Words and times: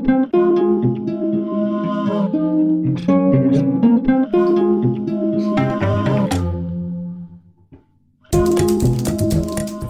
thank 0.00 0.32
you. 0.34 0.41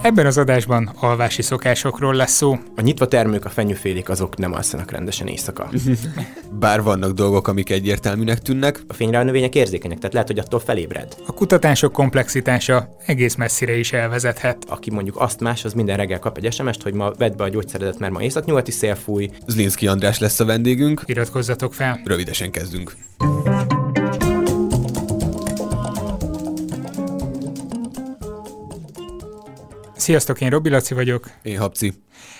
Ebben 0.02 0.26
az 0.26 0.38
adásban 0.38 0.90
alvási 1.00 1.42
szokásokról 1.42 2.14
lesz 2.14 2.32
szó. 2.32 2.58
A 2.76 2.80
nyitva 2.80 3.08
termők, 3.08 3.44
a 3.44 3.48
fenyőfélék 3.48 4.08
azok 4.08 4.36
nem 4.36 4.52
alszanak 4.52 4.90
rendesen 4.90 5.26
éjszaka. 5.26 5.68
Bár 6.60 6.82
vannak 6.82 7.12
dolgok, 7.12 7.48
amik 7.48 7.70
egyértelműnek 7.70 8.38
tűnnek. 8.38 8.82
A 8.88 8.92
fényre 8.92 9.18
a 9.18 9.22
növények 9.22 9.54
érzékenyek, 9.54 9.96
tehát 9.98 10.12
lehet, 10.12 10.28
hogy 10.28 10.38
attól 10.38 10.60
felébred. 10.60 11.16
A 11.26 11.32
kutatások 11.32 11.92
komplexitása 11.92 12.96
egész 13.06 13.34
messzire 13.34 13.76
is 13.76 13.92
elvezethet. 13.92 14.64
Aki 14.68 14.90
mondjuk 14.90 15.16
azt 15.20 15.40
más, 15.40 15.64
az 15.64 15.72
minden 15.72 15.96
reggel 15.96 16.18
kap 16.18 16.38
egy 16.38 16.52
sms 16.52 16.76
hogy 16.82 16.94
ma 16.94 17.12
vedd 17.18 17.36
be 17.36 17.44
a 17.44 17.48
gyógyszeredet, 17.48 17.98
mert 17.98 18.12
ma 18.12 18.22
északnyugati 18.22 18.70
szél 18.70 18.94
fúj. 18.94 19.30
Zlinszki 19.46 19.86
András 19.86 20.18
lesz 20.18 20.40
a 20.40 20.44
vendégünk. 20.44 21.02
Iratkozzatok 21.06 21.74
fel. 21.74 22.00
Rövidesen 22.04 22.50
kezdünk. 22.50 22.96
Sziasztok, 30.02 30.40
én 30.40 30.50
Robi 30.50 30.68
Laci 30.68 30.94
vagyok. 30.94 31.30
Én 31.42 31.58
Habci. 31.58 31.92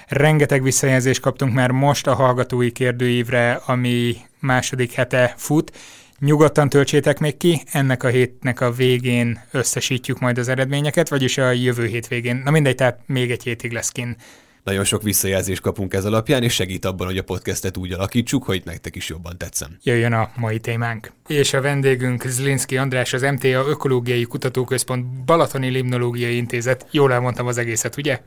Rengeteg 0.09 0.62
visszajelzést 0.62 1.21
kaptunk 1.21 1.55
már 1.55 1.71
most 1.71 2.07
a 2.07 2.15
hallgatói 2.15 2.73
kérdőívre, 2.73 3.52
ami 3.66 4.16
második 4.38 4.93
hete 4.93 5.35
fut. 5.37 5.79
Nyugodtan 6.19 6.69
töltsétek 6.69 7.19
még 7.19 7.37
ki, 7.37 7.62
ennek 7.73 8.02
a 8.02 8.09
hétnek 8.09 8.61
a 8.61 8.73
végén 8.73 9.41
összesítjük 9.51 10.19
majd 10.19 10.38
az 10.38 10.48
eredményeket, 10.48 11.09
vagyis 11.09 11.38
a 11.38 11.51
jövő 11.51 11.87
hét 11.87 12.09
végén. 12.09 12.43
Na 12.45 12.51
mindegy, 12.51 12.75
tehát 12.75 13.01
még 13.07 13.30
egy 13.30 13.43
hétig 13.43 13.73
lesz 13.73 13.91
kin 13.91 14.16
nagyon 14.65 14.84
sok 14.84 15.02
visszajelzést 15.02 15.61
kapunk 15.61 15.95
ez 15.95 16.05
alapján, 16.05 16.43
és 16.43 16.55
segít 16.55 16.84
abban, 16.84 17.07
hogy 17.07 17.19
a 17.19 17.23
podcastet 17.23 17.77
úgy 17.77 17.93
alakítsuk, 17.93 18.45
hogy 18.45 18.62
nektek 18.65 18.97
is 18.97 19.09
jobban 19.09 19.38
tetszem. 19.38 19.79
Jöjjön 19.83 20.12
a 20.12 20.30
mai 20.37 20.59
témánk. 20.59 21.12
És 21.27 21.52
a 21.52 21.60
vendégünk 21.60 22.23
Zlinski 22.23 22.77
András, 22.77 23.13
az 23.13 23.23
MTA 23.23 23.49
Ökológiai 23.49 24.24
Kutatóközpont 24.24 25.24
Balatoni 25.24 25.69
Limnológiai 25.69 26.37
Intézet. 26.37 26.87
Jól 26.91 27.13
elmondtam 27.13 27.46
az 27.46 27.59
egészet, 27.59 27.96
ugye? 27.96 28.21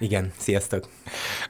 Igen, 0.00 0.32
sziasztok! 0.36 0.88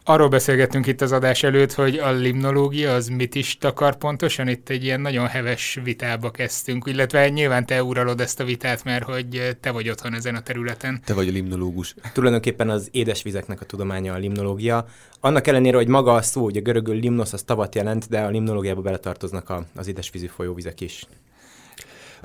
Arról 0.05 0.29
beszélgettünk 0.29 0.87
itt 0.87 1.01
az 1.01 1.13
adás 1.13 1.43
előtt, 1.43 1.73
hogy 1.73 1.97
a 1.97 2.11
limnológia 2.11 2.95
az 2.95 3.09
mit 3.09 3.35
is 3.35 3.59
takar 3.59 3.97
pontosan. 3.97 4.49
Itt 4.49 4.69
egy 4.69 4.85
ilyen 4.85 5.01
nagyon 5.01 5.27
heves 5.27 5.79
vitába 5.85 6.31
kezdtünk, 6.31 6.87
illetve 6.87 7.29
nyilván 7.29 7.67
te 7.67 7.83
uralod 7.83 8.21
ezt 8.21 8.41
a 8.41 8.45
vitát, 8.45 8.85
mert 8.85 9.05
hogy 9.05 9.57
te 9.61 9.71
vagy 9.71 9.91
otthon 9.91 10.15
ezen 10.15 10.35
a 10.35 10.41
területen. 10.41 11.01
Te 11.05 11.15
vagy 11.15 11.29
a 11.29 11.31
limnológus. 11.31 11.95
Tulajdonképpen 12.13 12.71
az 12.71 12.89
édesvizeknek 12.91 13.61
a 13.61 13.65
tudománya 13.65 14.15
a 14.15 14.19
limnológia. 14.19 14.87
Annak 15.21 15.47
ellenére, 15.47 15.77
hogy 15.77 15.89
maga 15.89 16.15
a 16.15 16.23
szó, 16.23 16.43
hogy 16.43 16.57
a 16.57 16.61
görögül 16.61 16.95
limnos 16.95 17.33
az 17.33 17.43
tavat 17.43 17.75
jelent, 17.75 18.09
de 18.09 18.21
a 18.21 18.29
limnológiába 18.29 18.81
beletartoznak 18.81 19.51
a, 19.51 19.65
az 19.77 19.89
édesvízi 19.89 20.27
folyóvizek 20.27 20.81
is. 20.81 21.07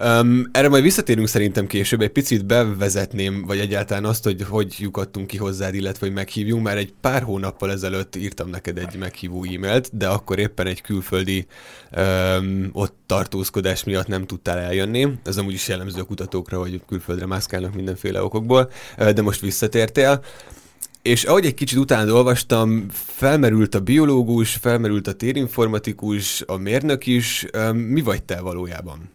Um, 0.03 0.49
erre 0.51 0.69
majd 0.69 0.83
visszatérünk 0.83 1.27
szerintem 1.27 1.67
később, 1.67 2.01
egy 2.01 2.09
picit 2.09 2.45
bevezetném, 2.45 3.43
vagy 3.45 3.59
egyáltalán 3.59 4.05
azt, 4.05 4.23
hogy 4.23 4.43
hogy 4.43 4.75
lyukadtunk 4.79 5.27
ki 5.27 5.37
hozzád, 5.37 5.75
illetve 5.75 6.05
hogy 6.05 6.15
meghívjunk. 6.15 6.63
Már 6.63 6.77
egy 6.77 6.93
pár 7.02 7.23
hónappal 7.23 7.71
ezelőtt 7.71 8.15
írtam 8.15 8.49
neked 8.49 8.77
egy 8.77 8.95
meghívó 8.97 9.43
e-mailt, 9.43 9.97
de 9.97 10.07
akkor 10.07 10.39
éppen 10.39 10.67
egy 10.67 10.81
külföldi 10.81 11.45
um, 11.97 12.69
ott 12.73 12.95
tartózkodás 13.05 13.83
miatt 13.83 14.07
nem 14.07 14.25
tudtál 14.25 14.57
eljönni. 14.57 15.07
Ez 15.23 15.37
amúgy 15.37 15.53
is 15.53 15.67
jellemző 15.67 15.99
a 15.99 16.03
kutatókra, 16.03 16.59
hogy 16.59 16.81
külföldre 16.87 17.25
mászkálnak 17.25 17.75
mindenféle 17.75 18.23
okokból, 18.23 18.71
de 18.97 19.21
most 19.21 19.41
visszatértél. 19.41 20.23
És 21.02 21.23
ahogy 21.23 21.45
egy 21.45 21.53
kicsit 21.53 21.77
utána 21.77 22.13
olvastam, 22.13 22.85
felmerült 22.91 23.75
a 23.75 23.80
biológus, 23.80 24.53
felmerült 24.53 25.07
a 25.07 25.13
térinformatikus, 25.13 26.43
a 26.47 26.57
mérnök 26.57 27.05
is. 27.07 27.45
Mi 27.73 28.02
vagy 28.02 28.23
te 28.23 28.39
valójában? 28.41 29.09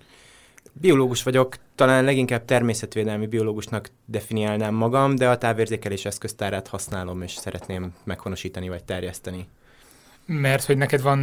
Biológus 0.73 1.23
vagyok, 1.23 1.57
talán 1.75 2.05
leginkább 2.05 2.45
természetvédelmi 2.45 3.27
biológusnak 3.27 3.91
definiálnám 4.05 4.75
magam, 4.75 5.17
de 5.17 5.29
a 5.29 5.39
távérzékelés 5.39 6.05
eszköztárát 6.05 6.69
használom, 6.69 7.23
és 7.23 7.33
szeretném 7.33 7.95
meghonosítani 8.05 8.69
vagy 8.69 8.85
terjeszteni. 8.85 9.49
Mert 10.27 10.65
hogy 10.65 10.77
neked 10.77 11.03
van 11.03 11.19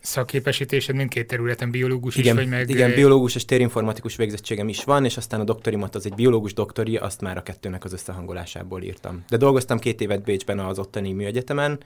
szakképesítésed 0.00 0.94
mindkét 0.94 1.26
területen, 1.26 1.70
biológus 1.70 2.16
igen, 2.16 2.34
is, 2.34 2.42
vagy 2.42 2.50
meg... 2.50 2.70
Igen, 2.70 2.94
biológus 2.94 3.34
és 3.34 3.44
térinformatikus 3.44 4.16
végzettségem 4.16 4.68
is 4.68 4.84
van, 4.84 5.04
és 5.04 5.16
aztán 5.16 5.40
a 5.40 5.44
doktorimat 5.44 5.94
az 5.94 6.06
egy 6.06 6.14
biológus 6.14 6.54
doktori, 6.54 6.96
azt 6.96 7.20
már 7.20 7.36
a 7.36 7.42
kettőnek 7.42 7.84
az 7.84 7.92
összehangolásából 7.92 8.82
írtam. 8.82 9.24
De 9.28 9.36
dolgoztam 9.36 9.78
két 9.78 10.00
évet 10.00 10.22
Bécsben 10.22 10.58
az 10.58 10.78
ottani 10.78 11.12
műegyetemen, 11.12 11.78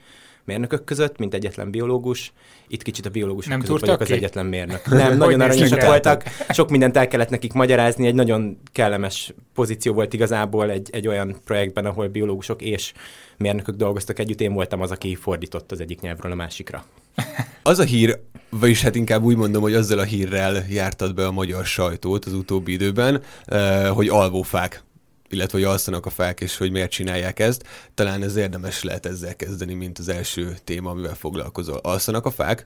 mérnökök 0.43 0.83
között, 0.83 1.17
mint 1.17 1.33
egyetlen 1.33 1.71
biológus. 1.71 2.33
Itt 2.67 2.81
kicsit 2.81 3.05
a 3.05 3.09
biológusok 3.09 3.49
nem 3.49 3.59
között 3.59 3.79
vagyok 3.79 3.97
ki? 3.97 4.03
az 4.03 4.11
egyetlen 4.11 4.45
mérnök. 4.45 4.85
Nem, 5.01 5.17
nagyon 5.17 5.41
aranyosak 5.41 5.81
voltak. 5.81 6.23
Sok 6.49 6.69
mindent 6.69 6.97
el 6.97 7.07
kellett 7.07 7.29
nekik 7.29 7.53
magyarázni. 7.53 8.07
Egy 8.07 8.15
nagyon 8.15 8.57
kellemes 8.71 9.33
pozíció 9.53 9.93
volt 9.93 10.13
igazából 10.13 10.69
egy, 10.69 10.89
egy 10.91 11.07
olyan 11.07 11.35
projektben, 11.45 11.85
ahol 11.85 12.07
biológusok 12.07 12.61
és 12.61 12.93
mérnökök 13.37 13.75
dolgoztak 13.75 14.19
együtt. 14.19 14.41
Én 14.41 14.53
voltam 14.53 14.81
az, 14.81 14.91
aki 14.91 15.15
fordított 15.15 15.71
az 15.71 15.79
egyik 15.79 16.01
nyelvről 16.01 16.31
a 16.31 16.35
másikra. 16.35 16.85
Az 17.63 17.79
a 17.79 17.83
hír, 17.83 18.19
vagyis 18.49 18.81
hát 18.81 18.95
inkább 18.95 19.23
úgy 19.23 19.35
mondom, 19.35 19.61
hogy 19.61 19.73
azzal 19.73 19.99
a 19.99 20.03
hírrel 20.03 20.65
jártad 20.69 21.13
be 21.13 21.25
a 21.25 21.31
magyar 21.31 21.65
sajtót 21.65 22.25
az 22.25 22.33
utóbbi 22.33 22.71
időben, 22.71 23.21
eh, 23.45 23.89
hogy 23.89 24.07
alvófák 24.07 24.83
illetve 25.31 25.57
hogy 25.57 25.67
alszanak 25.67 26.05
a 26.05 26.09
fák, 26.09 26.39
és 26.41 26.57
hogy 26.57 26.71
miért 26.71 26.91
csinálják 26.91 27.39
ezt. 27.39 27.63
Talán 27.93 28.23
ez 28.23 28.35
érdemes 28.35 28.83
lehet 28.83 29.05
ezzel 29.05 29.35
kezdeni, 29.35 29.73
mint 29.73 29.99
az 29.99 30.09
első 30.09 30.55
téma, 30.63 30.89
amivel 30.89 31.15
foglalkozol. 31.15 31.77
Alszanak 31.77 32.25
a 32.25 32.31
fák? 32.31 32.65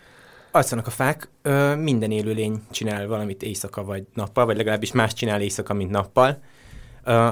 Alszanak 0.51 0.87
a 0.87 0.89
fák. 0.89 1.29
Ö, 1.41 1.75
minden 1.75 2.11
élőlény 2.11 2.61
csinál 2.71 3.07
valamit 3.07 3.43
éjszaka 3.43 3.83
vagy 3.83 4.03
nappal, 4.13 4.45
vagy 4.45 4.57
legalábbis 4.57 4.91
más 4.91 5.13
csinál 5.13 5.41
éjszaka, 5.41 5.73
mint 5.73 5.91
nappal. 5.91 6.41
Ö, 7.03 7.29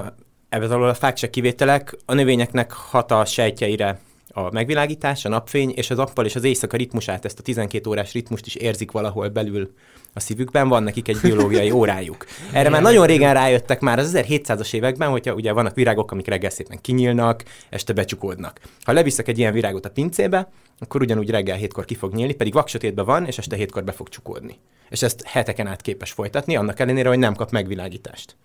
ebből 0.48 0.72
alól 0.72 0.88
a 0.88 0.94
fák 0.94 1.16
se 1.16 1.30
kivételek. 1.30 1.96
A 2.04 2.14
növényeknek 2.14 2.72
hat 2.72 3.10
a 3.10 3.24
sejtjeire 3.24 4.00
a 4.28 4.50
megvilágítás, 4.50 5.24
a 5.24 5.28
napfény, 5.28 5.70
és 5.70 5.90
az 5.90 5.98
appal 5.98 6.24
és 6.24 6.34
az 6.34 6.44
éjszaka 6.44 6.76
ritmusát, 6.76 7.24
ezt 7.24 7.38
a 7.38 7.42
12 7.42 7.90
órás 7.90 8.12
ritmust 8.12 8.46
is 8.46 8.54
érzik 8.54 8.90
valahol 8.90 9.28
belül 9.28 9.74
a 10.14 10.20
szívükben, 10.20 10.68
van 10.68 10.82
nekik 10.82 11.08
egy 11.08 11.18
biológiai 11.22 11.70
órájuk. 11.80 12.26
Erre 12.52 12.68
már 12.68 12.82
nagyon 12.82 13.06
régen 13.06 13.34
rájöttek 13.34 13.80
már 13.80 13.98
az 13.98 14.12
1700-as 14.14 14.74
években, 14.74 15.10
hogyha 15.10 15.34
ugye 15.34 15.52
vannak 15.52 15.74
virágok, 15.74 16.10
amik 16.10 16.26
reggel 16.26 16.50
szépen 16.50 16.80
kinyílnak, 16.80 17.42
este 17.68 17.92
becsukódnak. 17.92 18.60
Ha 18.82 18.92
leviszek 18.92 19.28
egy 19.28 19.38
ilyen 19.38 19.52
virágot 19.52 19.84
a 19.84 19.90
pincébe, 19.90 20.48
akkor 20.78 21.00
ugyanúgy 21.00 21.30
reggel 21.30 21.56
hétkor 21.56 21.84
ki 21.84 21.94
fog 21.94 22.14
nyílni, 22.14 22.34
pedig 22.34 22.52
vaksötétben 22.52 23.04
van, 23.04 23.26
és 23.26 23.38
este 23.38 23.56
hétkor 23.56 23.84
be 23.84 23.92
fog 23.92 24.08
csukódni. 24.08 24.58
És 24.90 25.02
ezt 25.02 25.22
heteken 25.26 25.66
át 25.66 25.80
képes 25.80 26.10
folytatni, 26.10 26.56
annak 26.56 26.80
ellenére, 26.80 27.08
hogy 27.08 27.18
nem 27.18 27.34
kap 27.34 27.50
megvilágítást. 27.50 28.36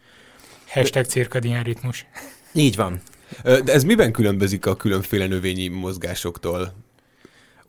Hashtag 0.67 1.05
cirkadián 1.05 1.63
ritmus. 1.63 2.05
Így 2.53 2.75
van. 2.75 3.01
De 3.43 3.73
ez 3.73 3.83
miben 3.83 4.11
különbözik 4.11 4.65
a 4.65 4.75
különféle 4.75 5.27
növényi 5.27 5.67
mozgásoktól? 5.67 6.73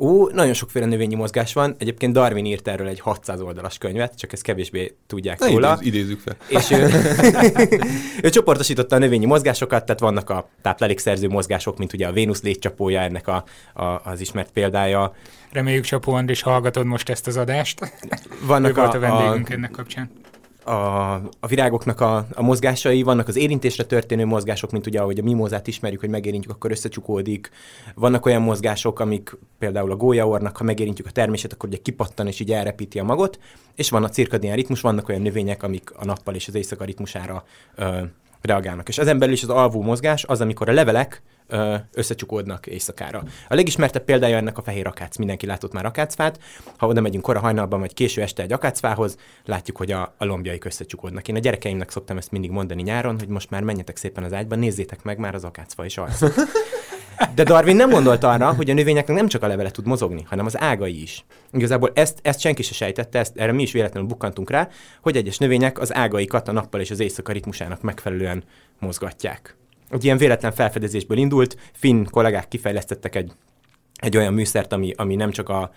Ó, 0.03 0.29
nagyon 0.29 0.53
sokféle 0.53 0.87
növényi 0.87 1.15
mozgás 1.15 1.53
van. 1.53 1.75
Egyébként 1.79 2.13
Darwin 2.13 2.45
írt 2.45 2.69
erről 2.69 2.89
egy 2.89 3.01
600 3.01 3.41
oldalas 3.41 3.79
könyvet, 3.79 4.17
csak 4.17 4.33
ezt 4.33 4.43
kevésbé 4.43 4.95
tudják 5.07 5.39
Na, 5.39 5.47
róla. 5.47 5.79
Idéz, 5.81 5.95
idézzük 5.95 6.21
fel. 6.21 6.37
És 6.49 6.71
ő, 6.71 6.89
ő 8.27 8.29
csoportosította 8.29 8.97
a 8.97 8.99
növényi 8.99 9.27
mozgásokat, 9.27 9.85
tehát 9.85 10.01
vannak 10.01 10.31
a 10.31 10.49
táplálékszerző 10.63 11.29
mozgások, 11.29 11.79
mint 11.79 11.93
ugye 11.93 12.07
a 12.07 12.13
Vénusz 12.13 12.43
létcsapója, 12.43 13.01
ennek 13.01 13.29
a, 13.29 13.45
a, 13.75 13.85
az 13.85 14.21
ismert 14.21 14.51
példája. 14.51 15.15
Reméljük, 15.53 15.85
Csapó 15.85 16.13
Andris, 16.13 16.43
hallgatod 16.43 16.87
most 16.87 17.09
ezt 17.09 17.27
az 17.27 17.37
adást. 17.37 17.93
Vannak 18.43 18.71
ő 18.71 18.75
volt 18.75 18.95
a, 18.95 18.97
a 18.97 19.01
vendégünk 19.01 19.49
a, 19.49 19.53
ennek 19.53 19.71
kapcsán 19.71 20.11
a, 20.65 21.13
a 21.41 21.47
virágoknak 21.49 22.01
a, 22.01 22.27
a 22.35 22.43
mozgásai, 22.43 23.03
vannak 23.03 23.29
az 23.29 23.37
érintésre 23.37 23.85
történő 23.85 24.25
mozgások, 24.25 24.71
mint 24.71 24.87
ugye 24.87 25.01
ahogy 25.01 25.19
a 25.19 25.23
mimózát 25.23 25.67
ismerjük, 25.67 26.01
hogy 26.01 26.09
megérintjük, 26.09 26.53
akkor 26.53 26.71
összecsukódik. 26.71 27.51
Vannak 27.95 28.27
olyan 28.27 28.43
mozgások, 28.43 29.01
amik 29.01 29.37
például 29.59 29.91
a 29.91 29.97
gólyaornak, 29.97 30.57
ha 30.57 30.65
megérintjük 30.65 31.07
a 31.07 31.11
termését, 31.11 31.53
akkor 31.53 31.69
ugye 31.69 31.79
kipattan 31.79 32.27
és 32.27 32.41
így 32.41 32.53
elrepíti 32.53 32.99
a 32.99 33.05
magot, 33.05 33.39
és 33.75 33.91
van 33.91 34.05
a 34.05 34.09
cirkadián 34.09 34.57
ritmus, 34.57 34.81
vannak 34.81 35.09
olyan 35.09 35.23
növények, 35.23 35.63
amik 35.63 35.91
a 35.97 36.05
nappal 36.05 36.35
és 36.35 36.49
az 36.49 36.55
éjszaka 36.55 36.85
ritmusára 36.85 37.45
ö, 37.75 38.01
reagálnak. 38.43 38.89
És 38.89 38.99
ezen 38.99 39.19
belül 39.19 39.35
is 39.35 39.43
az 39.43 39.49
alvó 39.49 39.83
mozgás 39.83 40.25
az, 40.25 40.41
amikor 40.41 40.69
a 40.69 40.73
levelek 40.73 41.23
összecsukódnak 41.93 42.67
éjszakára. 42.67 43.23
A 43.49 43.55
legismertebb 43.55 44.05
példája 44.05 44.37
ennek 44.37 44.59
a 44.59 44.63
fehér 44.63 44.87
akác. 44.87 45.17
Mindenki 45.17 45.47
látott 45.47 45.73
már 45.73 45.85
akácfát. 45.85 46.39
Ha 46.77 46.87
oda 46.87 47.01
megyünk 47.01 47.25
kora 47.25 47.41
hajnalban, 47.41 47.81
vagy 47.81 47.95
késő 47.95 48.23
este 48.23 48.43
egy 48.43 48.53
akácfához, 48.53 49.17
látjuk, 49.45 49.77
hogy 49.77 49.93
a, 49.93 50.15
a 50.19 50.25
lombjaik 50.25 50.65
összecsukódnak. 50.65 51.29
Én 51.29 51.37
a 51.37 51.39
gyerekeimnek 51.39 51.91
szoktam 51.91 52.17
ezt 52.17 52.31
mindig 52.31 52.51
mondani 52.51 52.83
nyáron, 52.83 53.19
hogy 53.19 53.29
most 53.29 53.51
már 53.51 53.63
menjetek 53.63 53.97
szépen 53.97 54.25
az 54.25 54.33
ágyba, 54.33 54.55
nézzétek 54.55 55.03
meg, 55.03 55.19
már 55.19 55.35
az 55.35 55.45
akácfa 55.45 55.85
is 55.85 55.99
alszik. 55.99 56.33
De 57.35 57.43
Darwin 57.43 57.77
nem 57.77 57.91
gondolt 57.91 58.25
arra, 58.25 58.53
hogy 58.53 58.71
a 58.71 58.75
növényeknek 58.75 59.17
nem 59.17 59.29
csak 59.29 59.43
a 59.43 59.47
levele 59.47 59.71
tud 59.71 59.87
mozogni, 59.87 60.23
hanem 60.29 60.47
az 60.47 60.61
ágai 60.61 61.03
is. 61.03 61.25
Igazából 61.53 61.91
ezt, 61.95 62.19
ezt 62.23 62.41
senki 62.41 62.63
se 62.63 62.75
sejtette, 62.75 63.19
ezt, 63.19 63.37
erre 63.37 63.53
mi 63.53 63.63
is 63.63 63.73
véletlenül 63.73 64.09
bukkantunk 64.09 64.51
rá, 64.51 64.69
hogy 65.03 65.17
egyes 65.17 65.39
növények 65.39 65.79
az 65.79 65.95
ágaikat 65.95 66.49
a 66.49 66.53
nappal 66.53 66.81
és 66.81 66.91
az 66.91 67.01
éjszaka 67.01 67.33
ritmusának 67.33 67.83
megfelelően 67.83 68.45
mozgatják 68.79 69.55
egy 69.91 70.05
ilyen 70.05 70.17
véletlen 70.17 70.53
felfedezésből 70.53 71.19
indult, 71.19 71.57
finn 71.73 72.05
kollégák 72.11 72.49
kifejlesztettek 72.49 73.15
egy 73.15 73.33
egy 74.01 74.17
olyan 74.17 74.35
műszert, 74.35 74.73
ami, 74.73 74.93
ami 74.97 75.15
nem 75.15 75.31
csak 75.31 75.49
a 75.49 75.71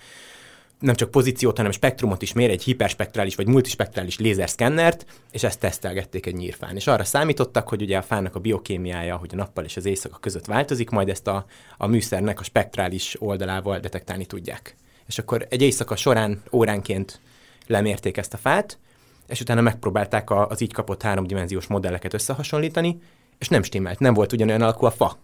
nem 0.84 0.96
csak 0.96 1.12
pozíciót, 1.12 1.58
hanem 1.58 1.72
spektrumot 1.72 2.22
is 2.22 2.34
mér, 2.34 2.50
egy 2.50 2.64
hiperspektrális 2.64 3.36
vagy 3.36 3.48
multispektrális 3.48 4.20
lézerszkennert, 4.20 5.06
és 5.32 5.44
ezt 5.44 5.60
tesztelgették 5.60 6.26
egy 6.26 6.36
nyírfán. 6.36 6.76
És 6.76 6.88
arra 6.88 7.04
számítottak, 7.04 7.70
hogy 7.70 7.82
ugye 7.82 7.98
a 7.98 8.02
fának 8.02 8.36
a 8.36 8.40
biokémiája, 8.40 9.16
hogy 9.16 9.30
a 9.34 9.36
nappal 9.36 9.64
és 9.64 9.78
az 9.78 9.86
éjszaka 9.86 10.18
között 10.18 10.46
változik, 10.46 10.90
majd 10.90 11.10
ezt 11.10 11.28
a, 11.28 11.46
a 11.78 11.88
műszernek 11.88 12.40
a 12.40 12.44
spektrális 12.44 13.16
oldalával 13.20 13.80
detektálni 13.80 14.26
tudják. 14.26 14.76
És 15.08 15.18
akkor 15.20 15.46
egy 15.50 15.62
éjszaka 15.62 15.96
során 15.96 16.42
óránként 16.52 17.20
lemérték 17.68 18.18
ezt 18.18 18.34
a 18.34 18.38
fát, 18.38 18.80
és 19.28 19.42
utána 19.42 19.62
megpróbálták 19.62 20.30
a, 20.30 20.48
az 20.48 20.62
így 20.62 20.74
kapott 20.74 21.02
háromdimenziós 21.02 21.68
modelleket 21.68 22.14
összehasonlítani, 22.14 23.00
és 23.38 23.48
nem 23.48 23.64
stimmelt, 23.64 24.00
nem 24.00 24.14
volt 24.14 24.34
ugyanolyan 24.34 24.62
alakú 24.62 24.86
a 24.86 24.92
fa. 24.92 25.18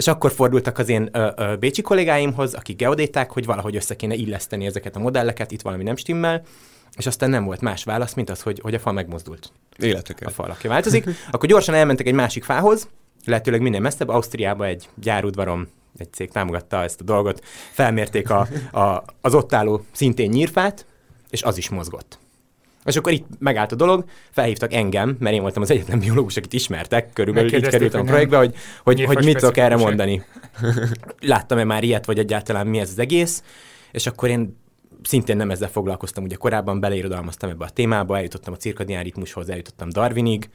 És 0.00 0.06
akkor 0.06 0.32
fordultak 0.32 0.78
az 0.78 0.88
én 0.88 1.08
ö, 1.12 1.28
ö, 1.36 1.56
bécsi 1.56 1.82
kollégáimhoz, 1.82 2.54
akik 2.54 2.76
geodéták, 2.76 3.30
hogy 3.30 3.44
valahogy 3.44 3.76
össze 3.76 3.96
kéne 3.96 4.14
illeszteni 4.14 4.66
ezeket 4.66 4.96
a 4.96 4.98
modelleket, 4.98 5.50
itt 5.50 5.62
valami 5.62 5.82
nem 5.82 5.96
stimmel, 5.96 6.42
és 6.96 7.06
aztán 7.06 7.30
nem 7.30 7.44
volt 7.44 7.60
más 7.60 7.84
válasz, 7.84 8.14
mint 8.14 8.30
az, 8.30 8.42
hogy, 8.42 8.60
hogy 8.62 8.74
a 8.74 8.78
fa 8.78 8.92
megmozdult. 8.92 9.52
Életeket. 9.78 10.28
A 10.28 10.30
fa 10.30 10.42
alakja 10.42 10.70
változik. 10.70 11.08
Akkor 11.30 11.48
gyorsan 11.48 11.74
elmentek 11.74 12.06
egy 12.06 12.14
másik 12.14 12.44
fához, 12.44 12.88
lehetőleg 13.24 13.60
minden 13.60 13.82
messzebb, 13.82 14.08
Ausztriába 14.08 14.66
egy 14.66 14.88
gyárudvaron 14.94 15.68
egy 15.98 16.12
cég 16.12 16.30
támogatta 16.30 16.82
ezt 16.82 17.00
a 17.00 17.04
dolgot, 17.04 17.44
felmérték 17.72 18.30
a, 18.30 18.48
a, 18.72 19.04
az 19.20 19.34
ott 19.34 19.54
álló 19.54 19.84
szintén 19.92 20.30
nyírfát, 20.30 20.86
és 21.30 21.42
az 21.42 21.56
is 21.56 21.68
mozgott. 21.68 22.18
És 22.84 22.96
akkor 22.96 23.12
itt 23.12 23.26
megállt 23.38 23.72
a 23.72 23.76
dolog, 23.76 24.04
felhívtak 24.30 24.72
engem, 24.72 25.16
mert 25.18 25.34
én 25.34 25.40
voltam 25.40 25.62
az 25.62 25.70
egyetlen 25.70 25.98
biológus, 25.98 26.36
akit 26.36 26.52
ismertek, 26.52 27.12
körülbelül 27.12 27.54
így 27.54 27.68
kerültem 27.68 28.00
a 28.00 28.04
projektbe, 28.04 28.36
hogy, 28.36 28.54
hogy, 28.82 29.04
hogy 29.04 29.24
mit 29.24 29.38
tudok 29.38 29.56
erre 29.56 29.76
mondani. 29.76 30.24
Láttam-e 31.20 31.64
már 31.64 31.82
ilyet, 31.82 32.06
vagy 32.06 32.18
egyáltalán 32.18 32.66
mi 32.66 32.78
ez 32.78 32.90
az 32.90 32.98
egész, 32.98 33.42
és 33.92 34.06
akkor 34.06 34.28
én 34.28 34.58
szintén 35.02 35.36
nem 35.36 35.50
ezzel 35.50 35.68
foglalkoztam, 35.68 36.24
ugye 36.24 36.36
korábban 36.36 36.80
beleirodalmaztam 36.80 37.50
ebbe 37.50 37.64
a 37.64 37.70
témába, 37.70 38.16
eljutottam 38.16 38.52
a 38.52 38.56
cirkadián 38.56 39.02
ritmushoz, 39.02 39.48
eljutottam 39.48 39.88
Darwinig, 39.88 40.50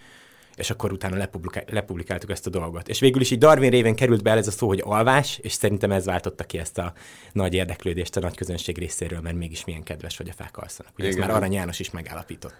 és 0.55 0.69
akkor 0.69 0.91
utána 0.91 1.17
lepublikál, 1.17 1.63
lepublikáltuk 1.67 2.29
ezt 2.29 2.47
a 2.47 2.49
dolgot. 2.49 2.87
És 2.87 2.99
végül 2.99 3.21
is 3.21 3.31
így 3.31 3.37
Darwin 3.37 3.69
révén 3.69 3.95
került 3.95 4.23
be 4.23 4.31
ez 4.31 4.47
a 4.47 4.51
szó, 4.51 4.67
hogy 4.67 4.81
alvás, 4.83 5.39
és 5.41 5.51
szerintem 5.51 5.91
ez 5.91 6.05
váltotta 6.05 6.43
ki 6.43 6.57
ezt 6.57 6.77
a 6.77 6.93
nagy 7.31 7.53
érdeklődést 7.53 8.17
a 8.17 8.19
nagy 8.19 8.35
közönség 8.35 8.77
részéről, 8.77 9.21
mert 9.21 9.35
mégis 9.35 9.65
milyen 9.65 9.83
kedves, 9.83 10.17
hogy 10.17 10.29
a 10.29 10.33
fák 10.33 10.57
alszanak. 10.57 10.91
Ugye 10.97 11.07
ez 11.07 11.15
már 11.15 11.29
Arany 11.29 11.53
János 11.53 11.79
is 11.79 11.91
megállapított. 11.91 12.55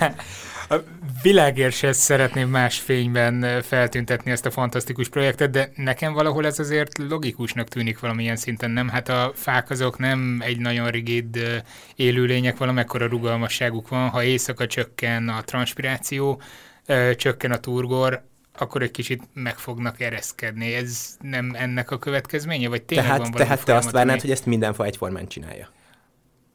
a 0.68 0.74
világért 1.22 1.92
szeretném 1.94 2.48
más 2.48 2.78
fényben 2.78 3.62
feltüntetni 3.62 4.30
ezt 4.30 4.46
a 4.46 4.50
fantasztikus 4.50 5.08
projektet, 5.08 5.50
de 5.50 5.72
nekem 5.76 6.12
valahol 6.12 6.46
ez 6.46 6.58
azért 6.58 6.98
logikusnak 6.98 7.68
tűnik 7.68 7.98
valamilyen 7.98 8.36
szinten, 8.36 8.70
nem? 8.70 8.88
Hát 8.88 9.08
a 9.08 9.32
fák 9.34 9.70
azok 9.70 9.98
nem 9.98 10.42
egy 10.44 10.58
nagyon 10.58 10.88
rigid 10.88 11.62
élőlények, 11.96 12.56
valamekkora 12.56 13.06
rugalmasságuk 13.06 13.88
van, 13.88 14.08
ha 14.08 14.22
éjszaka 14.22 14.66
csökken 14.66 15.28
a 15.28 15.42
transpiráció, 15.42 16.40
csökken 17.16 17.50
a 17.50 17.58
turgor, 17.58 18.22
akkor 18.58 18.82
egy 18.82 18.90
kicsit 18.90 19.22
meg 19.32 19.58
fognak 19.58 20.00
ereszkedni. 20.00 20.74
Ez 20.74 21.16
nem 21.20 21.54
ennek 21.54 21.90
a 21.90 21.98
következménye? 21.98 22.68
Vagy 22.68 22.82
tényleg 22.82 23.06
tehát, 23.06 23.20
van 23.20 23.30
tehát 23.30 23.64
te 23.64 23.74
azt 23.74 23.90
várnád, 23.90 24.20
hogy 24.20 24.30
ezt 24.30 24.46
minden 24.46 24.74
fa 24.74 24.84
egyformán 24.84 25.26
csinálja? 25.26 25.68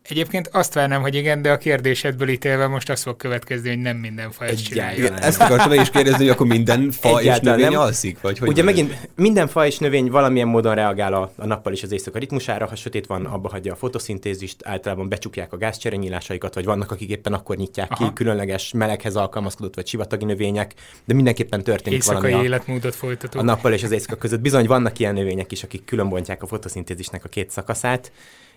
Egyébként 0.09 0.47
azt 0.51 0.73
várnám, 0.73 1.01
hogy 1.01 1.15
igen, 1.15 1.41
de 1.41 1.51
a 1.51 1.57
kérdésedből 1.57 2.29
ítélve 2.29 2.67
most 2.67 2.89
azt 2.89 3.03
fog 3.03 3.17
következni, 3.17 3.69
hogy 3.69 3.77
nem 3.77 3.97
minden 3.97 4.31
fa 4.31 4.45
ezt 4.45 4.63
csinálja. 4.63 4.97
Igen, 4.97 5.13
ezt 5.13 5.41
akartam 5.41 5.71
is 5.71 5.89
kérdezni, 5.89 6.17
hogy 6.17 6.29
akkor 6.29 6.47
minden 6.47 6.91
fa 6.91 7.19
Egyáltalán 7.19 7.57
és 7.57 7.63
növény 7.63 7.77
nem. 7.77 7.87
alszik? 7.87 8.21
Vagy 8.21 8.39
hogy 8.39 8.47
Ugye 8.47 8.63
megint 8.63 9.09
minden 9.15 9.47
fa 9.47 9.65
és 9.65 9.77
növény 9.77 10.09
valamilyen 10.09 10.47
módon 10.47 10.75
reagál 10.75 11.13
a, 11.13 11.31
a 11.35 11.45
nappal 11.45 11.73
és 11.73 11.83
az 11.83 11.91
éjszaka 11.91 12.19
ritmusára, 12.19 12.67
ha 12.67 12.75
sötét 12.75 13.05
van, 13.05 13.25
abba 13.25 13.49
hagyja 13.49 13.73
a 13.73 13.75
fotoszintézist, 13.75 14.65
általában 14.65 15.09
becsukják 15.09 15.53
a 15.53 15.57
gázcserenyílásaikat, 15.57 16.53
vagy 16.53 16.65
vannak, 16.65 16.91
akik 16.91 17.09
éppen 17.09 17.33
akkor 17.33 17.55
nyitják 17.55 17.91
Aha. 17.91 18.07
ki, 18.07 18.13
különleges 18.13 18.71
meleghez 18.73 19.15
alkalmazkodott 19.15 19.75
vagy 19.75 19.87
sivatagi 19.87 20.25
növények, 20.25 20.73
de 21.05 21.13
mindenképpen 21.13 21.63
történik 21.63 21.97
Éjszakai 21.97 22.31
valami 22.31 22.47
életmódot 22.47 22.95
folytató. 22.95 23.39
A 23.39 23.43
nappal 23.43 23.73
és 23.73 23.83
az 23.83 23.91
éjszaka 23.91 24.15
között. 24.15 24.39
Bizony 24.39 24.65
vannak 24.65 24.99
ilyen 24.99 25.13
növények 25.13 25.51
is, 25.51 25.63
akik 25.63 25.85
különbontják 25.85 26.43
a 26.43 26.47
fotoszintézisnek 26.47 27.23
a 27.23 27.27
két 27.27 27.49
szakaszát, 27.49 28.11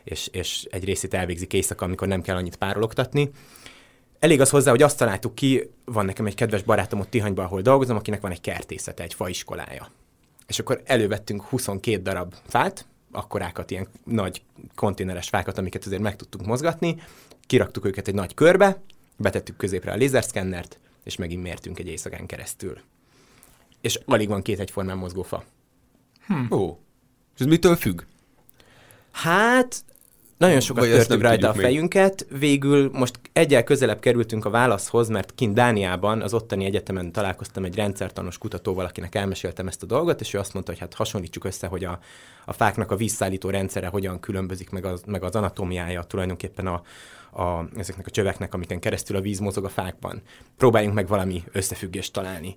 és, 0.04 0.28
és 0.32 0.66
egy 0.70 0.84
részét 0.84 1.14
elvégzik 1.14 1.52
éjszaka, 1.52 1.84
amikor 1.84 2.08
nem 2.08 2.22
kell 2.22 2.36
annyit 2.36 2.56
párologtatni. 2.56 3.30
Elég 4.18 4.40
az 4.40 4.50
hozzá, 4.50 4.70
hogy 4.70 4.82
azt 4.82 4.98
találtuk 4.98 5.34
ki, 5.34 5.70
van 5.84 6.04
nekem 6.04 6.26
egy 6.26 6.34
kedves 6.34 6.62
barátom 6.62 7.00
ott 7.00 7.10
Tihanyban, 7.10 7.44
ahol 7.44 7.60
dolgozom, 7.60 7.96
akinek 7.96 8.20
van 8.20 8.30
egy 8.30 8.40
kertészete, 8.40 9.02
egy 9.02 9.14
faiskolája. 9.14 9.90
És 10.46 10.58
akkor 10.58 10.82
elővettünk 10.84 11.42
22 11.42 12.02
darab 12.02 12.34
fát, 12.48 12.86
akkorákat, 13.10 13.70
ilyen 13.70 13.88
nagy 14.04 14.42
konténeres 14.74 15.28
fákat, 15.28 15.58
amiket 15.58 15.84
azért 15.84 16.02
meg 16.02 16.16
tudtunk 16.16 16.46
mozgatni, 16.46 17.02
kiraktuk 17.46 17.84
őket 17.86 18.08
egy 18.08 18.14
nagy 18.14 18.34
körbe, 18.34 18.82
betettük 19.16 19.56
középre 19.56 19.92
a 19.92 19.96
lézerszkennert, 19.96 20.78
és 21.04 21.16
megint 21.16 21.42
mértünk 21.42 21.78
egy 21.78 21.88
éjszakán 21.88 22.26
keresztül. 22.26 22.80
És 23.80 24.00
alig 24.04 24.28
van 24.28 24.42
két 24.42 24.60
egyformán 24.60 24.96
mozgó 24.96 25.22
fa. 25.22 25.44
Hm. 26.26 26.54
Ó. 26.54 26.78
És 27.34 27.40
ez 27.40 27.46
mitől 27.46 27.76
függ? 27.76 28.02
Hát, 29.10 29.84
nagyon 30.42 30.60
sokat 30.60 30.84
törtük 30.84 31.20
rajta 31.20 31.48
a 31.48 31.54
fejünket, 31.54 32.26
még. 32.30 32.40
végül 32.40 32.90
most 32.92 33.20
egyel 33.32 33.64
közelebb 33.64 34.00
kerültünk 34.00 34.44
a 34.44 34.50
válaszhoz, 34.50 35.08
mert 35.08 35.34
kint 35.34 35.54
Dániában, 35.54 36.22
az 36.22 36.34
ottani 36.34 36.64
egyetemen 36.64 37.12
találkoztam 37.12 37.64
egy 37.64 37.74
rendszertanos 37.74 38.38
kutatóval, 38.38 38.84
akinek 38.84 39.14
elmeséltem 39.14 39.66
ezt 39.66 39.82
a 39.82 39.86
dolgot, 39.86 40.20
és 40.20 40.34
ő 40.34 40.38
azt 40.38 40.52
mondta, 40.52 40.70
hogy 40.72 40.80
hát 40.80 40.94
hasonlítsuk 40.94 41.44
össze, 41.44 41.66
hogy 41.66 41.84
a, 41.84 41.98
a 42.44 42.52
fáknak 42.52 42.90
a 42.90 42.96
vízszállító 42.96 43.50
rendszere 43.50 43.86
hogyan 43.86 44.20
különbözik, 44.20 44.70
meg 44.70 44.84
az, 44.84 45.02
meg 45.06 45.22
az 45.22 45.34
anatómiája 45.34 46.02
tulajdonképpen 46.02 46.66
a, 46.66 46.82
a, 47.42 47.68
ezeknek 47.76 48.06
a 48.06 48.10
csöveknek, 48.10 48.54
amiken 48.54 48.80
keresztül 48.80 49.16
a 49.16 49.20
víz 49.20 49.38
mozog 49.38 49.64
a 49.64 49.68
fákban. 49.68 50.22
Próbáljunk 50.56 50.94
meg 50.94 51.08
valami 51.08 51.44
összefüggést 51.52 52.12
találni 52.12 52.54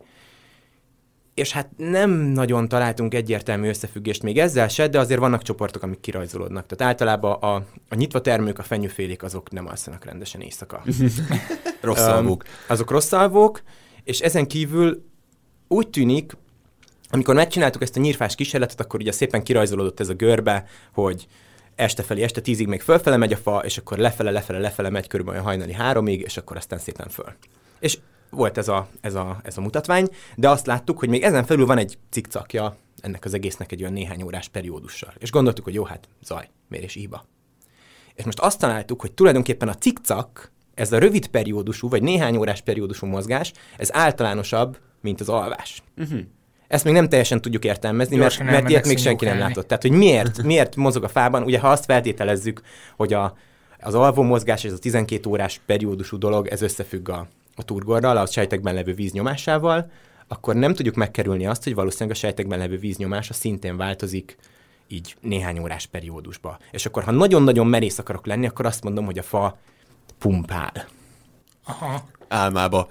és 1.36 1.52
hát 1.52 1.70
nem 1.78 2.12
nagyon 2.12 2.68
találtunk 2.68 3.14
egyértelmű 3.14 3.68
összefüggést 3.68 4.24
még 4.24 4.40
ezzel 4.40 4.68
se, 4.68 4.88
de 4.88 5.00
azért 5.00 5.20
vannak 5.20 5.42
csoportok, 5.42 5.84
amik 5.84 6.00
kirajzolódnak. 6.00 6.66
Tehát 6.66 6.94
általában 6.94 7.32
a, 7.32 7.56
a 7.90 7.96
nyitva 7.96 8.22
termők, 8.22 8.60
a 8.60 8.64
fenyőfélék, 8.64 9.24
azok 9.24 9.52
nem 9.52 9.68
alszanak 9.68 10.06
rendesen 10.06 10.42
éjszaka. 10.42 10.84
rossz 11.82 12.06
alvók. 12.06 12.44
Um, 12.44 12.54
azok 12.68 12.92
rossz 12.92 13.12
alvók, 13.12 13.62
és 14.04 14.20
ezen 14.20 14.48
kívül 14.48 15.06
úgy 15.68 15.90
tűnik, 15.90 16.38
amikor 17.10 17.36
megcsináltuk 17.36 17.82
ezt 17.82 17.98
a 17.98 18.00
nyírfás 18.00 18.36
kísérletet, 18.36 18.80
akkor 18.80 19.00
ugye 19.00 19.12
szépen 19.12 19.44
kirajzolódott 19.44 20.00
ez 20.00 20.10
a 20.10 20.14
görbe, 20.14 20.66
hogy 20.94 21.28
este 21.76 22.04
felé, 22.04 22.22
este 22.22 22.42
tízig 22.42 22.68
még 22.68 22.82
fölfele 22.82 23.18
megy 23.18 23.34
a 23.34 23.38
fa, 23.38 23.62
és 23.66 23.78
akkor 23.78 23.98
lefele, 23.98 24.32
lefele, 24.32 24.60
lefele 24.60 24.90
megy 24.90 25.08
körülbelül 25.08 25.42
hajnali 25.42 25.74
háromig, 25.74 26.22
és 26.22 26.38
akkor 26.38 26.58
aztán 26.58 26.80
szépen 26.80 27.10
föl. 27.10 27.34
És 27.80 27.98
volt 28.36 28.58
ez 28.58 28.68
a, 28.68 28.88
ez, 29.02 29.14
a, 29.16 29.40
ez 29.44 29.58
a 29.58 29.62
mutatvány, 29.62 30.08
de 30.36 30.50
azt 30.50 30.66
láttuk, 30.66 31.00
hogy 31.00 31.10
még 31.10 31.24
ezen 31.24 31.46
felül 31.46 31.66
van 31.66 31.78
egy 31.78 31.98
cikcakja 32.10 32.76
ennek 33.06 33.26
az 33.26 33.34
egésznek 33.34 33.72
egy 33.72 33.82
olyan 33.82 33.94
néhány 33.94 34.22
órás 34.24 34.48
periódussal. 34.48 35.14
És 35.18 35.32
gondoltuk, 35.32 35.64
hogy 35.64 35.74
jó, 35.74 35.84
hát 35.84 36.08
zaj, 36.24 36.50
mérés 36.68 36.94
hiba. 36.94 37.26
És 38.14 38.24
most 38.24 38.40
azt 38.40 38.60
találtuk, 38.60 39.02
hogy 39.02 39.12
tulajdonképpen 39.12 39.68
a 39.68 39.76
cikcak, 39.76 40.52
ez 40.74 40.92
a 40.92 41.00
rövid 41.00 41.28
periódusú, 41.28 41.90
vagy 41.90 42.04
néhány 42.04 42.38
órás 42.38 42.62
periódusú 42.62 43.06
mozgás, 43.06 43.54
ez 43.78 43.90
általánosabb, 43.94 44.78
mint 45.02 45.22
az 45.22 45.30
alvás. 45.30 45.84
Uh-huh. 45.98 46.20
Ezt 46.68 46.84
még 46.84 46.94
nem 46.94 47.10
teljesen 47.10 47.42
tudjuk 47.42 47.66
értelmezni, 47.66 48.16
mert, 48.16 48.44
mert 48.44 48.70
ilyet 48.70 48.88
még 48.88 48.98
senki 48.98 49.26
nem 49.26 49.40
látott. 49.40 49.68
Tehát, 49.68 49.84
hogy 49.84 49.92
miért, 49.92 50.44
miért 50.52 50.76
mozog 50.76 51.04
a 51.04 51.08
fában, 51.08 51.44
ugye 51.44 51.60
ha 51.60 51.70
azt 51.70 51.86
feltételezzük, 51.86 52.62
hogy 52.96 53.14
a, 53.14 53.38
az 53.80 53.96
alvó 53.96 54.22
mozgás, 54.22 54.64
ez 54.64 54.74
a 54.74 54.78
12 54.78 55.30
órás 55.30 55.62
periódusú 55.66 56.18
dolog, 56.18 56.48
ez 56.48 56.62
összefügg 56.62 57.10
a, 57.10 57.28
a 57.56 57.64
turgorral, 57.64 58.18
a 58.18 58.26
sejtekben 58.26 58.74
levő 58.74 58.94
víznyomásával, 58.94 59.92
akkor 60.28 60.56
nem 60.56 60.74
tudjuk 60.74 60.96
megkerülni 60.96 61.46
azt, 61.46 61.64
hogy 61.64 61.76
valószínűleg 61.76 62.16
a 62.16 62.20
sejtekben 62.20 62.60
levő 62.60 62.78
víznyomása 62.78 63.34
szintén 63.34 63.78
változik 63.78 64.38
így 64.88 65.16
néhány 65.22 65.60
órás 65.60 65.86
periódusba. 65.86 66.58
És 66.72 66.86
akkor, 66.86 67.04
ha 67.04 67.12
nagyon-nagyon 67.12 67.68
merész 67.68 68.00
akarok 68.00 68.26
lenni, 68.26 68.48
akkor 68.48 68.66
azt 68.66 68.84
mondom, 68.84 69.06
hogy 69.06 69.18
a 69.18 69.24
fa 69.24 69.58
pumpál. 70.20 70.88
Aha. 71.66 72.04
Álmába. 72.28 72.88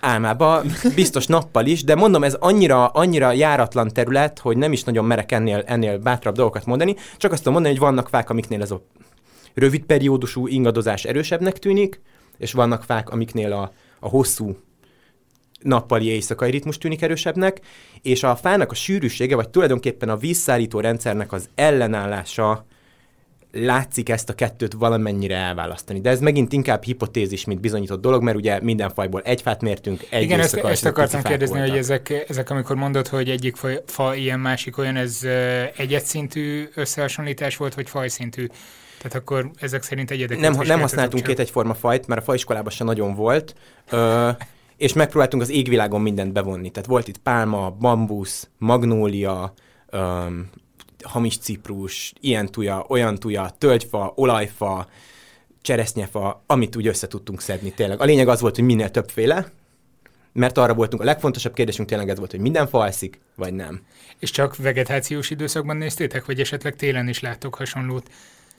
Álmába, 0.00 0.62
biztos 0.94 1.26
nappal 1.26 1.66
is, 1.66 1.84
de 1.84 1.94
mondom, 1.94 2.24
ez 2.24 2.34
annyira, 2.34 2.86
annyira 2.86 3.32
járatlan 3.32 3.88
terület, 3.88 4.38
hogy 4.38 4.56
nem 4.56 4.72
is 4.72 4.84
nagyon 4.84 5.04
merek 5.04 5.32
ennél, 5.32 5.62
ennél 5.66 5.98
bátrabb 5.98 6.34
dolgokat 6.34 6.66
mondani, 6.66 6.96
csak 7.16 7.32
azt 7.32 7.38
tudom 7.42 7.52
mondani, 7.52 7.74
hogy 7.74 7.84
vannak 7.84 8.08
fák, 8.08 8.30
amiknél 8.30 8.62
ez 8.62 8.70
a 8.70 8.82
rövid 9.54 9.84
periódusú 9.84 10.46
ingadozás 10.46 11.04
erősebbnek 11.04 11.58
tűnik, 11.58 12.00
és 12.38 12.52
vannak 12.52 12.82
fák, 12.82 13.10
amiknél 13.10 13.52
a, 13.52 13.72
a 14.00 14.08
hosszú 14.08 14.56
nappali 15.60 16.06
éjszakai 16.06 16.50
ritmus 16.50 16.78
tűnik 16.78 17.02
erősebbnek, 17.02 17.60
és 18.02 18.22
a 18.22 18.36
fának 18.36 18.70
a 18.70 18.74
sűrűsége, 18.74 19.34
vagy 19.34 19.48
tulajdonképpen 19.48 20.08
a 20.08 20.16
vízszállító 20.16 20.80
rendszernek 20.80 21.32
az 21.32 21.48
ellenállása 21.54 22.66
látszik 23.52 24.08
ezt 24.08 24.28
a 24.28 24.34
kettőt 24.34 24.72
valamennyire 24.72 25.36
elválasztani. 25.36 26.00
De 26.00 26.10
ez 26.10 26.20
megint 26.20 26.52
inkább 26.52 26.82
hipotézis, 26.82 27.44
mint 27.44 27.60
bizonyított 27.60 28.00
dolog, 28.00 28.22
mert 28.22 28.36
ugye 28.36 28.60
minden 28.62 28.90
fajból 28.90 29.20
egy 29.22 29.42
fát 29.42 29.62
mértünk, 29.62 30.06
egy 30.10 30.22
Igen, 30.22 30.40
ezt, 30.40 30.56
ezt 30.56 30.84
akartam 30.84 31.22
kérdezni, 31.22 31.58
hogy 31.58 31.68
voltak. 31.68 31.84
ezek, 31.84 32.24
ezek, 32.28 32.50
amikor 32.50 32.76
mondod, 32.76 33.08
hogy 33.08 33.30
egyik 33.30 33.56
fa, 33.56 33.68
fa 33.86 34.14
ilyen, 34.14 34.40
másik 34.40 34.78
olyan, 34.78 34.96
ez 34.96 35.22
ö, 35.22 35.62
egyedszintű 35.76 36.68
összehasonlítás 36.74 37.56
volt, 37.56 37.74
vagy 37.74 37.88
fajszintű? 37.88 38.46
Tehát 38.98 39.16
akkor 39.16 39.50
ezek 39.60 39.82
szerint 39.82 40.10
egyedeket 40.10 40.42
Nem, 40.42 40.66
nem 40.66 40.80
használtunk 40.80 41.24
két 41.24 41.38
egyforma 41.38 41.74
fajt, 41.74 42.06
mert 42.06 42.20
a 42.20 42.24
faiskolában 42.24 42.72
se 42.72 42.84
nagyon 42.84 43.14
volt, 43.14 43.54
ö, 43.90 44.30
és 44.76 44.92
megpróbáltunk 44.92 45.42
az 45.42 45.50
égvilágon 45.50 46.00
mindent 46.00 46.32
bevonni. 46.32 46.70
Tehát 46.70 46.88
volt 46.88 47.08
itt 47.08 47.18
pálma, 47.18 47.70
bambusz, 47.70 48.48
magnólia, 48.58 49.52
ö, 49.90 50.26
hamis 51.02 51.38
ciprus, 51.38 52.12
ilyen 52.20 52.46
tuja, 52.46 52.84
olyan 52.88 53.14
tuja, 53.14 53.50
tölgyfa, 53.58 54.12
olajfa, 54.16 54.88
cseresznyefa, 55.62 56.42
amit 56.46 56.76
úgy 56.76 56.86
össze 56.86 57.06
tudtunk 57.06 57.40
szedni 57.40 57.72
tényleg. 57.72 58.00
A 58.00 58.04
lényeg 58.04 58.28
az 58.28 58.40
volt, 58.40 58.54
hogy 58.54 58.64
minél 58.64 58.90
többféle, 58.90 59.52
mert 60.32 60.58
arra 60.58 60.74
voltunk, 60.74 61.02
a 61.02 61.04
legfontosabb 61.04 61.54
kérdésünk 61.54 61.88
tényleg 61.88 62.08
ez 62.08 62.18
volt, 62.18 62.30
hogy 62.30 62.40
minden 62.40 62.66
fa 62.66 62.78
alszik, 62.78 63.20
vagy 63.36 63.54
nem. 63.54 63.80
És 64.18 64.30
csak 64.30 64.56
vegetációs 64.56 65.30
időszakban 65.30 65.76
néztétek, 65.76 66.24
vagy 66.26 66.40
esetleg 66.40 66.76
télen 66.76 67.08
is 67.08 67.20
láttok 67.20 67.54
hasonlót? 67.54 68.10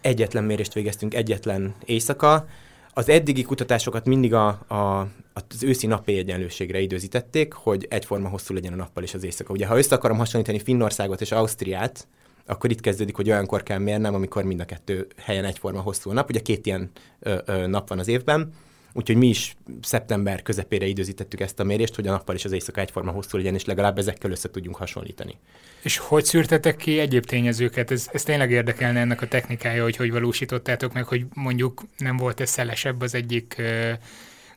Egyetlen 0.02 0.44
mérést 0.44 0.74
végeztünk, 0.74 1.14
egyetlen 1.14 1.76
éjszaka. 1.86 2.46
Az 2.94 3.10
eddigi 3.10 3.42
kutatásokat 3.42 4.06
mindig 4.06 4.34
a, 4.34 4.48
a, 4.48 5.08
az 5.34 5.64
őszi 5.64 5.88
napi 5.88 6.18
egyenlőségre 6.18 6.80
időzítették, 6.80 7.54
hogy 7.54 7.86
egyforma 7.90 8.30
hosszú 8.30 8.54
legyen 8.54 8.74
a 8.74 8.76
nappal 8.76 9.04
és 9.04 9.14
az 9.14 9.24
éjszaka. 9.24 9.54
Ugye, 9.54 9.66
ha 9.66 9.78
össze 9.78 9.96
akarom 9.96 10.18
hasonlítani 10.18 10.60
Finnországot 10.60 11.22
és 11.22 11.32
Ausztriát, 11.32 12.08
akkor 12.46 12.72
itt 12.72 12.82
kezdődik, 12.82 13.16
hogy 13.16 13.30
olyankor 13.30 13.64
kell 13.64 13.78
mérnem, 13.78 14.14
amikor 14.14 14.44
mind 14.44 14.60
a 14.60 14.66
kettő 14.66 15.08
helyen 15.18 15.46
egyforma 15.46 15.82
hosszú 15.82 16.10
a 16.10 16.14
nap. 16.14 16.30
Ugye 16.30 16.40
két 16.40 16.66
ilyen 16.66 16.92
ö, 17.20 17.38
ö, 17.46 17.68
nap 17.68 17.90
van 17.90 18.00
az 18.00 18.08
évben, 18.08 18.54
úgyhogy 18.94 19.16
mi 19.16 19.28
is 19.28 19.56
szeptember 19.82 20.42
közepére 20.42 20.86
időzítettük 20.86 21.40
ezt 21.40 21.60
a 21.60 21.64
mérést, 21.64 21.96
hogy 21.96 22.08
a 22.08 22.12
nappal 22.12 22.36
és 22.36 22.46
az 22.46 22.52
éjszaka 22.52 22.82
egyforma 22.82 23.12
hosszú 23.12 23.38
legyen, 23.38 23.54
és 23.54 23.66
legalább 23.66 23.98
ezekkel 23.98 24.32
össze 24.32 24.50
tudjunk 24.50 24.78
hasonlítani. 24.78 25.38
És 25.82 25.98
hogy 25.98 26.26
szűrtetek 26.26 26.76
ki 26.76 27.00
egyéb 27.00 27.26
tényezőket? 27.26 27.92
Ez, 27.92 28.08
ez 28.12 28.24
tényleg 28.24 28.52
érdekelne 28.52 29.00
ennek 29.00 29.22
a 29.22 29.28
technikája, 29.28 29.84
hogy 29.84 29.96
hogy 29.96 30.12
valósítottátok 30.12 30.94
meg, 30.94 31.04
hogy 31.04 31.26
mondjuk 31.34 31.84
nem 31.98 32.18
volt 32.18 32.40
ez 32.40 32.50
szelesebb 32.50 33.02
az 33.02 33.14
egyik 33.14 33.56
ö, 33.58 33.92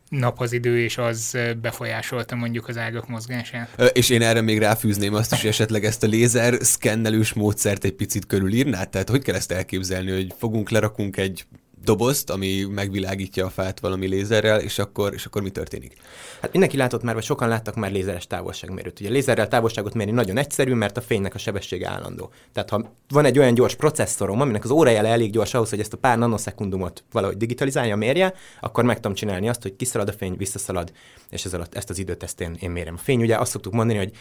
nap 0.09 0.41
az 0.41 0.53
idő, 0.53 0.81
és 0.81 0.99
az 0.99 1.37
befolyásolta 1.61 2.35
mondjuk 2.35 2.69
az 2.69 2.77
ágak 2.77 3.09
mozgását. 3.09 3.69
Ö, 3.77 3.87
És 3.87 4.11
én 4.11 4.23
erre 4.23 4.41
még 4.41 4.59
ráfűzném 4.59 5.15
azt 5.15 5.33
is, 5.33 5.41
hogy 5.41 5.51
esetleg 5.51 5.85
ezt 5.85 6.03
a 6.03 6.07
lézer 6.07 6.57
szkennelős 6.61 7.33
módszert 7.33 7.85
egy 7.85 7.95
picit 7.95 8.27
körülírnád? 8.27 8.89
Tehát 8.89 9.09
hogy 9.09 9.23
kell 9.23 9.35
ezt 9.35 9.53
elképzelni, 9.53 10.11
hogy 10.11 10.35
fogunk, 10.39 10.71
lerakunk 10.71 11.17
egy 11.17 11.45
dobozt, 11.85 12.31
ami 12.31 12.65
megvilágítja 12.71 13.47
a 13.47 13.51
fát 13.51 13.81
valami 13.81 14.07
lézerrel, 14.07 14.61
és 14.61 14.79
akkor, 14.79 15.13
és 15.15 15.27
akkor 15.27 15.43
mi 15.43 15.51
történik? 15.51 15.97
Hát 16.41 16.53
mindenki 16.53 16.77
látott 16.77 17.03
már, 17.03 17.15
vagy 17.15 17.25
sokan 17.25 17.49
láttak 17.49 17.75
már 17.75 17.93
lézeres 17.93 18.27
távolságmérőt. 18.27 19.01
Ugye 19.01 19.11
lézerrel 19.11 19.49
távolságot 19.49 19.95
mérni 19.95 20.13
nagyon 20.13 20.37
egyszerű, 20.37 20.75
mert 20.75 20.97
a 20.97 21.01
fénynek 21.01 21.35
a 21.35 21.39
sebessége 21.39 21.89
állandó. 21.89 22.31
Tehát 22.53 22.71
ha 22.71 22.93
van 23.09 23.25
egy 23.25 23.39
olyan 23.39 23.55
gyors 23.55 23.75
processzorom, 23.75 24.41
aminek 24.41 24.65
az 24.65 24.71
órajele 24.71 25.09
elég 25.09 25.33
gyors 25.33 25.55
ahhoz, 25.55 25.71
hogy 25.71 25.81
ezt 25.81 25.93
a 25.93 25.97
pár 25.97 26.19
nanoszekundumot 26.19 27.05
valahogy 27.13 27.37
digitalizálja, 27.37 27.97
mérje, 27.97 28.35
akkor 28.61 28.85
meg 28.85 28.97
tudom 28.97 29.15
csinálni 29.15 29.49
azt, 29.49 29.63
hogy 29.63 29.77
kiszalad 29.77 30.09
a 30.09 30.13
fény, 30.13 30.37
visszaszalad, 30.37 30.93
és 31.31 31.45
ez 31.45 31.55
alatt 31.55 31.75
ezt 31.75 31.91
az 31.91 31.99
időt 31.99 32.23
ezt 32.23 32.41
én, 32.41 32.57
én 32.61 32.71
mérem. 32.71 32.95
A 32.97 33.03
fény 33.03 33.23
ugye 33.23 33.37
azt 33.37 33.51
szoktuk 33.51 33.73
mondani, 33.73 33.99
hogy 33.99 34.13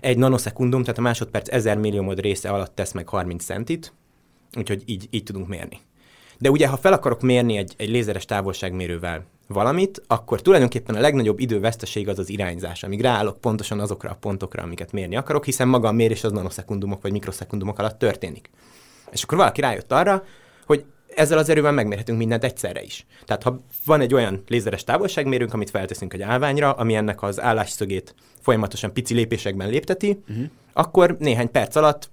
egy 0.00 0.18
nanoszekundum, 0.18 0.80
tehát 0.80 0.98
a 0.98 1.02
másodperc 1.02 1.52
1000 1.52 1.76
milliómod 1.76 2.20
része 2.20 2.48
alatt 2.48 2.74
tesz 2.74 2.92
meg 2.92 3.08
30 3.08 3.44
centit, 3.44 3.92
úgyhogy 4.56 4.82
így, 4.86 5.08
így 5.10 5.22
tudunk 5.22 5.48
mérni. 5.48 5.80
De 6.44 6.50
ugye, 6.50 6.68
ha 6.68 6.76
fel 6.76 6.92
akarok 6.92 7.20
mérni 7.20 7.56
egy, 7.56 7.74
egy 7.76 7.88
lézeres 7.88 8.24
távolságmérővel 8.24 9.24
valamit, 9.48 10.02
akkor 10.06 10.42
tulajdonképpen 10.42 10.94
a 10.94 11.00
legnagyobb 11.00 11.38
időveszteség 11.38 12.08
az 12.08 12.18
az 12.18 12.28
irányzás, 12.28 12.82
amíg 12.82 13.00
ráállok 13.00 13.40
pontosan 13.40 13.80
azokra 13.80 14.10
a 14.10 14.16
pontokra, 14.20 14.62
amiket 14.62 14.92
mérni 14.92 15.16
akarok, 15.16 15.44
hiszen 15.44 15.68
maga 15.68 15.88
a 15.88 15.92
mérés 15.92 16.24
az 16.24 16.32
nanoszekundumok 16.32 17.02
vagy 17.02 17.12
mikroszekundumok 17.12 17.78
alatt 17.78 17.98
történik. 17.98 18.50
És 19.10 19.22
akkor 19.22 19.38
valaki 19.38 19.60
rájött 19.60 19.92
arra, 19.92 20.24
hogy 20.66 20.84
ezzel 21.14 21.38
az 21.38 21.48
erővel 21.48 21.72
megmérhetünk 21.72 22.18
mindent 22.18 22.44
egyszerre 22.44 22.82
is. 22.82 23.06
Tehát 23.24 23.42
ha 23.42 23.60
van 23.84 24.00
egy 24.00 24.14
olyan 24.14 24.42
lézeres 24.48 24.84
távolságmérőnk, 24.84 25.54
amit 25.54 25.70
felteszünk 25.70 26.12
egy 26.12 26.22
állványra, 26.22 26.72
ami 26.72 26.94
ennek 26.94 27.22
az 27.22 27.40
állásszögét 27.40 28.14
folyamatosan 28.40 28.92
pici 28.92 29.14
lépésekben 29.14 29.68
lépteti, 29.68 30.22
uh-huh. 30.28 30.44
akkor 30.72 31.16
néhány 31.18 31.50
perc 31.50 31.76
alatt 31.76 32.10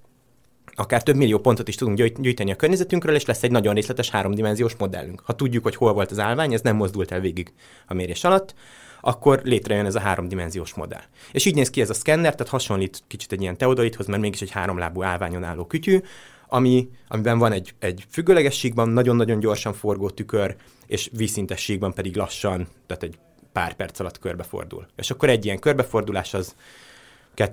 akár 0.75 1.03
több 1.03 1.15
millió 1.15 1.39
pontot 1.39 1.67
is 1.67 1.75
tudunk 1.75 1.97
gyűjt- 1.97 2.21
gyűjteni 2.21 2.51
a 2.51 2.55
környezetünkről, 2.55 3.15
és 3.15 3.25
lesz 3.25 3.43
egy 3.43 3.51
nagyon 3.51 3.73
részletes 3.73 4.09
háromdimenziós 4.09 4.75
modellünk. 4.75 5.21
Ha 5.25 5.35
tudjuk, 5.35 5.63
hogy 5.63 5.75
hol 5.75 5.93
volt 5.93 6.11
az 6.11 6.19
állvány, 6.19 6.53
ez 6.53 6.61
nem 6.61 6.75
mozdult 6.75 7.11
el 7.11 7.19
végig 7.19 7.53
a 7.87 7.93
mérés 7.93 8.23
alatt, 8.23 8.53
akkor 9.01 9.41
létrejön 9.43 9.85
ez 9.85 9.95
a 9.95 9.99
háromdimenziós 9.99 10.73
modell. 10.73 11.01
És 11.31 11.45
így 11.45 11.55
néz 11.55 11.69
ki 11.69 11.81
ez 11.81 11.89
a 11.89 11.93
szkenner, 11.93 12.35
tehát 12.35 12.51
hasonlít 12.51 13.03
kicsit 13.07 13.31
egy 13.31 13.41
ilyen 13.41 13.57
teodolithoz, 13.57 14.07
mert 14.07 14.21
mégis 14.21 14.41
egy 14.41 14.51
háromlábú 14.51 15.03
állványon 15.03 15.43
álló 15.43 15.65
kütyű, 15.65 15.99
ami, 16.47 16.89
amiben 17.07 17.37
van 17.37 17.51
egy, 17.51 17.73
egy 17.79 18.05
függőleges 18.09 18.57
síkban 18.57 18.89
nagyon-nagyon 18.89 19.39
gyorsan 19.39 19.73
forgó 19.73 20.09
tükör, 20.09 20.55
és 20.87 21.09
vízszintes 21.13 21.61
síkban 21.61 21.93
pedig 21.93 22.15
lassan, 22.15 22.67
tehát 22.87 23.03
egy 23.03 23.17
pár 23.51 23.73
perc 23.73 23.99
alatt 23.99 24.19
körbefordul. 24.19 24.87
És 24.95 25.11
akkor 25.11 25.29
egy 25.29 25.45
ilyen 25.45 25.59
körbefordulás 25.59 26.33
az 26.33 26.55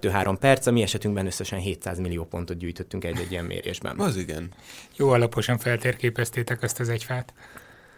2-3 0.00 0.37
perc, 0.40 0.66
a 0.66 0.71
mi 0.71 0.83
esetünkben 0.83 1.26
összesen 1.26 1.59
700 1.59 1.99
millió 1.99 2.25
pontot 2.25 2.59
gyűjtöttünk 2.59 3.04
egy-egy 3.04 3.30
ilyen 3.30 3.45
mérésben. 3.45 3.99
Az 4.00 4.16
igen. 4.16 4.49
Jó 4.97 5.09
alaposan 5.11 5.59
feltérképeztétek 5.59 6.62
azt 6.62 6.80
az 6.80 6.88
egy 6.88 7.04
fát. 7.04 7.33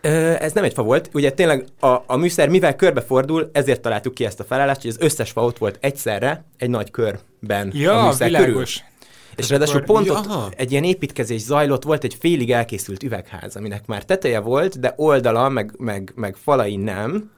Ö, 0.03 0.09
ez 0.39 0.53
nem 0.53 0.65
egy 0.65 0.73
fa 0.73 0.83
volt, 0.83 1.11
ugye 1.13 1.31
tényleg 1.33 1.65
a, 1.81 1.87
a 2.07 2.17
műszer 2.17 2.49
mivel 2.49 2.77
körbefordul, 2.77 3.51
ezért 3.53 3.81
találtuk 3.81 4.15
ki 4.15 4.25
ezt 4.25 4.41
a 4.41 4.45
felállást, 4.45 4.81
hogy 4.81 4.91
az 4.91 4.97
összes 5.01 5.31
fa 5.31 5.45
ott 5.45 5.59
volt 5.59 5.79
egyszerre, 5.81 6.45
egy 6.57 6.71
nagy 6.71 6.91
körben 6.91 7.69
a 7.69 7.71
Ja, 7.77 8.05
műszer 8.07 8.27
világos. 8.27 8.49
körül. 8.49 8.89
És 9.37 9.49
ráadásul 9.51 9.77
akkor- 9.77 9.87
pont 9.95 10.07
Ja, 10.07 10.13
ott 10.13 10.27
aha. 10.27 10.51
egy 10.57 10.71
ilyen 10.73 10.85
építkezés 10.85 11.41
zajlott, 11.41 11.83
volt 11.83 12.05
egy 12.05 12.17
félig 12.21 12.53
elkészült 12.53 13.03
üvegház, 13.03 13.57
aminek 13.57 13.87
már 13.87 14.05
teteje 14.05 14.39
volt, 14.41 14.81
de 14.81 14.93
oldala, 14.97 15.49
meg, 15.49 15.73
meg, 15.79 16.13
meg 16.15 16.37
falai 16.37 16.77
nem. 16.77 17.31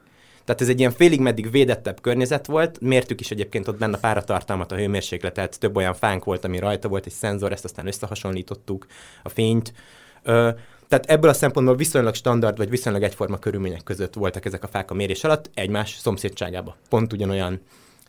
Tehát 0.44 0.60
ez 0.60 0.68
egy 0.68 0.78
ilyen 0.78 0.92
félig 0.92 1.20
meddig 1.20 1.50
védettebb 1.50 2.00
környezet 2.00 2.46
volt. 2.46 2.80
Mértük 2.80 3.20
is 3.20 3.30
egyébként 3.30 3.68
ott 3.68 3.78
benne 3.78 3.96
a 3.96 4.00
páratartalmat, 4.00 4.72
a 4.72 4.76
hőmérsékletet, 4.76 5.58
több 5.58 5.76
olyan 5.76 5.94
fánk 5.94 6.24
volt, 6.24 6.44
ami 6.44 6.58
rajta 6.58 6.88
volt, 6.88 7.06
egy 7.06 7.12
szenzor, 7.12 7.52
ezt 7.52 7.64
aztán 7.64 7.86
összehasonlítottuk, 7.86 8.86
a 9.22 9.28
fényt. 9.28 9.72
Ö, 10.22 10.50
tehát 10.88 11.06
ebből 11.06 11.30
a 11.30 11.34
szempontból 11.34 11.76
viszonylag 11.76 12.14
standard, 12.14 12.56
vagy 12.56 12.70
viszonylag 12.70 13.02
egyforma 13.02 13.38
körülmények 13.38 13.82
között 13.82 14.14
voltak 14.14 14.44
ezek 14.44 14.64
a 14.64 14.68
fák 14.68 14.90
a 14.90 14.94
mérés 14.94 15.24
alatt, 15.24 15.50
egymás 15.54 15.96
szomszédságában. 15.98 16.74
Pont 16.88 17.12
ugyanolyan 17.12 17.60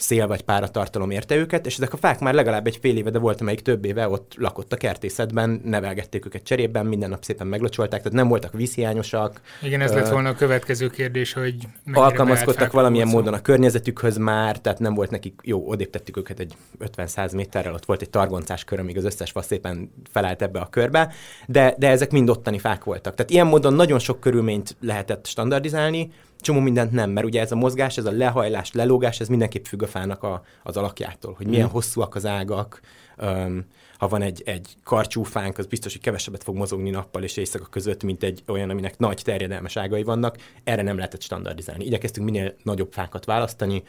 szél 0.03 0.27
vagy 0.27 0.41
páratartalom 0.41 1.11
érte 1.11 1.35
őket, 1.35 1.65
és 1.65 1.75
ezek 1.75 1.93
a 1.93 1.97
fák 1.97 2.19
már 2.19 2.33
legalább 2.33 2.67
egy 2.67 2.77
fél 2.81 2.97
éve, 2.97 3.09
de 3.09 3.19
volt, 3.19 3.41
amelyik 3.41 3.61
több 3.61 3.85
éve 3.85 4.07
ott 4.07 4.33
lakott 4.37 4.73
a 4.73 4.75
kertészetben, 4.75 5.61
nevelgették 5.63 6.25
őket 6.25 6.43
cserében, 6.43 6.85
minden 6.85 7.09
nap 7.09 7.23
szépen 7.23 7.47
meglocsolták, 7.47 8.01
tehát 8.01 8.17
nem 8.17 8.27
voltak 8.27 8.53
vízhiányosak, 8.53 9.41
Igen, 9.61 9.81
ez 9.81 9.91
Ö, 9.91 9.95
lett 9.95 10.09
volna 10.09 10.29
a 10.29 10.33
következő 10.33 10.89
kérdés, 10.89 11.33
hogy 11.33 11.55
alkalmazkodtak 11.93 12.71
valamilyen 12.71 13.07
volt 13.07 13.17
szó. 13.17 13.23
módon 13.23 13.39
a 13.39 13.43
környezetükhöz 13.43 14.17
már, 14.17 14.59
tehát 14.59 14.79
nem 14.79 14.93
volt 14.93 15.09
nekik, 15.09 15.39
jó, 15.43 15.69
odébb 15.69 15.89
tettük 15.89 16.17
őket 16.17 16.39
egy 16.39 16.55
50-100 16.79 17.35
méterrel, 17.35 17.73
ott 17.73 17.85
volt 17.85 18.01
egy 18.01 18.09
targoncás 18.09 18.63
kör, 18.63 18.79
amíg 18.79 18.97
az 18.97 19.05
összes 19.05 19.31
fa 19.31 19.41
szépen 19.41 19.93
felállt 20.11 20.41
ebbe 20.41 20.59
a 20.59 20.67
körbe, 20.69 21.13
de, 21.47 21.75
de 21.77 21.89
ezek 21.89 22.11
mind 22.11 22.29
ottani 22.29 22.59
fák 22.59 22.83
voltak. 22.83 23.15
Tehát 23.15 23.31
ilyen 23.31 23.47
módon 23.47 23.73
nagyon 23.73 23.99
sok 23.99 24.19
körülményt 24.19 24.75
lehetett 24.79 25.25
standardizálni, 25.25 26.11
csomó 26.43 26.59
mindent 26.59 26.91
nem, 26.91 27.09
mert 27.09 27.25
ugye 27.25 27.41
ez 27.41 27.51
a 27.51 27.55
mozgás, 27.55 27.97
ez 27.97 28.05
a 28.05 28.11
lehajlás, 28.11 28.71
lelógás, 28.71 29.19
ez 29.19 29.27
mindenképp 29.27 29.65
függ 29.65 29.81
a 29.83 29.87
fának 29.87 30.23
a, 30.23 30.43
az 30.63 30.77
alakjától, 30.77 31.33
hogy 31.33 31.47
milyen 31.47 31.67
Mm. 31.67 31.71
hosszúak 31.71 32.15
az 32.15 32.25
ágak, 32.25 32.79
um, 33.21 33.65
ha 33.97 34.07
van 34.07 34.21
egy, 34.21 34.41
egy 34.45 34.75
karcsúfánk, 34.83 35.57
az 35.57 35.65
biztos, 35.65 35.91
hogy 35.91 36.01
kevesebbet 36.01 36.43
fog 36.43 36.55
mozogni 36.55 36.89
nappal 36.89 37.23
és 37.23 37.37
éjszaka 37.37 37.65
között, 37.65 38.03
mint 38.03 38.23
egy 38.23 38.43
olyan, 38.47 38.69
aminek 38.69 38.97
nagy 38.97 39.21
terjedelmes 39.23 39.77
ágai 39.77 40.03
vannak. 40.03 40.37
Erre 40.63 40.81
nem 40.81 40.95
lehetett 40.95 41.21
standardizálni. 41.21 41.85
Igyekeztünk 41.85 42.25
minél 42.29 42.55
nagyobb 42.63 42.91
fákat 42.91 43.25
választani, 43.25 43.83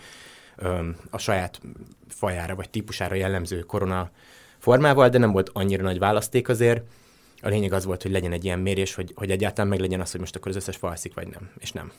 öm, 0.56 0.96
a 1.10 1.18
saját 1.18 1.60
fajára 2.08 2.54
vagy 2.54 2.70
típusára 2.70 3.14
jellemző 3.14 3.60
korona 3.60 4.10
formával, 4.58 5.08
de 5.08 5.18
nem 5.18 5.32
volt 5.32 5.50
annyira 5.52 5.82
nagy 5.82 5.98
választék 5.98 6.48
azért. 6.48 6.82
A 7.42 7.48
lényeg 7.48 7.72
az 7.72 7.84
volt, 7.84 8.02
hogy 8.02 8.10
legyen 8.10 8.32
egy 8.32 8.44
ilyen 8.44 8.58
mérés, 8.58 8.94
hogy, 8.94 9.12
hogy 9.14 9.30
egyáltalán 9.30 9.70
meg 9.70 9.80
legyen 9.80 10.00
az, 10.00 10.10
hogy 10.10 10.20
most 10.20 10.36
akkor 10.36 10.48
az 10.48 10.56
összes 10.56 10.76
fa 10.76 10.88
alszik, 10.88 11.14
vagy 11.14 11.28
nem, 11.28 11.50
és 11.58 11.72
nem. 11.72 11.92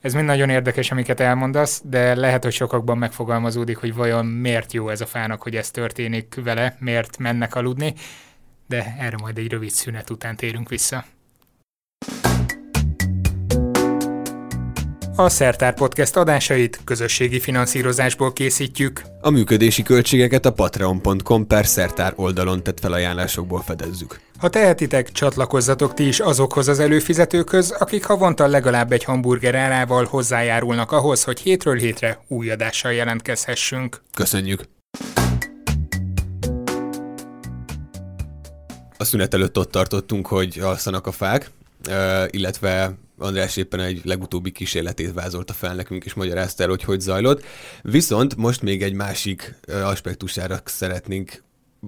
Ez 0.00 0.14
mind 0.14 0.26
nagyon 0.26 0.48
érdekes, 0.48 0.90
amiket 0.90 1.20
elmondasz, 1.20 1.82
de 1.84 2.14
lehet, 2.14 2.42
hogy 2.42 2.52
sokakban 2.52 2.98
megfogalmazódik, 2.98 3.76
hogy 3.76 3.94
vajon 3.94 4.26
miért 4.26 4.72
jó 4.72 4.88
ez 4.88 5.00
a 5.00 5.06
fának, 5.06 5.42
hogy 5.42 5.56
ez 5.56 5.70
történik 5.70 6.40
vele, 6.44 6.76
miért 6.78 7.18
mennek 7.18 7.54
aludni, 7.54 7.94
de 8.66 8.96
erre 8.98 9.16
majd 9.20 9.38
egy 9.38 9.50
rövid 9.50 9.70
szünet 9.70 10.10
után 10.10 10.36
térünk 10.36 10.68
vissza. 10.68 11.04
A 15.16 15.28
Szertár 15.28 15.74
Podcast 15.74 16.16
adásait 16.16 16.80
közösségi 16.84 17.40
finanszírozásból 17.40 18.32
készítjük. 18.32 19.02
A 19.20 19.30
működési 19.30 19.82
költségeket 19.82 20.44
a 20.44 20.52
patreon.com 20.52 21.46
per 21.46 21.66
szertár 21.66 22.12
oldalon 22.16 22.62
tett 22.62 22.80
felajánlásokból 22.80 23.60
fedezzük. 23.60 24.29
Ha 24.40 24.48
tehetitek, 24.48 25.12
csatlakozzatok 25.12 25.94
ti 25.94 26.06
is 26.06 26.20
azokhoz 26.20 26.68
az 26.68 26.78
előfizetőkhöz, 26.78 27.70
akik 27.70 28.04
havonta 28.04 28.46
legalább 28.46 28.92
egy 28.92 29.04
hamburger 29.04 29.54
árával 29.54 30.04
hozzájárulnak 30.04 30.92
ahhoz, 30.92 31.24
hogy 31.24 31.40
hétről 31.40 31.76
hétre 31.76 32.24
új 32.28 32.50
adással 32.50 32.92
jelentkezhessünk. 32.92 34.00
Köszönjük! 34.14 34.62
A 38.96 39.04
szünet 39.04 39.34
előtt 39.34 39.58
ott 39.58 39.70
tartottunk, 39.70 40.26
hogy 40.26 40.58
alszanak 40.62 41.06
a 41.06 41.12
fák, 41.12 41.50
illetve 42.30 42.94
András 43.18 43.56
éppen 43.56 43.80
egy 43.80 44.00
legutóbbi 44.04 44.50
kísérletét 44.50 45.12
vázolta 45.12 45.52
fel 45.52 45.74
nekünk, 45.74 46.04
és 46.04 46.14
magyarázta 46.14 46.62
el, 46.62 46.68
hogy 46.68 46.84
hogy 46.84 47.00
zajlott. 47.00 47.44
Viszont 47.82 48.36
most 48.36 48.62
még 48.62 48.82
egy 48.82 48.94
másik 48.94 49.54
aspektusára 49.82 50.60
szeretnénk 50.64 51.42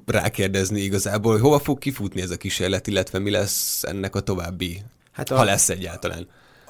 rákérdezni 0.07 0.81
igazából, 0.81 1.33
hogy 1.33 1.41
hova 1.41 1.59
fog 1.59 1.79
kifutni 1.79 2.21
ez 2.21 2.31
a 2.31 2.37
kísérlet, 2.37 2.87
illetve 2.87 3.19
mi 3.19 3.31
lesz 3.31 3.83
ennek 3.85 4.15
a 4.15 4.21
további, 4.21 4.83
hát 5.13 5.31
a, 5.31 5.37
ha 5.37 5.45
lesz 5.45 5.69
egyáltalán. 5.69 6.29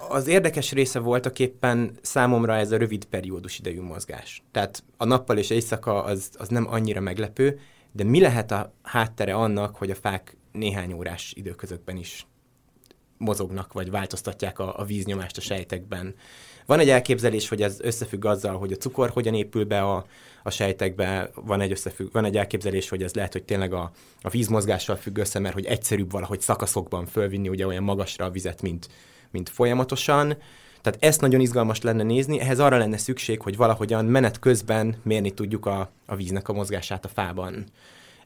Az 0.08 0.26
érdekes 0.26 0.72
része 0.72 0.98
voltak 0.98 1.38
éppen 1.38 1.98
számomra 2.00 2.54
ez 2.56 2.72
a 2.72 2.76
rövid 2.76 3.04
periódus 3.04 3.58
idejű 3.58 3.80
mozgás. 3.80 4.42
Tehát 4.50 4.84
a 4.96 5.04
nappal 5.04 5.38
és 5.38 5.50
éjszaka 5.50 6.04
az, 6.04 6.30
az 6.34 6.48
nem 6.48 6.66
annyira 6.68 7.00
meglepő, 7.00 7.60
de 7.92 8.04
mi 8.04 8.20
lehet 8.20 8.50
a 8.50 8.74
háttere 8.82 9.34
annak, 9.34 9.76
hogy 9.76 9.90
a 9.90 9.94
fák 9.94 10.36
néhány 10.52 10.92
órás 10.92 11.32
időközökben 11.36 11.96
is 11.96 12.26
mozognak, 13.22 13.72
vagy 13.72 13.90
változtatják 13.90 14.58
a, 14.58 14.78
a 14.78 14.84
víznyomást 14.84 15.36
a 15.36 15.40
sejtekben. 15.40 16.14
Van 16.66 16.78
egy 16.78 16.90
elképzelés, 16.90 17.48
hogy 17.48 17.62
ez 17.62 17.80
összefügg 17.80 18.24
azzal, 18.24 18.58
hogy 18.58 18.72
a 18.72 18.76
cukor 18.76 19.10
hogyan 19.10 19.34
épül 19.34 19.64
be 19.64 19.82
a, 19.82 20.06
a 20.42 20.50
sejtekbe, 20.50 21.30
van 21.34 21.60
egy, 21.60 21.70
összefügg, 21.70 22.12
van 22.12 22.24
egy 22.24 22.36
elképzelés, 22.36 22.88
hogy 22.88 23.02
ez 23.02 23.14
lehet, 23.14 23.32
hogy 23.32 23.42
tényleg 23.42 23.72
a, 23.72 23.90
a 24.22 24.28
vízmozgással 24.28 24.96
függ 24.96 25.18
össze, 25.18 25.38
mert 25.38 25.54
hogy 25.54 25.64
egyszerűbb 25.64 26.10
valahogy 26.10 26.40
szakaszokban 26.40 27.06
fölvinni 27.06 27.48
ugye 27.48 27.66
olyan 27.66 27.82
magasra 27.82 28.24
a 28.24 28.30
vizet, 28.30 28.62
mint, 28.62 28.88
mint 29.30 29.48
folyamatosan. 29.48 30.36
Tehát 30.80 31.04
ezt 31.04 31.20
nagyon 31.20 31.40
izgalmas 31.40 31.80
lenne 31.80 32.02
nézni, 32.02 32.40
ehhez 32.40 32.58
arra 32.58 32.76
lenne 32.76 32.96
szükség, 32.96 33.40
hogy 33.40 33.56
valahogyan 33.56 34.04
menet 34.04 34.38
közben 34.38 34.96
mérni 35.02 35.30
tudjuk 35.30 35.66
a, 35.66 35.90
a 36.06 36.16
víznek 36.16 36.48
a 36.48 36.52
mozgását 36.52 37.04
a 37.04 37.08
fában. 37.08 37.64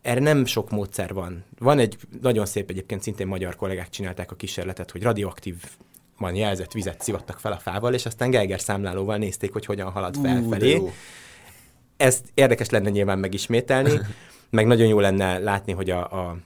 Erre 0.06 0.20
nem 0.20 0.44
sok 0.44 0.70
módszer 0.70 1.14
van. 1.14 1.44
Van 1.58 1.78
egy 1.78 1.96
nagyon 2.22 2.46
szép 2.46 2.70
egyébként 2.70 3.02
szintén 3.02 3.26
magyar 3.26 3.56
kollégák 3.56 3.90
csinálták 3.90 4.30
a 4.30 4.34
kísérletet, 4.34 4.90
hogy 4.90 5.02
radioaktív 5.02 5.54
van 6.18 6.34
jelzett 6.34 6.72
vizet 6.72 7.02
szivattak 7.02 7.38
fel 7.38 7.52
a 7.52 7.56
fával, 7.56 7.94
és 7.94 8.06
aztán 8.06 8.30
Geiger 8.30 8.60
számlálóval 8.60 9.16
nézték, 9.16 9.52
hogy 9.52 9.66
hogyan 9.66 9.90
halad 9.90 10.16
felfelé. 10.16 10.76
Uh, 10.76 10.90
Ezt 11.96 12.25
érdekes 12.34 12.70
lenne 12.70 12.90
nyilván 12.90 13.18
megismételni, 13.18 14.00
meg 14.50 14.66
nagyon 14.66 14.86
jó 14.86 15.00
lenne 15.00 15.38
látni, 15.38 15.72
hogy 15.72 15.90
a, 15.90 16.28
a 16.28 16.36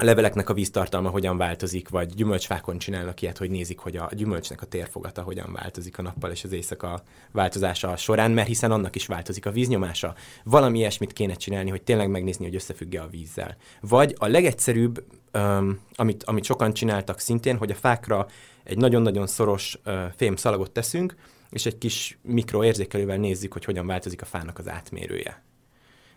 a 0.00 0.04
leveleknek 0.04 0.48
a 0.48 0.54
víztartalma 0.54 1.08
hogyan 1.08 1.36
változik, 1.36 1.88
vagy 1.88 2.14
gyümölcsfákon 2.14 2.78
csinálnak 2.78 3.22
ilyet, 3.22 3.38
hogy 3.38 3.50
nézik, 3.50 3.78
hogy 3.78 3.96
a 3.96 4.08
gyümölcsnek 4.12 4.62
a 4.62 4.66
térfogata 4.66 5.22
hogyan 5.22 5.52
változik 5.52 5.98
a 5.98 6.02
nappal 6.02 6.30
és 6.30 6.44
az 6.44 6.52
éjszaka 6.52 7.02
változása 7.32 7.96
során, 7.96 8.30
mert 8.30 8.46
hiszen 8.46 8.70
annak 8.70 8.94
is 8.94 9.06
változik 9.06 9.46
a 9.46 9.50
víznyomása. 9.50 10.14
Valami 10.44 10.78
ilyesmit 10.78 11.12
kéne 11.12 11.34
csinálni, 11.34 11.70
hogy 11.70 11.82
tényleg 11.82 12.10
megnézni, 12.10 12.44
hogy 12.44 12.54
összefügg-e 12.54 13.02
a 13.02 13.06
vízzel. 13.06 13.56
Vagy 13.80 14.14
a 14.18 14.26
legegyszerűbb, 14.26 15.04
um, 15.34 15.80
amit, 15.94 16.24
amit 16.24 16.44
sokan 16.44 16.72
csináltak 16.72 17.18
szintén, 17.18 17.56
hogy 17.56 17.70
a 17.70 17.74
fákra 17.74 18.26
egy 18.64 18.76
nagyon-nagyon 18.76 19.26
szoros 19.26 19.78
uh, 19.84 20.04
fém 20.16 20.36
szalagot 20.36 20.70
teszünk, 20.70 21.14
és 21.50 21.66
egy 21.66 21.78
kis 21.78 22.18
mikroérzékelővel 22.22 23.16
nézzük, 23.16 23.52
hogy 23.52 23.64
hogyan 23.64 23.86
változik 23.86 24.22
a 24.22 24.26
fának 24.26 24.58
az 24.58 24.68
átmérője. 24.68 25.42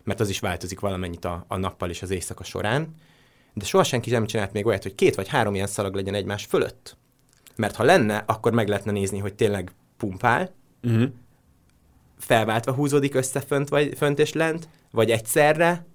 Mert 0.02 0.20
az 0.20 0.28
is 0.28 0.40
változik 0.40 0.80
valamennyit 0.80 1.24
a, 1.24 1.44
a 1.48 1.56
nappal 1.56 1.90
és 1.90 2.02
az 2.02 2.10
éjszaka 2.10 2.44
során 2.44 2.94
de 3.54 3.64
soha 3.64 3.84
senki 3.84 4.10
nem 4.10 4.26
csinált 4.26 4.52
még 4.52 4.66
olyat, 4.66 4.82
hogy 4.82 4.94
két 4.94 5.14
vagy 5.14 5.28
három 5.28 5.54
ilyen 5.54 5.66
szalag 5.66 5.94
legyen 5.94 6.14
egymás 6.14 6.44
fölött. 6.44 6.96
Mert 7.56 7.76
ha 7.76 7.84
lenne, 7.84 8.22
akkor 8.26 8.52
meg 8.52 8.68
lehetne 8.68 8.92
nézni, 8.92 9.18
hogy 9.18 9.34
tényleg 9.34 9.72
pumpál, 9.96 10.54
uh-huh. 10.82 11.08
felváltva 12.18 12.72
húzódik 12.72 13.14
össze 13.14 13.40
fönt, 13.40 13.68
vagy, 13.68 13.94
fönt 13.96 14.18
és 14.18 14.32
lent, 14.32 14.68
vagy 14.90 15.10
egyszerre, 15.10 15.86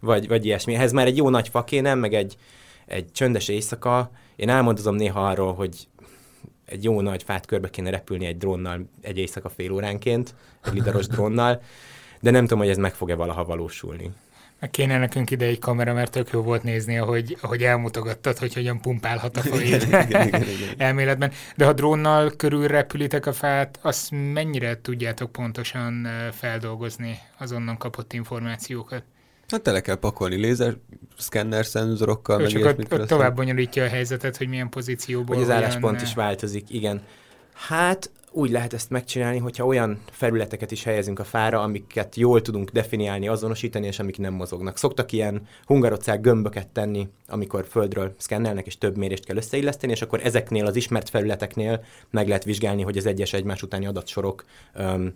vagy, 0.00 0.28
vagy 0.28 0.44
ilyesmi. 0.44 0.74
Ehhez 0.74 0.92
már 0.92 1.06
egy 1.06 1.16
jó 1.16 1.28
nagy 1.28 1.48
fa 1.48 1.64
kéne, 1.64 1.94
meg 1.94 2.14
egy, 2.14 2.36
egy 2.86 3.12
csöndes 3.12 3.48
éjszaka. 3.48 4.10
Én 4.36 4.48
elmondozom 4.48 4.94
néha 4.94 5.28
arról, 5.28 5.54
hogy 5.54 5.88
egy 6.64 6.84
jó 6.84 7.00
nagy 7.00 7.22
fát 7.22 7.46
körbe 7.46 7.70
kéne 7.70 7.90
repülni 7.90 8.26
egy 8.26 8.36
drónnal 8.36 8.88
egy 9.00 9.18
éjszaka 9.18 9.48
fél 9.48 9.72
óránként, 9.72 10.34
egy 10.64 10.72
lidaros 10.72 11.06
drónnal, 11.06 11.62
de 12.20 12.30
nem 12.30 12.42
tudom, 12.42 12.58
hogy 12.58 12.68
ez 12.68 12.76
meg 12.76 12.94
fog-e 12.94 13.14
valaha 13.14 13.44
valósulni. 13.44 14.10
Meg 14.64 14.72
kéne 14.72 14.98
nekünk 14.98 15.30
ide 15.30 15.44
egy 15.44 15.58
kamera, 15.58 15.92
mert 15.92 16.10
tök 16.10 16.30
jó 16.30 16.42
volt 16.42 16.62
nézni, 16.62 16.98
ahogy, 16.98 17.36
ahogy 17.40 17.62
elmutogattad, 17.62 18.38
hogy 18.38 18.54
hogyan 18.54 18.80
pumpálhat 18.80 19.36
a 19.36 19.40
folyét 19.40 19.86
elméletben. 20.76 21.32
De 21.56 21.64
ha 21.64 21.72
drónnal 21.72 22.32
körül 22.36 22.66
repülitek 22.66 23.26
a 23.26 23.32
fát, 23.32 23.78
azt 23.82 24.10
mennyire 24.10 24.80
tudjátok 24.80 25.32
pontosan 25.32 26.08
feldolgozni 26.32 27.18
az 27.38 27.52
onnan 27.52 27.76
kapott 27.76 28.12
információkat? 28.12 29.02
Hát 29.48 29.62
tele 29.62 29.80
kell 29.80 29.96
pakolni 29.96 30.36
lézer, 30.36 30.76
szkenner 31.18 31.66
szenzorokkal, 31.66 32.38
meg 32.38 32.46
csak 32.46 32.64
ott, 32.64 32.92
ott 32.92 33.06
tovább 33.06 33.36
bonyolítja 33.36 33.84
a 33.84 33.88
helyzetet, 33.88 34.36
hogy 34.36 34.48
milyen 34.48 34.68
pozícióból. 34.68 35.34
Hogy 35.34 35.44
az 35.44 35.50
álláspont 35.50 36.02
is 36.02 36.14
változik, 36.14 36.70
igen. 36.70 37.02
Hát 37.54 38.10
úgy 38.36 38.50
lehet 38.50 38.72
ezt 38.72 38.90
megcsinálni, 38.90 39.38
hogyha 39.38 39.66
olyan 39.66 39.98
felületeket 40.10 40.70
is 40.70 40.84
helyezünk 40.84 41.18
a 41.18 41.24
fára, 41.24 41.62
amiket 41.62 42.16
jól 42.16 42.42
tudunk 42.42 42.70
definiálni, 42.70 43.28
azonosítani, 43.28 43.86
és 43.86 43.98
amik 43.98 44.18
nem 44.18 44.34
mozognak. 44.34 44.76
Szoktak 44.76 45.12
ilyen 45.12 45.46
hungarocák 45.64 46.20
gömböket 46.20 46.68
tenni, 46.68 47.08
amikor 47.28 47.66
földről 47.66 48.14
szkennelnek, 48.18 48.66
és 48.66 48.78
több 48.78 48.96
mérést 48.96 49.24
kell 49.24 49.36
összeilleszteni, 49.36 49.92
és 49.92 50.02
akkor 50.02 50.20
ezeknél 50.22 50.66
az 50.66 50.76
ismert 50.76 51.08
felületeknél 51.08 51.84
meg 52.10 52.28
lehet 52.28 52.44
vizsgálni, 52.44 52.82
hogy 52.82 52.96
az 52.96 53.06
egyes 53.06 53.32
egymás 53.32 53.62
utáni 53.62 53.86
adatsorok 53.86 54.44
um, 54.78 55.14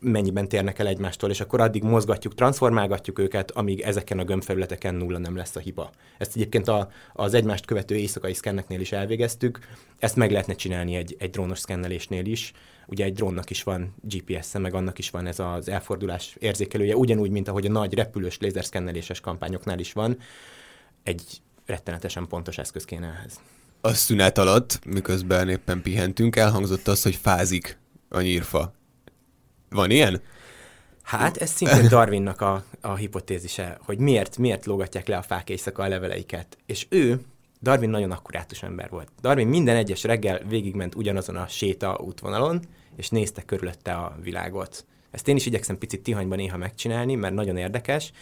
mennyiben 0.00 0.48
térnek 0.48 0.78
el 0.78 0.86
egymástól, 0.86 1.30
és 1.30 1.40
akkor 1.40 1.60
addig 1.60 1.82
mozgatjuk, 1.82 2.34
transformálgatjuk 2.34 3.18
őket, 3.18 3.50
amíg 3.50 3.80
ezeken 3.80 4.18
a 4.18 4.24
gömbfelületeken 4.24 4.94
nulla 4.94 5.18
nem 5.18 5.36
lesz 5.36 5.56
a 5.56 5.60
hiba. 5.60 5.90
Ezt 6.18 6.36
egyébként 6.36 6.68
a, 6.68 6.90
az 7.12 7.34
egymást 7.34 7.66
követő 7.66 7.94
éjszakai 7.94 8.34
szkenneknél 8.34 8.80
is 8.80 8.92
elvégeztük, 8.92 9.58
ezt 9.98 10.16
meg 10.16 10.30
lehetne 10.30 10.54
csinálni 10.54 10.94
egy, 10.94 11.16
egy 11.18 11.30
drónos 11.30 11.58
szkennelésnél 11.58 12.24
is. 12.24 12.52
Ugye 12.86 13.04
egy 13.04 13.12
drónnak 13.12 13.50
is 13.50 13.62
van 13.62 13.94
GPS-e, 14.00 14.58
meg 14.58 14.74
annak 14.74 14.98
is 14.98 15.10
van 15.10 15.26
ez 15.26 15.38
az 15.38 15.68
elfordulás 15.68 16.36
érzékelője, 16.38 16.96
ugyanúgy, 16.96 17.30
mint 17.30 17.48
ahogy 17.48 17.66
a 17.66 17.70
nagy 17.70 17.94
repülős 17.94 18.38
lézerszkenneléses 18.38 19.20
kampányoknál 19.20 19.78
is 19.78 19.92
van. 19.92 20.18
Egy 21.02 21.22
rettenetesen 21.66 22.26
pontos 22.26 22.58
eszköz 22.58 22.84
kéne 22.84 23.06
ehhez. 23.06 23.40
A 23.80 23.92
szünet 23.92 24.38
alatt, 24.38 24.78
miközben 24.86 25.48
éppen 25.48 25.82
pihentünk, 25.82 26.36
elhangzott 26.36 26.88
az, 26.88 27.02
hogy 27.02 27.14
fázik 27.14 27.78
a 28.08 28.20
nyírfa. 28.20 28.74
Van 29.76 29.90
ilyen? 29.90 30.20
Hát 31.02 31.36
ez 31.36 31.50
szintén 31.50 31.88
Darwinnak 31.88 32.40
a, 32.40 32.64
a 32.80 32.94
hipotézise, 32.94 33.78
hogy 33.84 33.98
miért, 33.98 34.38
miért 34.38 34.66
lógatják 34.66 35.06
le 35.06 35.16
a 35.16 35.22
fák 35.22 35.50
éjszaka 35.50 35.82
a 35.82 35.88
leveleiket. 35.88 36.58
És 36.66 36.86
ő, 36.88 37.20
Darwin 37.62 37.90
nagyon 37.90 38.10
akkurátus 38.10 38.62
ember 38.62 38.90
volt. 38.90 39.08
Darwin 39.20 39.48
minden 39.48 39.76
egyes 39.76 40.02
reggel 40.02 40.40
végigment 40.48 40.94
ugyanazon 40.94 41.36
a 41.36 41.46
séta 41.46 41.98
útvonalon, 42.04 42.60
és 42.96 43.08
nézte 43.08 43.42
körülötte 43.42 43.92
a 43.92 44.16
világot. 44.22 44.86
Ezt 45.10 45.28
én 45.28 45.36
is 45.36 45.46
igyekszem 45.46 45.78
picit 45.78 46.02
tihanyban 46.02 46.38
néha 46.38 46.56
megcsinálni, 46.56 47.14
mert 47.14 47.34
nagyon 47.34 47.56
érdekes, 47.56 48.12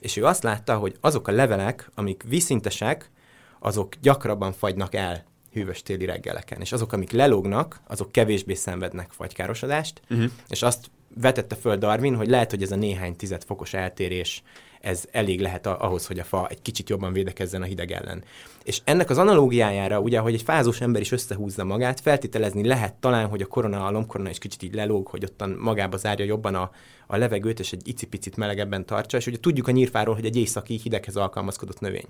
és 0.00 0.16
ő 0.16 0.24
azt 0.24 0.42
látta, 0.42 0.76
hogy 0.76 0.96
azok 1.00 1.28
a 1.28 1.32
levelek, 1.32 1.90
amik 1.94 2.22
viszintesek, 2.28 3.10
azok 3.58 3.94
gyakrabban 4.00 4.52
fagynak 4.52 4.94
el 4.94 5.24
hűvös 5.52 5.82
téli 5.82 6.04
reggeleken, 6.04 6.60
és 6.60 6.72
azok, 6.72 6.92
amik 6.92 7.10
lelógnak, 7.10 7.80
azok 7.86 8.12
kevésbé 8.12 8.54
szenvednek 8.54 9.10
fagykárosodást, 9.10 10.00
uh-huh. 10.10 10.30
és 10.48 10.62
azt 10.62 10.90
vetette 11.20 11.54
föl 11.54 11.76
Darwin, 11.76 12.16
hogy 12.16 12.28
lehet, 12.28 12.50
hogy 12.50 12.62
ez 12.62 12.72
a 12.72 12.76
néhány 12.76 13.16
tized 13.16 13.44
fokos 13.44 13.74
eltérés 13.74 14.42
ez 14.84 15.04
elég 15.10 15.40
lehet 15.40 15.66
ahhoz, 15.66 16.06
hogy 16.06 16.18
a 16.18 16.24
fa 16.24 16.46
egy 16.48 16.62
kicsit 16.62 16.88
jobban 16.88 17.12
védekezzen 17.12 17.62
a 17.62 17.64
hideg 17.64 17.92
ellen. 17.92 18.24
És 18.62 18.80
ennek 18.84 19.10
az 19.10 19.18
analógiájára, 19.18 20.00
ugye, 20.00 20.18
hogy 20.18 20.34
egy 20.34 20.42
fázós 20.42 20.80
ember 20.80 21.00
is 21.00 21.12
összehúzza 21.12 21.64
magát, 21.64 22.00
feltételezni 22.00 22.66
lehet 22.66 22.94
talán, 22.94 23.26
hogy 23.26 23.42
a 23.42 23.46
korona, 23.46 23.86
a 23.86 23.90
lombkorona 23.90 24.30
is 24.30 24.38
kicsit 24.38 24.62
így 24.62 24.74
lelóg, 24.74 25.06
hogy 25.06 25.24
ottan 25.24 25.50
magába 25.50 25.96
zárja 25.96 26.24
jobban 26.24 26.54
a, 26.54 26.70
a 27.06 27.16
levegőt, 27.16 27.60
és 27.60 27.72
egy 27.72 27.88
icipicit 27.88 28.36
melegebben 28.36 28.86
tartsa, 28.86 29.16
és 29.16 29.26
ugye 29.26 29.38
tudjuk 29.40 29.68
a 29.68 29.70
nyírfáról, 29.70 30.14
hogy 30.14 30.24
egy 30.24 30.36
északi 30.36 30.80
hideghez 30.82 31.16
alkalmazkodott 31.16 31.80
növény. 31.80 32.08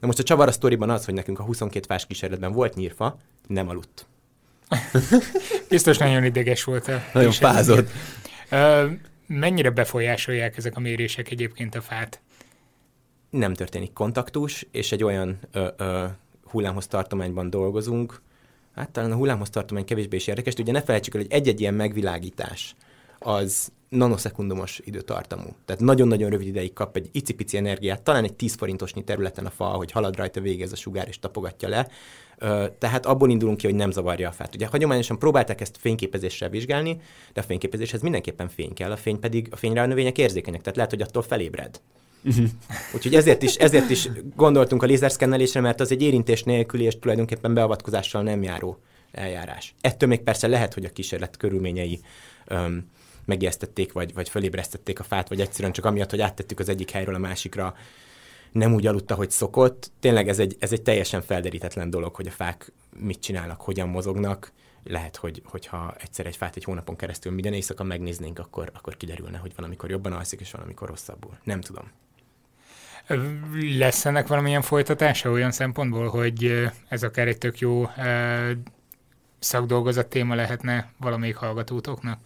Na 0.00 0.06
most 0.06 0.18
a 0.18 0.22
csavar 0.22 0.48
a 0.48 0.52
sztoriban 0.52 0.90
az, 0.90 1.04
hogy 1.04 1.14
nekünk 1.14 1.38
a 1.38 1.42
22 1.42 1.86
fás 1.88 2.06
kísérletben 2.06 2.52
volt 2.52 2.74
nyírfa, 2.74 3.18
nem 3.46 3.68
aludt. 3.68 4.06
Biztos 5.68 5.98
nagyon 5.98 6.24
ideges 6.24 6.64
volt. 6.64 6.90
Nagyon 7.12 7.32
fázott. 7.32 7.90
Mennyire 9.26 9.70
befolyásolják 9.70 10.56
ezek 10.56 10.76
a 10.76 10.80
mérések 10.80 11.30
egyébként 11.30 11.74
a 11.74 11.80
fát? 11.80 12.20
Nem 13.30 13.54
történik 13.54 13.92
kontaktus, 13.92 14.66
és 14.70 14.92
egy 14.92 15.04
olyan 15.04 15.38
ö, 15.52 15.68
ö, 15.76 16.06
hullámhoz 16.42 16.86
tartományban 16.86 17.50
dolgozunk, 17.50 18.20
hát 18.74 18.90
talán 18.90 19.12
a 19.12 19.16
hullámhoz 19.16 19.50
tartomány 19.50 19.84
kevésbé 19.84 20.16
is 20.16 20.26
érdekes, 20.26 20.54
ugye 20.54 20.72
ne 20.72 20.82
felejtsük 20.82 21.14
el, 21.14 21.20
hogy 21.20 21.32
egy-egy 21.32 21.60
ilyen 21.60 21.74
megvilágítás 21.74 22.74
az 23.18 23.72
nanoszekundumos 23.88 24.80
időtartamú. 24.84 25.48
Tehát 25.64 25.82
nagyon-nagyon 25.82 26.30
rövid 26.30 26.46
ideig 26.46 26.72
kap 26.72 26.96
egy 26.96 27.08
icipici 27.12 27.56
energiát, 27.56 28.02
talán 28.02 28.24
egy 28.24 28.34
10 28.34 28.54
forintosnyi 28.54 29.04
területen 29.04 29.46
a 29.46 29.50
fa, 29.50 29.64
hogy 29.64 29.90
halad 29.90 30.16
rajta 30.16 30.40
végez 30.40 30.72
a 30.72 30.76
sugár 30.76 31.08
és 31.08 31.18
tapogatja 31.18 31.68
le. 31.68 31.88
Tehát 32.78 33.06
abból 33.06 33.30
indulunk 33.30 33.56
ki, 33.56 33.66
hogy 33.66 33.74
nem 33.74 33.90
zavarja 33.90 34.28
a 34.28 34.32
fát. 34.32 34.54
Ugye 34.54 34.66
hagyományosan 34.66 35.18
próbálták 35.18 35.60
ezt 35.60 35.76
fényképezéssel 35.80 36.48
vizsgálni, 36.48 37.00
de 37.32 37.40
a 37.40 37.44
fényképezéshez 37.44 38.00
mindenképpen 38.00 38.48
fény 38.48 38.74
kell, 38.74 38.90
a 38.90 38.96
fény 38.96 39.18
pedig 39.18 39.48
a 39.50 39.56
fényre 39.56 39.82
a 39.82 39.86
növények 39.86 40.18
érzékenyek, 40.18 40.60
tehát 40.60 40.76
lehet, 40.76 40.90
hogy 40.90 41.02
attól 41.02 41.22
felébred. 41.22 41.80
Uh-huh. 42.24 42.46
Úgyhogy 42.94 43.14
ezért 43.14 43.42
is, 43.42 43.54
ezért 43.54 43.90
is 43.90 44.08
gondoltunk 44.36 44.82
a 44.82 44.86
lézerszkennelésre, 44.86 45.60
mert 45.60 45.80
az 45.80 45.92
egy 45.92 46.02
érintés 46.02 46.42
nélküli 46.42 46.84
és 46.84 46.98
tulajdonképpen 46.98 47.54
beavatkozással 47.54 48.22
nem 48.22 48.42
járó 48.42 48.80
eljárás. 49.12 49.74
Ettől 49.80 50.08
még 50.08 50.20
persze 50.20 50.46
lehet, 50.46 50.74
hogy 50.74 50.84
a 50.84 50.90
kísérlet 50.90 51.36
körülményei 51.36 52.00
öm, 52.46 52.90
megijesztették, 53.24 53.92
vagy, 53.92 54.14
vagy 54.14 54.28
fölébresztették 54.28 55.00
a 55.00 55.02
fát, 55.02 55.28
vagy 55.28 55.40
egyszerűen 55.40 55.72
csak 55.72 55.84
amiatt, 55.84 56.10
hogy 56.10 56.20
áttettük 56.20 56.58
az 56.58 56.68
egyik 56.68 56.90
helyről 56.90 57.14
a 57.14 57.18
másikra, 57.18 57.74
nem 58.52 58.74
úgy 58.74 58.86
aludta, 58.86 59.14
hogy 59.14 59.30
szokott. 59.30 59.90
Tényleg 60.00 60.28
ez 60.28 60.38
egy, 60.38 60.56
ez 60.58 60.72
egy 60.72 60.82
teljesen 60.82 61.22
felderítetlen 61.22 61.90
dolog, 61.90 62.14
hogy 62.14 62.26
a 62.26 62.30
fák 62.30 62.72
mit 62.96 63.20
csinálnak, 63.20 63.60
hogyan 63.60 63.88
mozognak. 63.88 64.52
Lehet, 64.84 65.16
hogy, 65.16 65.42
hogyha 65.44 65.94
egyszer 65.98 66.26
egy 66.26 66.36
fát 66.36 66.56
egy 66.56 66.64
hónapon 66.64 66.96
keresztül 66.96 67.32
minden 67.32 67.52
éjszaka 67.52 67.84
megnéznénk, 67.84 68.38
akkor, 68.38 68.70
akkor 68.74 68.96
kiderülne, 68.96 69.38
hogy 69.38 69.52
van, 69.56 69.64
amikor 69.64 69.90
jobban 69.90 70.12
alszik, 70.12 70.40
és 70.40 70.50
van, 70.50 70.62
amikor 70.62 70.88
rosszabbul. 70.88 71.38
Nem 71.44 71.60
tudom. 71.60 71.90
Lesz 73.78 74.04
ennek 74.04 74.26
valamilyen 74.26 74.62
folytatása 74.62 75.30
olyan 75.30 75.50
szempontból, 75.50 76.08
hogy 76.08 76.68
ez 76.88 77.02
akár 77.02 77.28
egy 77.28 77.38
tök 77.38 77.58
jó 77.58 77.88
szakdolgozat 79.38 80.06
téma 80.06 80.34
lehetne 80.34 80.92
valamelyik 80.98 81.36
hallgatótoknak? 81.36 82.20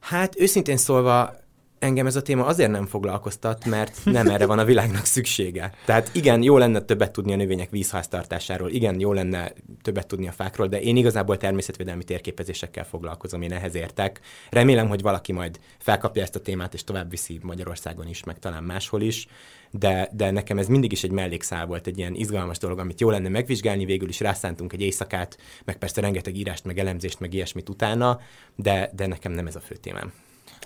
Hát 0.00 0.40
őszintén 0.40 0.76
szólva 0.76 1.41
engem 1.82 2.06
ez 2.06 2.16
a 2.16 2.22
téma 2.22 2.44
azért 2.44 2.70
nem 2.70 2.86
foglalkoztat, 2.86 3.64
mert 3.64 4.00
nem 4.04 4.28
erre 4.28 4.46
van 4.46 4.58
a 4.58 4.64
világnak 4.64 5.04
szüksége. 5.04 5.72
Tehát 5.84 6.10
igen, 6.14 6.42
jó 6.42 6.58
lenne 6.58 6.80
többet 6.80 7.12
tudni 7.12 7.32
a 7.32 7.36
növények 7.36 7.70
vízháztartásáról, 7.70 8.70
igen, 8.70 9.00
jó 9.00 9.12
lenne 9.12 9.52
többet 9.82 10.06
tudni 10.06 10.28
a 10.28 10.32
fákról, 10.32 10.66
de 10.66 10.80
én 10.80 10.96
igazából 10.96 11.36
természetvédelmi 11.36 12.04
térképezésekkel 12.04 12.84
foglalkozom, 12.84 13.42
én 13.42 13.52
ehhez 13.52 13.74
értek. 13.74 14.20
Remélem, 14.50 14.88
hogy 14.88 15.02
valaki 15.02 15.32
majd 15.32 15.60
felkapja 15.78 16.22
ezt 16.22 16.36
a 16.36 16.40
témát, 16.40 16.74
és 16.74 16.84
tovább 16.84 17.10
viszi 17.10 17.38
Magyarországon 17.42 18.08
is, 18.08 18.24
meg 18.24 18.38
talán 18.38 18.62
máshol 18.62 19.00
is, 19.00 19.26
de, 19.70 20.10
de 20.12 20.30
nekem 20.30 20.58
ez 20.58 20.66
mindig 20.66 20.92
is 20.92 21.04
egy 21.04 21.10
mellékszál 21.10 21.66
volt, 21.66 21.86
egy 21.86 21.98
ilyen 21.98 22.14
izgalmas 22.14 22.58
dolog, 22.58 22.78
amit 22.78 23.00
jó 23.00 23.10
lenne 23.10 23.28
megvizsgálni, 23.28 23.84
végül 23.84 24.08
is 24.08 24.20
rászántunk 24.20 24.72
egy 24.72 24.80
éjszakát, 24.80 25.38
meg 25.64 25.76
persze 25.76 26.00
rengeteg 26.00 26.36
írást, 26.36 26.64
meg 26.64 26.78
elemzést, 26.78 27.20
meg 27.20 27.34
ilyesmit 27.34 27.68
utána, 27.68 28.20
de, 28.56 28.90
de 28.94 29.06
nekem 29.06 29.32
nem 29.32 29.46
ez 29.46 29.56
a 29.56 29.60
fő 29.60 29.74
témám 29.74 30.12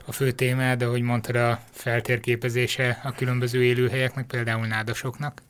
a 0.04 0.12
fő 0.12 0.32
témád, 0.32 0.82
ahogy 0.82 1.02
mondtad, 1.02 1.36
a 1.36 1.60
feltérképezése 1.70 3.00
a 3.04 3.12
különböző 3.12 3.64
élőhelyeknek, 3.64 4.26
például 4.26 4.66
nádasoknak? 4.66 5.42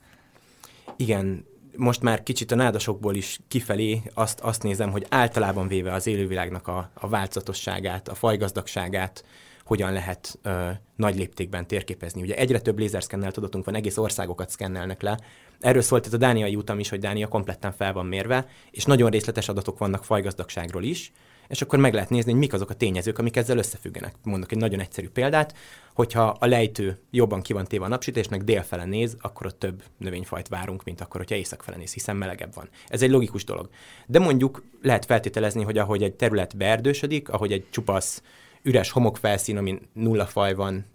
Igen, 0.95 1.45
most 1.75 2.01
már 2.01 2.23
kicsit 2.23 2.51
a 2.51 2.55
nádasokból 2.55 3.15
is 3.15 3.39
kifelé 3.47 4.01
azt, 4.13 4.39
azt 4.39 4.63
nézem, 4.63 4.91
hogy 4.91 5.05
általában 5.09 5.67
véve 5.67 5.93
az 5.93 6.07
élővilágnak 6.07 6.67
a, 6.67 6.91
a 6.93 7.07
változatosságát, 7.07 8.07
a 8.07 8.15
fajgazdagságát, 8.15 9.23
hogyan 9.63 9.93
lehet 9.93 10.39
ö, 10.41 10.69
nagy 10.95 11.15
léptékben 11.15 11.67
térképezni. 11.67 12.21
Ugye 12.21 12.35
egyre 12.35 12.59
több 12.59 12.79
lézerszkennelt 12.79 13.37
adatunk 13.37 13.65
van, 13.65 13.75
egész 13.75 13.97
országokat 13.97 14.49
szkennelnek 14.49 15.01
le. 15.01 15.19
Erről 15.59 15.81
szólt 15.81 16.05
ez 16.05 16.13
a 16.13 16.17
dániai 16.17 16.55
utam 16.55 16.79
is, 16.79 16.89
hogy 16.89 16.99
Dánia 16.99 17.27
kompletten 17.27 17.71
fel 17.71 17.93
van 17.93 18.05
mérve, 18.05 18.45
és 18.71 18.85
nagyon 18.85 19.09
részletes 19.09 19.49
adatok 19.49 19.77
vannak 19.77 20.05
fajgazdagságról 20.05 20.83
is, 20.83 21.11
és 21.47 21.61
akkor 21.61 21.79
meg 21.79 21.93
lehet 21.93 22.09
nézni, 22.09 22.31
hogy 22.31 22.39
mik 22.39 22.53
azok 22.53 22.69
a 22.69 22.73
tényezők, 22.73 23.19
amik 23.19 23.35
ezzel 23.35 23.57
összefüggenek. 23.57 24.15
Mondok 24.23 24.51
egy 24.51 24.57
nagyon 24.57 24.79
egyszerű 24.79 25.09
példát, 25.09 25.53
hogyha 25.93 26.37
a 26.39 26.45
lejtő 26.45 26.99
jobban 27.11 27.41
ki 27.41 27.53
van 27.53 27.65
téve 27.65 27.85
a 27.85 27.87
napsütésnek, 27.87 28.43
délfele 28.43 28.85
néz, 28.85 29.17
akkor 29.21 29.45
ott 29.45 29.59
több 29.59 29.83
növényfajt 29.97 30.47
várunk, 30.47 30.83
mint 30.83 31.01
akkor, 31.01 31.19
hogyha 31.19 31.35
északfele 31.35 31.77
néz, 31.77 31.93
hiszen 31.93 32.15
melegebb 32.15 32.53
van. 32.53 32.69
Ez 32.87 33.01
egy 33.01 33.09
logikus 33.09 33.43
dolog. 33.43 33.69
De 34.05 34.19
mondjuk 34.19 34.63
lehet 34.81 35.05
feltételezni, 35.05 35.63
hogy 35.63 35.77
ahogy 35.77 36.03
egy 36.03 36.13
terület 36.13 36.57
beerdősödik, 36.57 37.29
ahogy 37.29 37.51
egy 37.51 37.65
csupasz 37.69 38.21
üres 38.61 38.91
homokfelszín, 38.91 39.57
amin 39.57 39.79
nulla 39.93 40.25
faj 40.25 40.53
van, 40.53 40.85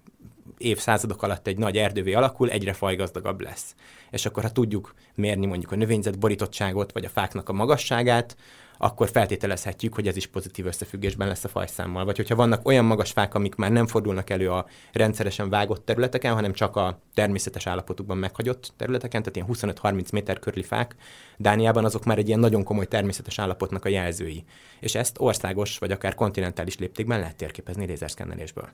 évszázadok 0.58 1.22
alatt 1.22 1.46
egy 1.46 1.58
nagy 1.58 1.76
erdővé 1.76 2.12
alakul, 2.12 2.50
egyre 2.50 2.72
fajgazdagabb 2.72 3.40
lesz. 3.40 3.74
És 4.10 4.26
akkor, 4.26 4.42
ha 4.42 4.52
tudjuk 4.52 4.94
mérni 5.14 5.46
mondjuk 5.46 5.72
a 5.72 5.76
növényzet 5.76 6.18
borítottságot, 6.18 6.92
vagy 6.92 7.04
a 7.04 7.08
fáknak 7.08 7.48
a 7.48 7.52
magasságát, 7.52 8.36
akkor 8.84 9.10
feltételezhetjük, 9.10 9.94
hogy 9.94 10.06
ez 10.06 10.16
is 10.16 10.26
pozitív 10.26 10.66
összefüggésben 10.66 11.28
lesz 11.28 11.44
a 11.44 11.48
fajszámmal. 11.48 12.04
Vagy 12.04 12.16
hogyha 12.16 12.34
vannak 12.34 12.66
olyan 12.66 12.84
magas 12.84 13.10
fák, 13.10 13.34
amik 13.34 13.54
már 13.54 13.70
nem 13.70 13.86
fordulnak 13.86 14.30
elő 14.30 14.50
a 14.50 14.66
rendszeresen 14.92 15.48
vágott 15.50 15.84
területeken, 15.84 16.34
hanem 16.34 16.52
csak 16.52 16.76
a 16.76 16.98
természetes 17.14 17.66
állapotukban 17.66 18.16
meghagyott 18.16 18.72
területeken, 18.76 19.22
tehát 19.22 19.36
ilyen 19.36 19.74
25-30 19.82 20.12
méter 20.12 20.38
körüli 20.38 20.62
fák, 20.62 20.96
Dániában 21.36 21.84
azok 21.84 22.04
már 22.04 22.18
egy 22.18 22.26
ilyen 22.26 22.40
nagyon 22.40 22.64
komoly 22.64 22.86
természetes 22.86 23.38
állapotnak 23.38 23.84
a 23.84 23.88
jelzői. 23.88 24.44
És 24.80 24.94
ezt 24.94 25.16
országos 25.18 25.78
vagy 25.78 25.90
akár 25.90 26.14
kontinentális 26.14 26.78
léptékben 26.78 27.18
lehet 27.20 27.36
térképezni 27.36 27.86
lézerszkennelésből. 27.86 28.68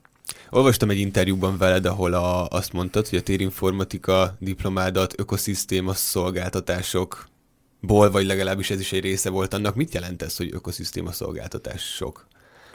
Olvastam 0.50 0.90
egy 0.90 0.98
interjúban 0.98 1.58
veled, 1.58 1.86
ahol 1.86 2.12
a, 2.12 2.46
azt 2.46 2.72
mondtad, 2.72 3.08
hogy 3.08 3.18
a 3.18 3.22
térinformatika 3.22 4.36
diplomádat 4.38 5.14
ökoszisztéma 5.16 5.92
szolgáltatások 5.92 7.28
ból, 7.80 8.10
vagy 8.10 8.26
legalábbis 8.26 8.70
ez 8.70 8.80
is 8.80 8.92
egy 8.92 9.02
része 9.02 9.30
volt 9.30 9.54
annak. 9.54 9.74
Mit 9.74 9.94
jelent 9.94 10.22
ez, 10.22 10.36
hogy 10.36 10.50
ökoszisztéma 10.52 11.12
szolgáltatások? 11.12 12.26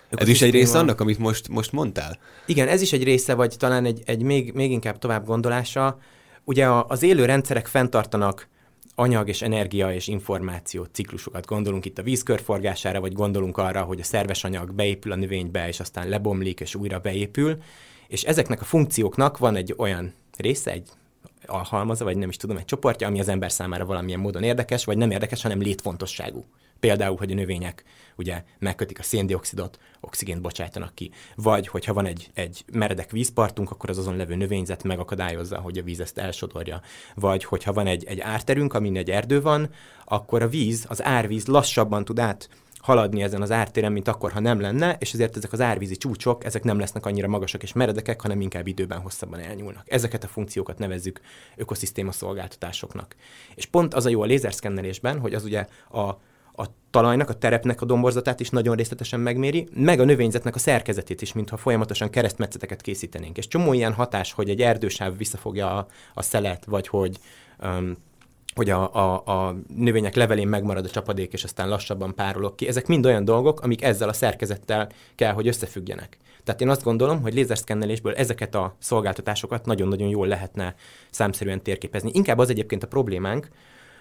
Ez 0.10 0.28
is 0.28 0.42
egy 0.42 0.52
része 0.52 0.78
annak, 0.78 1.02
amit 1.02 1.18
most, 1.18 1.48
most 1.48 1.72
mondtál? 1.72 2.18
Igen, 2.46 2.68
ez 2.68 2.82
is 2.82 2.94
egy 2.94 3.04
része, 3.04 3.34
vagy 3.34 3.56
talán 3.58 3.86
egy, 3.86 4.02
egy 4.06 4.22
még, 4.22 4.54
még 4.54 4.72
inkább 4.72 4.98
tovább 4.98 5.26
gondolása. 5.26 6.00
Ugye 6.44 6.68
az 6.70 7.04
élő 7.04 7.26
rendszerek 7.26 7.68
fenntartanak 7.68 8.48
anyag 8.96 9.28
és 9.28 9.42
energia 9.42 9.94
és 9.94 10.08
információ 10.08 10.84
ciklusokat. 10.84 11.46
Gondolunk 11.46 11.86
itt 11.86 11.98
a 11.98 12.04
vízkörforgására, 12.04 13.00
vagy 13.00 13.14
gondolunk 13.14 13.58
arra, 13.58 13.82
hogy 13.82 14.00
a 14.00 14.04
szerves 14.04 14.44
anyag 14.44 14.74
beépül 14.74 15.12
a 15.12 15.16
növénybe, 15.16 15.68
és 15.68 15.80
aztán 15.80 16.10
lebomlik, 16.10 16.60
és 16.60 16.76
újra 16.76 17.00
beépül. 17.00 17.58
És 18.08 18.24
ezeknek 18.24 18.62
a 18.62 18.66
funkcióknak 18.66 19.38
van 19.38 19.56
egy 19.56 19.74
olyan 19.78 20.14
része, 20.38 20.72
egy 20.72 20.90
alhalmaza, 21.46 22.04
vagy 22.04 22.18
nem 22.18 22.30
is 22.30 22.38
tudom, 22.38 22.58
egy 22.58 22.66
csoportja, 22.66 23.08
ami 23.08 23.20
az 23.20 23.28
ember 23.28 23.52
számára 23.52 23.86
valamilyen 23.86 24.20
módon 24.20 24.44
érdekes, 24.44 24.86
vagy 24.86 24.98
nem 24.98 25.12
érdekes, 25.12 25.42
hanem 25.42 25.62
létfontosságú. 25.62 26.46
Például, 26.80 27.18
hogy 27.18 27.32
a 27.32 27.36
növények 27.36 27.84
ugye 28.16 28.44
megkötik 28.60 29.00
a 29.00 29.04
széndiokszidot, 29.04 29.80
oxigént 30.02 30.42
bocsájtanak 30.42 30.96
ki. 30.96 31.12
Vagy, 31.36 31.68
hogyha 31.68 31.94
van 31.94 32.06
egy, 32.06 32.30
egy 32.34 32.66
meredek 32.74 33.12
vízpartunk, 33.12 33.72
akkor 33.72 33.90
az 33.90 33.98
azon 33.98 34.16
levő 34.16 34.36
növényzet 34.36 34.84
megakadályozza, 34.84 35.60
hogy 35.60 35.78
a 35.78 35.84
víz 35.84 36.00
ezt 36.00 36.18
elsodorja. 36.18 36.82
Vagy, 37.16 37.44
hogyha 37.44 37.74
van 37.74 37.88
egy, 37.88 38.04
egy 38.06 38.20
árterünk, 38.20 38.74
amin 38.74 38.98
egy 38.98 39.12
erdő 39.12 39.42
van, 39.42 39.70
akkor 40.06 40.42
a 40.42 40.48
víz, 40.48 40.86
az 40.90 41.04
árvíz 41.04 41.46
lassabban 41.46 42.06
tud 42.06 42.20
át 42.20 42.50
haladni 42.84 43.22
ezen 43.22 43.42
az 43.42 43.52
ártéren, 43.52 43.92
mint 43.92 44.08
akkor, 44.08 44.32
ha 44.32 44.40
nem 44.40 44.60
lenne, 44.60 44.96
és 45.00 45.14
ezért 45.14 45.38
ezek 45.38 45.52
az 45.52 45.62
árvízi 45.62 45.96
csúcsok, 45.96 46.46
ezek 46.46 46.64
nem 46.64 46.80
lesznek 46.80 47.06
annyira 47.06 47.28
magasak 47.28 47.64
és 47.64 47.74
meredekek, 47.74 48.22
hanem 48.22 48.42
inkább 48.42 48.68
időben 48.68 49.00
hosszabban 49.00 49.40
elnyúlnak. 49.40 49.84
Ezeket 49.92 50.24
a 50.24 50.28
funkciókat 50.28 50.78
nevezzük 50.78 51.22
ökoszisztéma 51.56 52.12
szolgáltatásoknak. 52.12 53.16
És 53.56 53.66
pont 53.66 53.94
az 53.94 54.06
a 54.06 54.10
jó 54.10 54.22
a 54.22 54.26
lézerszkennelésben, 54.26 55.20
hogy 55.20 55.34
az 55.34 55.44
ugye 55.44 55.68
a, 55.90 56.00
a 56.56 56.66
talajnak, 56.92 57.30
a 57.30 57.34
terepnek 57.34 57.82
a 57.82 57.86
domborzatát 57.86 58.40
is 58.40 58.50
nagyon 58.50 58.76
részletesen 58.76 59.20
megméri, 59.20 59.68
meg 59.74 60.00
a 60.00 60.06
növényzetnek 60.06 60.56
a 60.56 60.60
szerkezetét 60.60 61.22
is, 61.22 61.34
mintha 61.34 61.58
folyamatosan 61.58 62.10
keresztmetszeteket 62.10 62.82
készítenénk. 62.82 63.38
És 63.38 63.48
csomó 63.48 63.74
ilyen 63.74 63.94
hatás, 63.94 64.32
hogy 64.32 64.50
egy 64.50 64.62
erdősáv 64.62 65.18
visszafogja 65.18 65.78
a, 65.78 65.88
a 66.14 66.22
szelet, 66.22 66.66
vagy 66.66 66.88
hogy 66.88 67.18
um, 67.64 67.98
hogy 68.56 68.70
a, 68.70 68.96
a, 68.96 69.24
a 69.26 69.56
növények 69.76 70.16
levelén 70.16 70.48
megmarad 70.48 70.86
a 70.86 70.90
csapadék, 70.90 71.34
és 71.34 71.44
aztán 71.44 71.70
lassabban 71.70 72.16
párolog 72.16 72.56
ki. 72.56 72.68
Ezek 72.68 72.88
mind 72.88 73.06
olyan 73.06 73.26
dolgok, 73.26 73.62
amik 73.62 73.84
ezzel 73.84 74.10
a 74.10 74.14
szerkezettel 74.14 74.90
kell, 75.16 75.34
hogy 75.34 75.48
összefüggjenek. 75.48 76.18
Tehát 76.44 76.62
én 76.62 76.70
azt 76.70 76.84
gondolom, 76.84 77.22
hogy 77.22 77.34
lézerszkennelésből 77.34 78.14
ezeket 78.14 78.56
a 78.56 78.76
szolgáltatásokat 78.80 79.66
nagyon-nagyon 79.66 80.08
jól 80.08 80.28
lehetne 80.28 80.76
számszerűen 81.10 81.62
térképezni. 81.62 82.12
Inkább 82.14 82.38
az 82.38 82.50
egyébként 82.50 82.84
a 82.84 82.88
problémánk, 82.88 83.48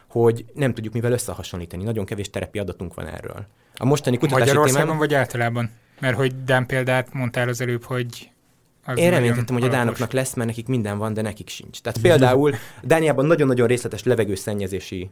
hogy 0.09 0.45
nem 0.55 0.75
tudjuk 0.75 0.93
mivel 0.93 1.13
összehasonlítani. 1.13 1.83
Nagyon 1.83 2.05
kevés 2.05 2.31
terepi 2.31 2.59
adatunk 2.59 2.95
van 2.95 3.07
erről. 3.07 3.47
A 3.77 3.85
mostani 3.85 4.17
kutatási 4.17 4.41
Magyarországon 4.41 4.83
témám... 4.83 4.99
vagy 4.99 5.15
általában? 5.15 5.71
Mert 6.01 6.17
hogy 6.17 6.45
Dán 6.45 6.67
példát 6.67 7.13
mondtál 7.13 7.49
az 7.49 7.61
előbb, 7.61 7.85
hogy 7.85 8.32
az 8.85 8.99
Én 8.99 9.11
remélkedtem, 9.11 9.55
hogy 9.55 9.65
a 9.65 9.69
dánoknak 9.69 10.13
lesz, 10.13 10.35
mert 10.35 10.49
nekik 10.49 10.67
minden 10.67 10.99
van, 10.99 11.15
de 11.15 11.23
nekik 11.23 11.49
sincs. 11.49 11.81
Tehát 11.81 11.99
például 12.01 12.55
Dániában 12.83 13.27
nagyon-nagyon 13.27 13.67
részletes 13.67 14.03
levegőszennyezési 14.03 15.11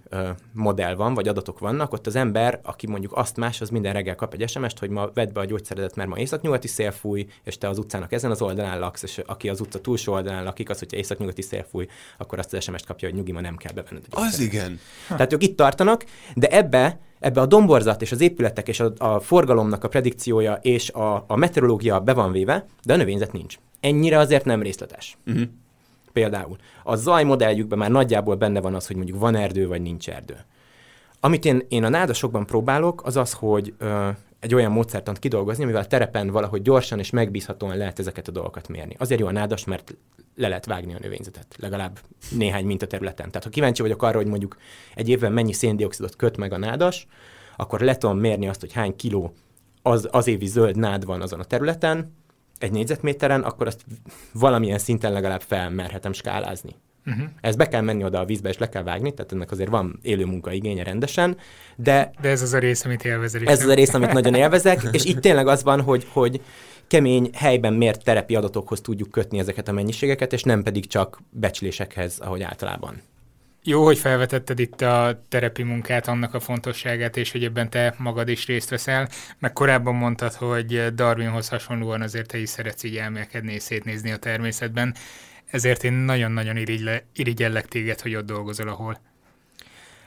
modell 0.53 0.95
van, 0.95 1.15
vagy 1.15 1.29
adatok 1.29 1.59
vannak, 1.59 1.93
ott 1.93 2.07
az 2.07 2.17
ember, 2.17 2.61
aki 2.63 2.87
mondjuk 2.87 3.13
azt 3.17 3.37
más, 3.37 3.61
az 3.61 3.71
minden 3.71 3.93
reggel 3.93 4.15
kap 4.15 4.35
egy 4.35 4.49
SMS-t, 4.49 4.79
hogy 4.79 4.91
ma 4.91 5.11
vedd 5.15 5.33
be 5.33 5.41
a 5.41 5.45
gyógyszeredet, 5.45 5.97
mert 5.97 6.09
ma 6.09 6.19
északnyugati 6.19 6.69
szél 6.69 6.91
fúj, 6.91 7.27
és 7.45 7.59
te 7.59 7.69
az 7.69 7.79
utcának 7.79 8.13
ezen 8.13 8.31
az 8.31 8.43
oldalán 8.43 8.79
laksz, 8.79 9.03
és 9.03 9.21
aki 9.27 9.49
az 9.49 9.61
utca 9.61 9.81
túlsó 9.81 10.13
oldalán 10.13 10.45
lakik, 10.45 10.71
az, 10.71 10.79
hogyha 10.79 10.97
északnyugati 10.97 11.43
szél 11.43 11.67
fúj, 11.71 11.87
akkor 12.19 12.39
azt 12.39 12.55
az 12.55 12.63
SMS-t 12.63 12.87
kapja, 12.87 13.09
hogy 13.09 13.17
nyugi, 13.17 13.33
ma 13.33 13.41
nem 13.41 13.57
kell 13.57 13.73
bevenned. 13.73 14.05
Az 14.11 14.41
igen. 14.41 14.81
Tehát 15.09 15.33
ők 15.33 15.43
itt 15.43 15.57
tartanak, 15.57 16.05
de 16.35 16.49
ebbe 16.49 16.99
ebbe 17.21 17.41
a 17.41 17.47
domborzat 17.47 18.03
és 18.03 18.13
az 18.13 18.21
épületek 18.21 18.69
és 18.69 18.81
a, 18.81 18.93
a 18.99 19.21
forgalomnak 19.21 19.85
a 19.85 19.89
predikciója 19.89 20.59
és 20.63 20.91
a, 20.91 21.25
a 21.27 21.37
meteorológia 21.37 22.01
be 22.01 22.13
van 22.13 22.33
véve, 22.33 22.67
de 22.85 22.93
a 22.93 22.97
növényzet 22.97 23.33
nincs. 23.33 23.59
Ennyire 23.81 24.19
azért 24.19 24.45
nem 24.45 24.63
részletes. 24.63 25.17
Uh-huh. 25.27 25.43
Például. 26.13 26.57
A 26.83 26.97
zaj 26.97 27.25
modelljükben 27.25 27.79
már 27.79 27.91
nagyjából 27.91 28.35
benne 28.35 28.61
van 28.61 28.75
az, 28.75 28.87
hogy 28.87 28.97
mondjuk 28.97 29.19
van 29.19 29.35
erdő, 29.35 29.69
vagy 29.69 29.83
nincs 29.83 30.09
erdő. 30.09 30.37
Amit 31.21 31.45
én, 31.45 31.67
én 31.69 31.85
a 31.85 31.89
nádasokban 31.89 32.47
próbálok, 32.47 33.03
az 33.05 33.17
az, 33.17 33.33
hogy 33.33 33.75
ö, 33.79 34.09
egy 34.41 34.55
olyan 34.55 34.73
módszertant 34.73 35.19
kidolgozni, 35.19 35.63
amivel 35.63 35.87
terepen 35.87 36.29
valahogy 36.31 36.63
gyorsan 36.63 36.99
és 36.99 37.11
megbízhatóan 37.11 37.77
lehet 37.77 37.99
ezeket 37.99 38.29
a 38.29 38.33
dolgokat 38.33 38.69
mérni. 38.69 38.95
Azért 38.99 39.21
jó 39.21 39.27
a 39.27 39.33
nádas, 39.33 39.65
mert 39.65 39.95
le 40.37 40.49
lehet 40.49 40.67
vágni 40.67 40.95
a 40.95 40.99
növényzetet, 41.01 41.57
legalább 41.59 41.99
néhány 42.31 42.65
mintaterületen. 42.65 43.27
Tehát 43.27 43.45
ha 43.45 43.51
kíváncsi 43.51 43.83
vagyok 43.83 44.03
arra, 44.03 44.17
hogy 44.17 44.27
mondjuk 44.27 44.57
egy 44.95 45.09
évben 45.09 45.33
mennyi 45.33 45.53
széndiokszidot 45.53 46.17
köt 46.17 46.37
meg 46.37 46.53
a 46.53 46.59
nádas, 46.59 47.07
akkor 47.57 47.81
le 47.81 47.97
tudom 47.97 48.19
mérni 48.19 48.49
azt, 48.49 48.61
hogy 48.61 48.73
hány 48.73 48.97
kiló 48.97 49.33
az, 49.83 50.09
az 50.11 50.27
évi 50.27 50.47
zöld 50.47 50.77
nád 50.77 51.05
van 51.05 51.23
azon 51.23 51.41
a 51.41 51.45
területen, 51.45 52.19
egy 52.59 52.73
négyzetméteren, 52.73 53.43
akkor 53.43 53.67
azt 53.67 53.85
valamilyen 54.33 54.79
szinten 54.79 55.13
legalább 55.13 55.41
felmerhetem 55.41 56.13
skálázni. 56.13 56.77
Uh-huh. 57.07 57.25
Ez 57.41 57.57
be 57.57 57.69
kell 57.69 57.81
menni 57.81 58.05
oda 58.05 58.19
a 58.19 58.25
vízbe, 58.25 58.49
és 58.49 58.59
le 58.59 58.69
kell 58.69 58.83
vágni, 58.83 59.15
tehát 59.15 59.33
ennek 59.33 59.51
azért 59.51 59.71
van 59.71 59.99
élő 60.03 60.25
munka 60.25 60.53
igénye 60.53 60.83
rendesen, 60.83 61.37
de... 61.77 62.11
De 62.21 62.29
ez 62.29 62.43
az 62.43 62.53
a 62.53 62.59
rész, 62.59 62.85
amit 62.85 63.05
élvezel. 63.05 63.43
Ez 63.45 63.63
az 63.63 63.69
a 63.69 63.75
rész, 63.75 63.95
amit 63.95 64.13
nagyon 64.13 64.35
élvezek, 64.35 64.89
és 64.93 65.05
itt 65.05 65.21
tényleg 65.21 65.47
az 65.47 65.63
van, 65.63 65.81
hogy, 65.81 66.07
hogy 66.13 66.41
kemény, 66.87 67.31
helyben 67.35 67.73
mért 67.73 68.05
terepi 68.05 68.35
adatokhoz 68.35 68.81
tudjuk 68.81 69.11
kötni 69.11 69.39
ezeket 69.39 69.69
a 69.69 69.73
mennyiségeket, 69.73 70.33
és 70.33 70.43
nem 70.43 70.63
pedig 70.63 70.87
csak 70.87 71.23
becslésekhez, 71.31 72.19
ahogy 72.19 72.43
általában. 72.43 73.03
Jó, 73.63 73.85
hogy 73.85 73.99
felvetetted 73.99 74.59
itt 74.59 74.81
a 74.81 75.25
terepi 75.29 75.63
munkát, 75.63 76.09
annak 76.09 76.35
a 76.35 76.41
fontosságát, 76.41 77.17
és 77.17 77.33
hogy 77.33 77.45
ebben 77.45 77.71
te 77.71 77.95
magad 77.99 78.29
is 78.29 78.47
részt 78.47 78.71
veszel, 78.71 79.09
meg 79.39 79.53
korábban 79.53 79.95
mondtad, 79.95 80.33
hogy 80.33 80.95
Darwinhoz 80.95 81.49
hasonlóan 81.49 82.03
azért 82.03 82.27
te 82.27 82.39
is 82.39 82.49
szeretsz 82.49 82.83
így 82.83 82.97
elmélkedni 82.97 83.53
és 83.53 83.63
szétnézni 83.63 84.11
a 84.11 84.17
természetben, 84.17 84.95
ezért 85.51 85.85
én 85.85 85.93
nagyon-nagyon 85.93 86.57
irigyellek 87.13 87.67
téged, 87.69 88.01
hogy 88.01 88.15
ott 88.15 88.27
dolgozol, 88.27 88.69
ahol. 88.69 89.01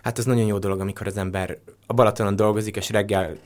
Hát 0.03 0.17
ez 0.17 0.25
nagyon 0.25 0.45
jó 0.45 0.57
dolog, 0.57 0.79
amikor 0.79 1.07
az 1.07 1.17
ember 1.17 1.57
a 1.87 1.93
Balatonon 1.93 2.35
dolgozik, 2.35 2.75
és 2.75 2.89
reggel 2.89 3.37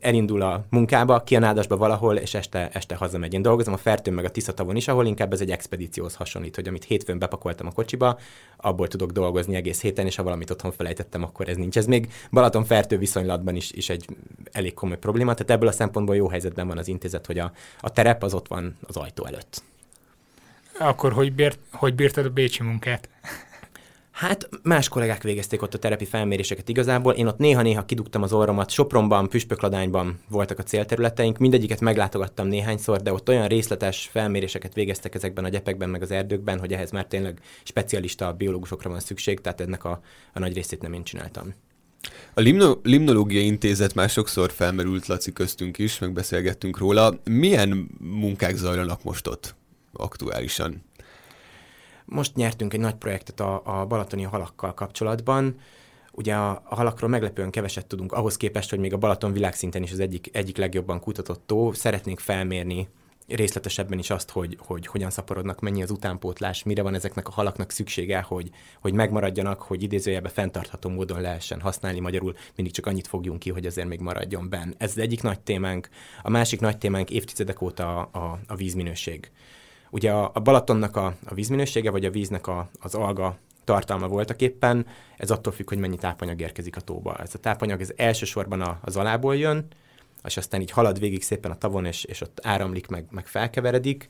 elindul 0.00 0.42
a 0.42 0.64
munkába, 0.70 1.22
ki 1.22 1.36
a 1.36 1.38
nádasba 1.38 1.76
valahol, 1.76 2.16
és 2.16 2.34
este, 2.34 2.68
este 2.72 2.94
hazamegy. 2.94 3.34
Én 3.34 3.42
dolgozom 3.42 3.74
a 3.74 3.76
Fertőn 3.76 4.14
meg 4.14 4.24
a 4.24 4.30
Tiszatavon 4.30 4.76
is, 4.76 4.88
ahol 4.88 5.06
inkább 5.06 5.32
ez 5.32 5.40
egy 5.40 5.50
expedícióhoz 5.50 6.14
hasonlít, 6.14 6.54
hogy 6.54 6.68
amit 6.68 6.84
hétfőn 6.84 7.18
bepakoltam 7.18 7.66
a 7.66 7.72
kocsiba, 7.72 8.18
abból 8.56 8.88
tudok 8.88 9.10
dolgozni 9.10 9.54
egész 9.54 9.80
héten, 9.80 10.06
és 10.06 10.16
ha 10.16 10.22
valamit 10.22 10.50
otthon 10.50 10.72
felejtettem, 10.72 11.22
akkor 11.22 11.48
ez 11.48 11.56
nincs. 11.56 11.76
Ez 11.76 11.86
még 11.86 12.12
Balaton 12.30 12.64
Fertő 12.64 12.98
viszonylatban 12.98 13.56
is, 13.56 13.72
is 13.72 13.88
egy 13.88 14.06
elég 14.52 14.74
komoly 14.74 14.98
probléma, 14.98 15.32
tehát 15.32 15.50
ebből 15.50 15.68
a 15.68 15.72
szempontból 15.72 16.16
jó 16.16 16.28
helyzetben 16.28 16.66
van 16.66 16.78
az 16.78 16.88
intézet, 16.88 17.26
hogy 17.26 17.38
a, 17.38 17.52
a 17.80 17.90
terep 17.90 18.22
az 18.22 18.34
ott 18.34 18.48
van 18.48 18.76
az 18.86 18.96
ajtó 18.96 19.24
előtt. 19.24 19.62
Akkor 20.82 21.12
hogy, 21.12 21.32
bírt, 21.32 21.58
hogy 21.72 21.94
bírtad 21.94 22.24
a 22.24 22.30
bécsi 22.30 22.62
munkát? 22.62 23.08
Hát 24.10 24.48
más 24.62 24.88
kollégák 24.88 25.22
végezték 25.22 25.62
ott 25.62 25.74
a 25.74 25.78
terepi 25.78 26.04
felméréseket 26.04 26.68
igazából. 26.68 27.12
Én 27.12 27.26
ott 27.26 27.38
néha-néha 27.38 27.84
kidugtam 27.84 28.22
az 28.22 28.32
orromat. 28.32 28.70
Sopronban, 28.70 29.28
Püspökladányban 29.28 30.20
voltak 30.28 30.58
a 30.58 30.62
célterületeink. 30.62 31.38
Mindegyiket 31.38 31.80
meglátogattam 31.80 32.46
néhányszor, 32.46 33.00
de 33.00 33.12
ott 33.12 33.28
olyan 33.28 33.48
részletes 33.48 34.08
felméréseket 34.12 34.74
végeztek 34.74 35.14
ezekben 35.14 35.44
a 35.44 35.48
gyepekben, 35.48 35.88
meg 35.88 36.02
az 36.02 36.10
erdőkben, 36.10 36.58
hogy 36.58 36.72
ehhez 36.72 36.90
már 36.90 37.06
tényleg 37.06 37.40
specialista 37.62 38.32
biológusokra 38.32 38.90
van 38.90 39.00
szükség, 39.00 39.40
tehát 39.40 39.60
ennek 39.60 39.84
a, 39.84 40.00
a 40.32 40.38
nagy 40.38 40.54
részét 40.54 40.82
nem 40.82 40.92
én 40.92 41.04
csináltam. 41.04 41.54
A 42.34 42.40
Limno- 42.40 42.78
Limnológiai 42.82 43.46
Intézet 43.46 43.94
már 43.94 44.08
sokszor 44.08 44.50
felmerült 44.52 45.06
Laci 45.06 45.32
köztünk 45.32 45.78
is, 45.78 45.98
megbeszélgettünk 45.98 46.78
róla. 46.78 47.20
Milyen 47.24 47.90
munkák 47.98 48.56
zajlanak 48.56 49.04
most 49.04 49.26
ott 49.26 49.58
aktuálisan? 49.92 50.82
Most 52.04 52.34
nyertünk 52.34 52.74
egy 52.74 52.80
nagy 52.80 52.94
projektet 52.94 53.40
a, 53.40 53.62
a 53.64 53.86
balatoni 53.86 54.22
halakkal 54.22 54.74
kapcsolatban. 54.74 55.60
Ugye 56.12 56.34
a, 56.34 56.62
a 56.64 56.74
halakról 56.74 57.10
meglepően 57.10 57.50
keveset 57.50 57.86
tudunk, 57.86 58.12
ahhoz 58.12 58.36
képest, 58.36 58.70
hogy 58.70 58.78
még 58.78 58.92
a 58.92 58.96
Balaton 58.96 59.32
világszinten 59.32 59.82
is 59.82 59.92
az 59.92 60.00
egyik, 60.00 60.28
egyik 60.32 60.56
legjobban 60.56 61.00
kutatott 61.00 61.42
tó. 61.46 61.72
Szeretnénk 61.72 62.18
felmérni 62.18 62.88
részletesebben 63.26 63.98
is 63.98 64.10
azt, 64.10 64.30
hogy, 64.30 64.56
hogy 64.60 64.86
hogyan 64.86 65.10
szaporodnak, 65.10 65.60
mennyi 65.60 65.82
az 65.82 65.90
utánpótlás, 65.90 66.62
mire 66.62 66.82
van 66.82 66.94
ezeknek 66.94 67.28
a 67.28 67.30
halaknak 67.30 67.70
szüksége, 67.70 68.20
hogy, 68.20 68.50
hogy 68.80 68.92
megmaradjanak, 68.92 69.62
hogy 69.62 69.82
idézőjelbe 69.82 70.28
fenntartható 70.28 70.88
módon 70.88 71.20
lehessen 71.20 71.60
használni, 71.60 72.00
magyarul 72.00 72.34
mindig 72.56 72.74
csak 72.74 72.86
annyit 72.86 73.06
fogjunk 73.06 73.38
ki, 73.38 73.50
hogy 73.50 73.66
azért 73.66 73.88
még 73.88 74.00
maradjon 74.00 74.48
benn. 74.48 74.72
Ez 74.78 74.90
az 74.90 74.98
egyik 74.98 75.22
nagy 75.22 75.40
témánk. 75.40 75.88
A 76.22 76.30
másik 76.30 76.60
nagy 76.60 76.78
témánk 76.78 77.10
évtizedek 77.10 77.62
óta 77.62 77.98
a, 77.98 78.18
a, 78.18 78.38
a 78.46 78.54
vízminőség. 78.54 79.30
Ugye 79.90 80.12
a, 80.12 80.30
a 80.34 80.40
Balatonnak 80.40 80.96
a, 80.96 81.14
a 81.24 81.34
vízminősége, 81.34 81.90
vagy 81.90 82.04
a 82.04 82.10
víznek 82.10 82.46
a, 82.46 82.70
az 82.80 82.94
alga 82.94 83.38
tartalma 83.64 84.08
voltak 84.08 84.40
éppen, 84.40 84.86
ez 85.16 85.30
attól 85.30 85.52
függ, 85.52 85.68
hogy 85.68 85.78
mennyi 85.78 85.96
tápanyag 85.96 86.40
érkezik 86.40 86.76
a 86.76 86.80
tóba. 86.80 87.16
Ez 87.16 87.34
a 87.34 87.38
tápanyag 87.38 87.80
ez 87.80 87.92
elsősorban 87.96 88.60
a, 88.60 88.78
az 88.82 88.96
alából 88.96 89.36
jön, 89.36 89.66
és 90.24 90.36
aztán 90.36 90.60
így 90.60 90.70
halad 90.70 90.98
végig 90.98 91.22
szépen 91.22 91.50
a 91.50 91.58
tavon, 91.58 91.84
és, 91.84 92.04
és 92.04 92.20
ott 92.20 92.38
áramlik, 92.42 92.88
meg, 92.88 93.04
meg 93.10 93.26
felkeveredik, 93.26 94.08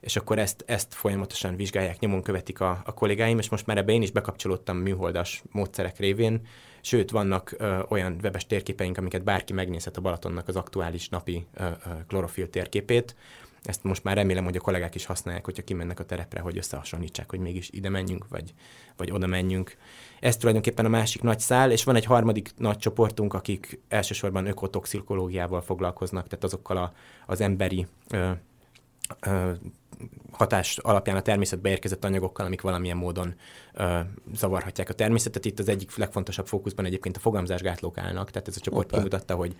és 0.00 0.16
akkor 0.16 0.38
ezt, 0.38 0.64
ezt 0.66 0.94
folyamatosan 0.94 1.56
vizsgálják, 1.56 1.98
nyomon 1.98 2.22
követik 2.22 2.60
a, 2.60 2.82
a 2.84 2.94
kollégáim, 2.94 3.38
és 3.38 3.48
most 3.48 3.66
már 3.66 3.76
ebbe 3.76 3.92
én 3.92 4.02
is 4.02 4.10
bekapcsolódtam 4.10 4.76
műholdas 4.76 5.42
módszerek 5.52 5.98
révén, 5.98 6.40
sőt, 6.80 7.10
vannak 7.10 7.54
ö, 7.58 7.78
olyan 7.88 8.18
webes 8.22 8.46
térképeink, 8.46 8.98
amiket 8.98 9.24
bárki 9.24 9.52
megnézhet 9.52 9.96
a 9.96 10.00
Balatonnak 10.00 10.48
az 10.48 10.56
aktuális 10.56 11.08
napi 11.08 11.46
ö, 11.54 11.64
klorofil 12.06 12.50
térképét, 12.50 13.14
ezt 13.62 13.82
most 13.82 14.04
már 14.04 14.16
remélem, 14.16 14.44
hogy 14.44 14.56
a 14.56 14.60
kollégák 14.60 14.94
is 14.94 15.04
használják, 15.04 15.44
hogyha 15.44 15.62
kimennek 15.62 16.00
a 16.00 16.04
terepre, 16.04 16.40
hogy 16.40 16.56
összehasonlítsák, 16.56 17.30
hogy 17.30 17.38
mégis 17.38 17.70
ide 17.70 17.88
menjünk, 17.88 18.28
vagy, 18.28 18.54
vagy 18.96 19.10
oda 19.10 19.26
menjünk. 19.26 19.76
Ez 20.20 20.36
tulajdonképpen 20.36 20.84
a 20.84 20.88
másik 20.88 21.22
nagy 21.22 21.40
szál, 21.40 21.70
és 21.70 21.84
van 21.84 21.96
egy 21.96 22.04
harmadik 22.04 22.50
nagy 22.56 22.78
csoportunk, 22.78 23.34
akik 23.34 23.80
elsősorban 23.88 24.46
ökotoxikológiával 24.46 25.60
foglalkoznak, 25.60 26.28
tehát 26.28 26.44
azokkal 26.44 26.76
a, 26.76 26.92
az 27.26 27.40
emberi 27.40 27.86
ö, 28.10 28.30
ö, 29.20 29.52
hatás 30.30 30.78
alapján 30.78 31.16
a 31.16 31.20
természetbe 31.20 31.68
érkezett 31.68 32.04
anyagokkal, 32.04 32.46
amik 32.46 32.60
valamilyen 32.60 32.96
módon 32.96 33.34
ö, 33.74 33.98
zavarhatják 34.34 34.88
a 34.88 34.92
természetet. 34.92 35.44
Itt 35.44 35.58
az 35.58 35.68
egyik 35.68 35.96
legfontosabb 35.96 36.46
fókuszban 36.46 36.84
egyébként 36.84 37.16
a 37.16 37.20
fogamzásgátlók 37.20 37.98
állnak, 37.98 38.30
tehát 38.30 38.48
ez 38.48 38.56
a 38.56 38.60
csoport 38.60 38.86
Opa. 38.86 38.96
kimutatta, 38.96 39.34
hogy 39.34 39.56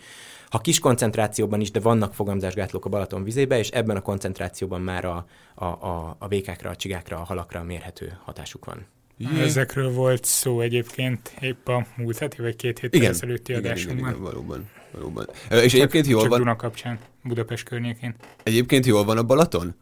ha 0.51 0.59
kis 0.59 0.79
koncentrációban 0.79 1.61
is, 1.61 1.71
de 1.71 1.81
vannak 1.81 2.15
fogamzásgátlók 2.15 2.85
a 2.85 2.89
Balaton 2.89 3.25
vizébe, 3.25 3.59
és 3.59 3.69
ebben 3.69 3.97
a 3.97 4.01
koncentrációban 4.01 4.81
már 4.81 5.05
a, 5.05 5.27
a, 5.55 5.65
a, 5.65 6.17
a 6.19 6.27
békákra, 6.27 6.71
a 6.71 6.77
csigákra, 6.77 7.17
a 7.17 7.25
halakra 7.25 7.63
mérhető 7.63 8.19
hatásuk 8.25 8.65
van. 8.65 8.87
Jé. 9.17 9.43
Ezekről 9.43 9.93
volt 9.93 10.25
szó 10.25 10.61
egyébként 10.61 11.33
épp 11.41 11.69
a 11.69 11.87
múlt 11.97 12.19
heti 12.19 12.43
vagy 12.43 12.57
két 12.57 12.79
héttel 12.79 13.05
ezelőtti 13.07 13.55
adásunkban. 13.55 13.99
Igen, 13.99 14.11
igen, 14.11 14.23
valóban. 14.23 14.71
valóban. 14.93 15.27
És 15.33 15.47
csak, 15.49 15.63
egyébként 15.63 16.07
jól 16.07 16.21
csak 16.21 16.31
van... 16.31 16.39
Duna 16.39 16.57
kapcsán, 16.57 16.99
Budapest 17.23 17.65
környékén. 17.65 18.15
Egyébként 18.43 18.87
jól 18.87 19.05
van 19.05 19.19
a 19.19 19.23
Balaton? 19.23 19.75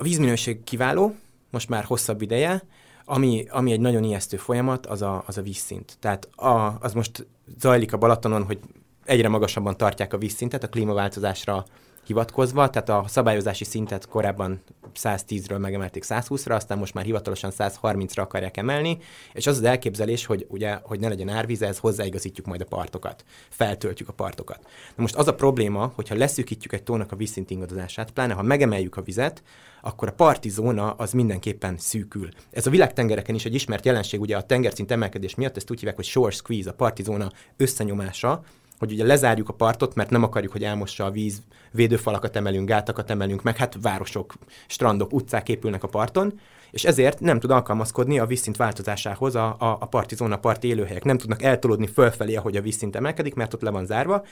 A 0.00 0.02
vízminőség 0.02 0.64
kiváló, 0.64 1.14
most 1.50 1.68
már 1.68 1.84
hosszabb 1.84 2.22
ideje, 2.22 2.62
ami, 3.04 3.44
ami 3.50 3.72
egy 3.72 3.80
nagyon 3.80 4.04
ijesztő 4.04 4.36
folyamat, 4.36 4.86
az 4.86 5.02
a, 5.02 5.22
az 5.26 5.38
a 5.38 5.42
vízszint. 5.42 5.96
Tehát 5.98 6.28
a, 6.36 6.78
az 6.80 6.92
most 6.92 7.26
zajlik 7.58 7.92
a 7.92 7.96
Balatonon, 7.96 8.42
hogy 8.42 8.58
egyre 9.04 9.28
magasabban 9.28 9.76
tartják 9.76 10.12
a 10.12 10.18
vízszintet 10.18 10.62
a 10.62 10.68
klímaváltozásra 10.68 11.64
hivatkozva, 12.10 12.70
tehát 12.70 12.88
a 12.88 13.04
szabályozási 13.08 13.64
szintet 13.64 14.08
korábban 14.08 14.62
110-ről 14.94 15.58
megemelték 15.58 16.04
120-ra, 16.06 16.54
aztán 16.54 16.78
most 16.78 16.94
már 16.94 17.04
hivatalosan 17.04 17.52
130-ra 17.58 18.18
akarják 18.18 18.56
emelni, 18.56 18.98
és 19.32 19.46
az 19.46 19.56
az 19.56 19.62
elképzelés, 19.62 20.26
hogy 20.26 20.46
ugye, 20.48 20.78
hogy 20.82 21.00
ne 21.00 21.08
legyen 21.08 21.28
árvíz, 21.28 21.62
ez 21.62 21.78
hozzáigazítjuk 21.78 22.46
majd 22.46 22.60
a 22.60 22.64
partokat, 22.64 23.24
feltöltjük 23.48 24.08
a 24.08 24.12
partokat. 24.12 24.58
Na 24.96 25.02
most 25.02 25.14
az 25.14 25.28
a 25.28 25.34
probléma, 25.34 25.92
hogyha 25.94 26.16
leszűkítjük 26.16 26.72
egy 26.72 26.82
tónak 26.82 27.12
a 27.12 27.16
vízszint 27.16 27.50
ingadozását, 27.50 28.10
pláne 28.10 28.34
ha 28.34 28.42
megemeljük 28.42 28.96
a 28.96 29.02
vizet, 29.02 29.42
akkor 29.82 30.08
a 30.08 30.12
parti 30.12 30.48
zóna 30.48 30.92
az 30.92 31.12
mindenképpen 31.12 31.78
szűkül. 31.78 32.28
Ez 32.50 32.66
a 32.66 32.70
világtengereken 32.70 33.34
is 33.34 33.44
egy 33.44 33.54
ismert 33.54 33.84
jelenség, 33.84 34.20
ugye 34.20 34.36
a 34.36 34.42
tengerszint 34.42 34.90
emelkedés 34.90 35.34
miatt 35.34 35.56
ezt 35.56 35.70
úgy 35.70 35.78
hívják, 35.78 35.96
hogy 35.96 36.04
shore 36.04 36.30
squeeze, 36.30 36.70
a 36.70 36.74
parti 36.74 37.02
zóna 37.02 37.30
összenyomása, 37.56 38.42
hogy 38.80 38.92
ugye 38.92 39.04
lezárjuk 39.04 39.48
a 39.48 39.52
partot, 39.52 39.94
mert 39.94 40.10
nem 40.10 40.22
akarjuk, 40.22 40.52
hogy 40.52 40.64
elmossa 40.64 41.04
a 41.04 41.10
víz, 41.10 41.42
védőfalakat 41.70 42.36
emelünk, 42.36 42.68
gátakat 42.68 43.10
emelünk, 43.10 43.42
meg 43.42 43.56
hát 43.56 43.76
városok, 43.82 44.34
strandok, 44.66 45.12
utcák 45.12 45.48
épülnek 45.48 45.82
a 45.82 45.88
parton, 45.88 46.40
és 46.70 46.84
ezért 46.84 47.20
nem 47.20 47.40
tud 47.40 47.50
alkalmazkodni 47.50 48.18
a 48.18 48.26
vízszint 48.26 48.56
változásához 48.56 49.34
a, 49.34 49.46
a, 49.58 49.76
a 49.80 49.86
parti 49.86 50.14
zóna, 50.14 50.38
parti 50.38 50.68
élőhelyek. 50.68 51.04
Nem 51.04 51.18
tudnak 51.18 51.42
eltolódni 51.42 51.86
fölfelé, 51.86 52.34
ahogy 52.34 52.56
a 52.56 52.60
vízszint 52.60 52.96
emelkedik, 52.96 53.34
mert 53.34 53.54
ott 53.54 53.62
le 53.62 53.70
van 53.70 53.86
zárva, 53.86 54.24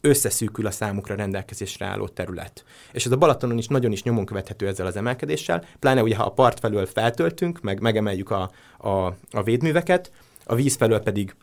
összeszűkül 0.00 0.66
a 0.66 0.70
számukra 0.70 1.14
rendelkezésre 1.14 1.86
álló 1.86 2.08
terület. 2.08 2.64
És 2.92 3.04
ez 3.04 3.12
a 3.12 3.16
Balatonon 3.16 3.58
is 3.58 3.66
nagyon 3.66 3.92
is 3.92 4.02
nyomon 4.02 4.24
követhető 4.24 4.66
ezzel 4.66 4.86
az 4.86 4.96
emelkedéssel, 4.96 5.64
pláne 5.78 6.02
ugye, 6.02 6.16
ha 6.16 6.24
a 6.24 6.32
part 6.32 6.60
felől 6.60 6.86
feltöltünk, 6.86 7.60
meg 7.60 7.80
megemeljük 7.80 8.30
a, 8.30 8.50
a, 8.78 8.88
a 9.30 9.42
védműveket, 9.44 10.10
a 10.44 10.54
víz 10.54 10.76
felől 10.76 11.00
pedig 11.00 11.34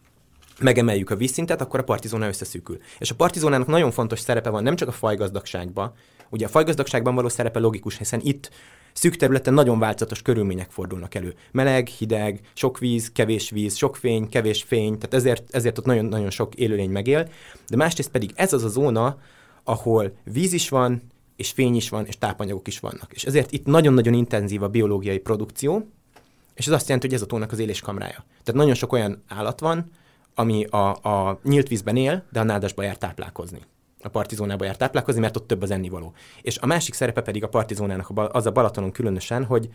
megemeljük 0.62 1.10
a 1.10 1.16
vízszintet, 1.16 1.62
akkor 1.62 1.80
a 1.80 1.84
partizóna 1.84 2.28
összeszűkül. 2.28 2.78
És 3.00 3.12
a 3.12 3.16
partizónának 3.16 3.68
nagyon 3.68 3.92
fontos 3.92 4.20
szerepe 4.20 4.50
van 4.50 4.64
nem 4.64 4.76
csak 4.76 4.88
a 4.88 4.92
fajgazdagságban, 4.92 5.94
ugye 6.30 6.46
a 6.46 6.50
fajgazdagságban 6.50 7.16
való 7.16 7.30
szerepe 7.30 7.60
logikus, 7.60 7.98
hiszen 7.98 8.20
itt 8.24 8.50
szűk 8.94 9.16
területen 9.16 9.54
nagyon 9.54 9.80
változatos 9.80 10.22
körülmények 10.22 10.72
fordulnak 10.72 11.16
elő. 11.16 11.34
Meleg, 11.52 11.88
hideg, 11.88 12.40
sok 12.54 12.80
víz, 12.80 13.12
kevés 13.12 13.50
víz, 13.50 13.76
sok 13.76 13.96
fény, 13.96 14.30
kevés 14.30 14.64
fény, 14.64 14.98
tehát 14.98 15.14
ezért, 15.14 15.56
ezért 15.56 15.78
ott 15.78 15.86
nagyon-nagyon 15.86 16.30
sok 16.30 16.56
élőlény 16.56 16.90
megél. 16.90 17.30
De 17.68 17.76
másrészt 17.76 18.12
pedig 18.12 18.32
ez 18.36 18.54
az 18.54 18.64
a 18.64 18.70
zóna, 18.70 19.18
ahol 19.64 20.14
víz 20.24 20.54
is 20.54 20.70
van, 20.70 21.02
és 21.36 21.52
fény 21.52 21.76
is 21.76 21.90
van, 21.90 22.06
és 22.06 22.18
tápanyagok 22.18 22.68
is 22.68 22.80
vannak. 22.80 23.12
És 23.14 23.24
ezért 23.24 23.52
itt 23.52 23.66
nagyon-nagyon 23.66 24.14
intenzív 24.14 24.64
a 24.64 24.68
biológiai 24.68 25.20
produkció, 25.20 25.90
és 26.54 26.68
ez 26.68 26.74
azt 26.74 26.86
jelenti, 26.86 27.08
hogy 27.08 27.16
ez 27.16 27.22
a 27.22 27.26
tónak 27.26 27.52
az 27.52 27.60
éléskamrája. 27.60 28.26
Tehát 28.28 28.54
nagyon 28.54 28.74
sok 28.74 28.94
olyan 28.94 29.24
állat 29.28 29.60
van, 29.60 29.92
ami 30.36 30.64
a, 30.64 30.90
a 30.90 31.40
nyílt 31.44 31.68
vízben 31.68 31.96
él, 31.96 32.24
de 32.32 32.40
a 32.40 32.44
nádasba 32.44 32.84
jár 32.84 32.98
táplálkozni. 32.98 33.62
A 34.04 34.08
partizónába 34.08 34.66
jár 34.66 34.78
táplálkozni, 34.78 35.22
mert 35.22 35.38
ott 35.38 35.48
több 35.48 35.62
az 35.62 35.72
ennivaló. 35.72 36.14
És 36.42 36.58
a 36.58 36.66
másik 36.66 36.94
szerepe 36.94 37.22
pedig 37.22 37.44
a 37.44 37.50
partizónának 37.50 38.12
az 38.32 38.46
a 38.46 38.52
Balatonon 38.52 38.92
különösen, 38.92 39.44
hogy 39.46 39.70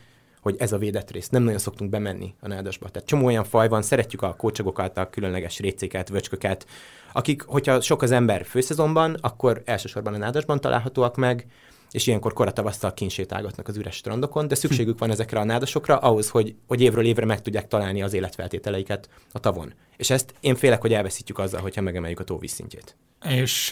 hogy 0.47 0.57
ez 0.59 0.73
a 0.73 0.79
védett 0.79 1.11
rész. 1.11 1.29
Nem 1.29 1.43
nagyon 1.43 1.59
szoktunk 1.59 1.91
bemenni 1.91 2.35
a 2.41 2.49
nádasba. 2.49 2.89
Tehát 2.89 3.09
csomó 3.09 3.27
olyan 3.27 3.45
faj 3.45 3.69
van, 3.69 3.83
szeretjük 3.83 4.23
a 4.23 4.35
kócsagokat, 4.35 4.97
a 4.97 5.11
különleges 5.11 5.59
récéket, 5.59 6.09
vöcsköket, 6.09 6.67
akik, 7.13 7.43
hogyha 7.43 7.81
sok 7.81 8.03
az 8.03 8.11
ember 8.11 8.45
főszezonban, 8.45 9.17
akkor 9.21 9.63
elsősorban 9.65 10.15
a 10.15 10.19
nádasban 10.19 10.61
találhatóak 10.61 11.17
meg, 11.17 11.47
és 11.97 12.07
ilyenkor 12.07 12.33
koratavasztal 12.33 12.95
kinsétálgatnak 12.95 13.69
az 13.69 13.77
üres 13.77 13.95
strandokon, 13.95 14.49
de 14.49 14.55
szükségük 14.55 14.99
van 14.99 15.11
ezekre 15.11 15.41
a 15.41 15.45
nádasokra 15.45 15.99
ahhoz, 15.99 16.29
hogy, 16.29 16.55
hogy 16.67 16.81
évről 16.81 17.05
évre 17.05 17.25
meg 17.25 17.43
tudják 17.43 17.69
találni 17.69 18.03
az 18.03 18.13
életfeltételeiket 18.13 19.09
a 19.33 19.41
tavon. 19.41 19.75
És 19.97 20.11
ezt 20.11 20.35
én 20.41 20.55
félek, 20.55 20.81
hogy 20.81 20.93
elveszítjük 20.93 21.39
azzal, 21.39 21.61
hogyha 21.61 21.81
megemeljük 21.81 22.21
a 22.21 22.25
tóvízszintjét. 22.25 22.97
És 23.29 23.71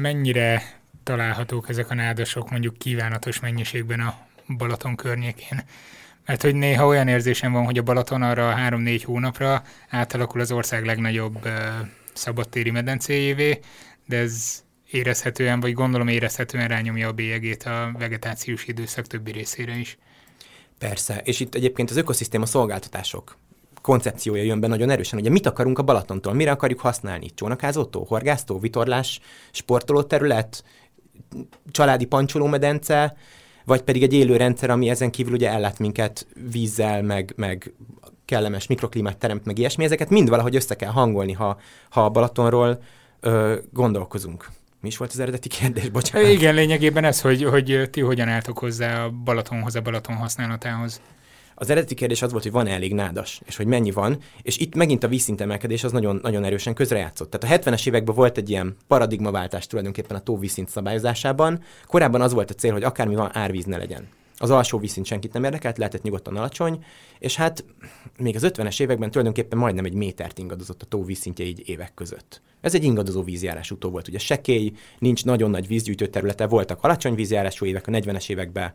mennyire 0.00 0.62
találhatók 1.02 1.68
ezek 1.68 1.90
a 1.90 1.94
nádasok 1.94 2.50
mondjuk 2.50 2.78
kívánatos 2.78 3.40
mennyiségben 3.40 4.00
a 4.00 4.14
Balaton 4.56 4.96
környékén? 4.96 5.64
Mert 6.26 6.42
hogy 6.42 6.54
néha 6.54 6.86
olyan 6.86 7.08
érzésem 7.08 7.52
van, 7.52 7.64
hogy 7.64 7.78
a 7.78 7.82
Balaton 7.82 8.22
arra 8.22 8.50
három-négy 8.50 9.04
hónapra 9.04 9.62
átalakul 9.88 10.40
az 10.40 10.52
ország 10.52 10.84
legnagyobb 10.84 11.48
szabadtéri 12.12 12.70
medencéjévé, 12.70 13.58
de 14.06 14.16
ez 14.16 14.64
érezhetően, 14.90 15.60
vagy 15.60 15.72
gondolom 15.72 16.08
érezhetően 16.08 16.68
rányomja 16.68 17.08
a 17.08 17.12
bélyegét 17.12 17.62
a 17.62 17.90
vegetációs 17.98 18.66
időszak 18.66 19.06
többi 19.06 19.32
részére 19.32 19.78
is. 19.78 19.98
Persze, 20.78 21.20
és 21.24 21.40
itt 21.40 21.54
egyébként 21.54 21.90
az 21.90 21.96
ökoszisztéma 21.96 22.46
szolgáltatások 22.46 23.36
koncepciója 23.86 24.42
jön 24.42 24.60
be 24.60 24.66
nagyon 24.66 24.90
erősen. 24.90 25.18
Ugye 25.18 25.30
mit 25.30 25.46
akarunk 25.46 25.78
a 25.78 25.82
Balatontól? 25.82 26.32
Mire 26.32 26.50
akarjuk 26.50 26.80
használni? 26.80 27.30
Csónakázótó, 27.34 28.04
horgásztó, 28.04 28.58
vitorlás, 28.58 29.20
sportolóterület, 29.50 30.64
családi 31.70 32.04
pancsolómedence, 32.04 33.16
vagy 33.64 33.82
pedig 33.82 34.02
egy 34.02 34.12
élő 34.12 34.36
rendszer, 34.36 34.70
ami 34.70 34.88
ezen 34.88 35.10
kívül 35.10 35.32
ugye 35.32 35.50
ellát 35.50 35.78
minket 35.78 36.26
vízzel, 36.50 37.02
meg, 37.02 37.32
meg 37.36 37.72
kellemes 38.24 38.66
mikroklímát 38.66 39.18
teremt, 39.18 39.44
meg 39.44 39.58
ilyesmi. 39.58 39.84
Ezeket 39.84 40.10
mind 40.10 40.28
valahogy 40.28 40.56
össze 40.56 40.74
kell 40.76 40.90
hangolni, 40.90 41.32
ha, 41.32 41.58
ha 41.90 42.04
a 42.04 42.10
Balatonról 42.10 42.82
ö, 43.20 43.56
gondolkozunk. 43.72 44.48
Mi 44.80 44.88
is 44.88 44.96
volt 44.96 45.10
az 45.10 45.18
eredeti 45.18 45.48
kérdés? 45.48 45.88
Bocsánat. 45.88 46.30
Igen, 46.30 46.54
lényegében 46.54 47.04
ez, 47.04 47.20
hogy, 47.20 47.44
hogy 47.44 47.88
ti 47.90 48.00
hogyan 48.00 48.28
álltok 48.28 48.58
hozzá 48.58 49.04
a 49.04 49.10
Balatonhoz, 49.10 49.74
a 49.74 49.80
Balaton 49.80 50.16
használatához. 50.16 51.00
Az 51.58 51.70
eredeti 51.70 51.94
kérdés 51.94 52.22
az 52.22 52.30
volt, 52.30 52.42
hogy 52.42 52.52
van 52.52 52.66
elég 52.66 52.94
nádas, 52.94 53.40
és 53.46 53.56
hogy 53.56 53.66
mennyi 53.66 53.90
van, 53.90 54.18
és 54.42 54.58
itt 54.58 54.74
megint 54.74 55.04
a 55.04 55.08
vízszintemelkedés 55.08 55.84
az 55.84 55.92
nagyon, 55.92 56.18
nagyon 56.22 56.44
erősen 56.44 56.74
közrejátszott. 56.74 57.30
Tehát 57.30 57.64
a 57.64 57.70
70-es 57.70 57.86
években 57.86 58.14
volt 58.14 58.36
egy 58.36 58.50
ilyen 58.50 58.76
paradigmaváltás 58.88 59.66
tulajdonképpen 59.66 60.16
a 60.16 60.20
tóvízszint 60.20 60.68
szabályozásában. 60.68 61.62
Korábban 61.86 62.20
az 62.20 62.32
volt 62.32 62.50
a 62.50 62.54
cél, 62.54 62.72
hogy 62.72 62.82
akármi 62.82 63.14
van, 63.14 63.36
árvíz 63.36 63.64
ne 63.64 63.76
legyen. 63.76 64.08
Az 64.36 64.50
alsó 64.50 64.78
vízszint 64.78 65.06
senkit 65.06 65.32
nem 65.32 65.44
érdekelt, 65.44 65.78
lehetett 65.78 66.02
nyugodtan 66.02 66.36
alacsony, 66.36 66.84
és 67.18 67.36
hát 67.36 67.64
még 68.18 68.36
az 68.36 68.46
50-es 68.46 68.80
években 68.80 69.10
tulajdonképpen 69.10 69.58
majdnem 69.58 69.84
egy 69.84 69.92
métert 69.92 70.38
ingadozott 70.38 70.82
a 70.82 70.86
tó 70.86 71.04
vízszintje 71.04 71.44
így 71.44 71.68
évek 71.68 71.94
között. 71.94 72.42
Ez 72.60 72.74
egy 72.74 72.84
ingadozó 72.84 73.22
vízjárású 73.22 73.78
tó 73.78 73.90
volt. 73.90 74.08
Ugye 74.08 74.18
sekély, 74.18 74.72
nincs 74.98 75.24
nagyon 75.24 75.50
nagy 75.50 75.66
vízgyűjtő 75.66 76.06
területe, 76.06 76.46
voltak 76.46 76.82
alacsony 76.82 77.14
vízjárású 77.14 77.66
évek, 77.66 77.86
a 77.86 77.90
40-es 77.90 78.30
években 78.30 78.72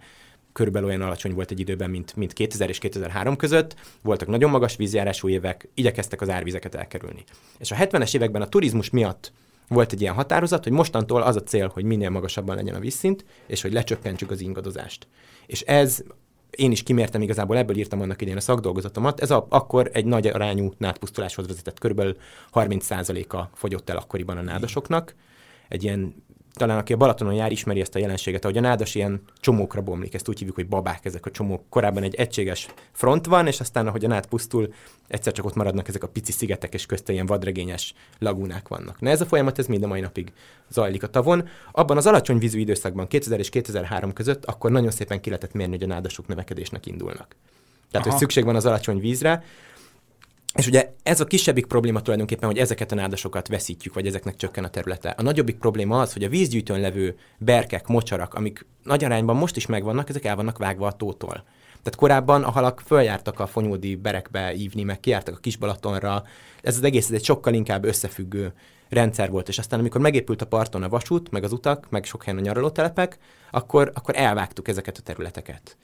körülbelül 0.54 0.88
olyan 0.88 1.02
alacsony 1.02 1.34
volt 1.34 1.52
egy 1.52 1.60
időben, 1.60 1.90
mint, 1.90 2.16
mint 2.16 2.34
2000 2.34 2.70
és 2.70 2.78
2003 2.78 3.36
között, 3.36 3.76
voltak 4.02 4.28
nagyon 4.28 4.50
magas 4.50 4.76
vízjárású 4.76 5.30
évek, 5.30 5.68
igyekeztek 5.74 6.22
az 6.22 6.30
árvizeket 6.30 6.76
elkerülni. 6.76 7.24
És 7.58 7.72
a 7.72 7.76
70-es 7.76 8.16
években 8.16 8.42
a 8.42 8.48
turizmus 8.48 8.90
miatt 8.90 9.32
volt 9.68 9.92
egy 9.92 10.02
ilyen 10.02 10.14
határozat, 10.14 10.64
hogy 10.64 10.72
mostantól 10.72 11.22
az 11.22 11.36
a 11.36 11.44
cél, 11.44 11.72
hogy 11.74 11.84
minél 11.84 12.10
magasabban 12.10 12.56
legyen 12.56 12.76
a 12.76 12.80
vízszint, 12.80 13.26
és 13.48 13.62
hogy 13.62 13.74
lecsökkentsük 13.74 14.32
az 14.32 14.42
ingadozást. 14.42 15.08
És 15.52 15.62
ez 15.62 16.04
én 16.50 16.72
is 16.72 16.84
kimértem 16.84 17.22
igazából, 17.22 17.58
ebből 17.58 17.78
írtam 17.78 18.02
annak 18.02 18.22
idén 18.22 18.38
a 18.38 18.40
szakdolgozatomat. 18.40 19.20
Ez 19.20 19.32
a, 19.32 19.46
akkor 19.50 19.90
egy 19.94 20.06
nagy 20.06 20.28
arányú 20.28 20.74
nádpusztuláshoz 20.78 21.48
vezetett, 21.48 21.80
körülbelül 21.80 22.18
30%-a 22.54 23.44
fogyott 23.54 23.90
el 23.90 23.98
akkoriban 23.98 24.38
a 24.38 24.42
nádasoknak. 24.42 25.16
Egy 25.68 25.84
ilyen 25.84 26.24
talán 26.54 26.78
aki 26.78 26.94
a 26.94 26.98
Balatonon 26.98 27.34
jár, 27.34 27.52
ismeri 27.52 27.80
ezt 27.80 27.96
a 27.96 28.00
jelenséget, 28.00 28.44
ahogy 28.44 28.58
a 28.58 28.62
nádas 28.62 28.96
ilyen 28.96 29.22
csomókra 29.40 29.82
bomlik, 29.82 30.14
ezt 30.14 30.28
úgy 30.28 30.38
hívjuk, 30.38 30.56
hogy 30.56 30.68
babák 30.68 31.06
ezek 31.06 31.26
a 31.26 31.32
csomók. 31.32 31.64
Korábban 31.70 32.04
egy 32.04 32.16
egységes 32.16 32.68
front 32.92 33.26
van, 33.26 33.48
és 33.48 33.60
aztán, 33.60 33.88
ahogy 33.88 34.06
a 34.06 34.08
nád 34.08 34.26
pusztul, 34.26 34.74
egyszer 35.08 35.34
csak 35.34 35.46
ott 35.46 35.56
maradnak 35.56 35.88
ezek 35.88 36.04
a 36.04 36.08
pici 36.08 36.32
szigetek, 36.32 36.74
és 36.74 36.86
közte 36.86 37.14
ilyen 37.14 37.26
vadregényes 37.26 37.94
lagúnák 38.20 38.68
vannak. 38.68 39.00
Na 39.00 39.10
ez 39.10 39.22
a 39.22 39.26
folyamat, 39.26 39.60
ez 39.60 39.68
mind 39.68 39.84
a 39.84 39.88
mai 39.88 40.00
napig 40.00 40.32
zajlik 40.70 41.04
a 41.04 41.08
tavon. 41.08 41.48
Abban 41.72 41.98
az 41.98 42.08
alacsony 42.08 42.38
vízű 42.38 42.60
időszakban, 42.60 43.08
2000 43.08 43.40
és 43.40 43.50
2003 43.50 44.14
között, 44.14 44.46
akkor 44.46 44.72
nagyon 44.72 44.92
szépen 44.92 45.22
ki 45.22 45.30
lehetett 45.30 45.54
mérni, 45.54 45.74
hogy 45.74 45.84
a 45.84 45.88
nádasok 45.88 46.28
növekedésnek 46.28 46.86
indulnak. 46.86 47.36
Tehát, 47.92 48.08
Aha. 48.08 48.10
hogy 48.10 48.20
szükség 48.20 48.46
van 48.46 48.56
az 48.56 48.66
alacsony 48.66 49.00
vízre, 49.00 49.44
és 50.56 50.68
ugye 50.68 50.94
ez 51.04 51.20
a 51.20 51.26
kisebbik 51.26 51.66
probléma 51.66 52.02
tulajdonképpen, 52.02 52.50
hogy 52.50 52.58
ezeket 52.58 52.92
a 52.92 52.96
nádasokat 52.96 53.48
veszítjük, 53.48 53.94
vagy 53.94 54.08
ezeknek 54.08 54.36
csökken 54.36 54.64
a 54.64 54.70
területe. 54.70 55.10
A 55.10 55.22
nagyobbik 55.22 55.58
probléma 55.58 56.02
az, 56.02 56.14
hogy 56.14 56.24
a 56.24 56.30
vízgyűjtőn 56.30 56.80
levő 56.80 57.18
berkek, 57.38 57.88
mocsarak, 57.88 58.34
amik 58.34 58.66
nagy 58.84 59.04
arányban 59.04 59.36
most 59.36 59.56
is 59.56 59.66
megvannak, 59.66 60.10
ezek 60.10 60.26
el 60.26 60.36
vannak 60.36 60.58
vágva 60.58 60.88
a 60.88 60.92
tótól. 60.92 61.44
Tehát 61.84 61.96
korábban 61.96 62.44
a 62.44 62.52
halak 62.52 62.82
följártak 62.86 63.40
a 63.40 63.48
fonyódi 63.48 63.96
berekbe 63.96 64.54
ívni, 64.54 64.84
meg 64.84 65.00
kiártak 65.00 65.36
a 65.36 65.40
Kisbalatonra. 65.40 66.24
Ez 66.62 66.78
az 66.78 66.84
egész 66.84 67.06
ez 67.06 67.16
egy 67.16 67.24
sokkal 67.24 67.54
inkább 67.54 67.86
összefüggő 67.86 68.54
rendszer 68.90 69.30
volt, 69.30 69.48
és 69.48 69.58
aztán 69.58 69.80
amikor 69.80 70.02
megépült 70.02 70.42
a 70.42 70.48
parton 70.48 70.84
a 70.84 70.90
vasút, 70.90 71.32
meg 71.32 71.44
az 71.44 71.52
utak, 71.52 71.90
meg 71.90 72.06
sok 72.06 72.24
helyen 72.24 72.40
a 72.40 72.44
nyaralótelepek, 72.44 73.18
akkor, 73.52 73.92
akkor 73.94 74.16
elvágtuk 74.18 74.68
ezeket 74.68 74.98
a 74.98 75.02
területeket. 75.02 75.78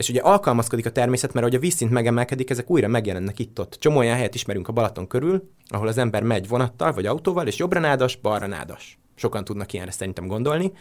És 0.00 0.08
ugye 0.08 0.20
alkalmazkodik 0.20 0.86
a 0.86 0.90
természet, 0.90 1.32
mert 1.32 1.46
ahogy 1.46 1.56
a 1.56 1.60
vízszint 1.60 1.90
megemelkedik, 1.90 2.50
ezek 2.50 2.70
újra 2.70 2.88
megjelennek 2.88 3.38
itt-ott. 3.38 3.76
Csomó 3.80 3.98
olyan 3.98 4.16
helyet 4.16 4.34
ismerünk 4.34 4.68
a 4.68 4.72
Balaton 4.72 5.06
körül, 5.06 5.50
ahol 5.68 5.88
az 5.88 5.98
ember 5.98 6.22
megy 6.22 6.48
vonattal 6.48 6.92
vagy 6.92 7.06
autóval, 7.06 7.46
és 7.46 7.56
jobbra 7.56 7.80
nádas, 7.80 8.16
balra 8.16 8.46
nádas. 8.46 8.98
Sokan 9.14 9.44
tudnak 9.44 9.72
ilyenre 9.72 9.90
szerintem 9.90 10.26
gondolni, 10.26 10.72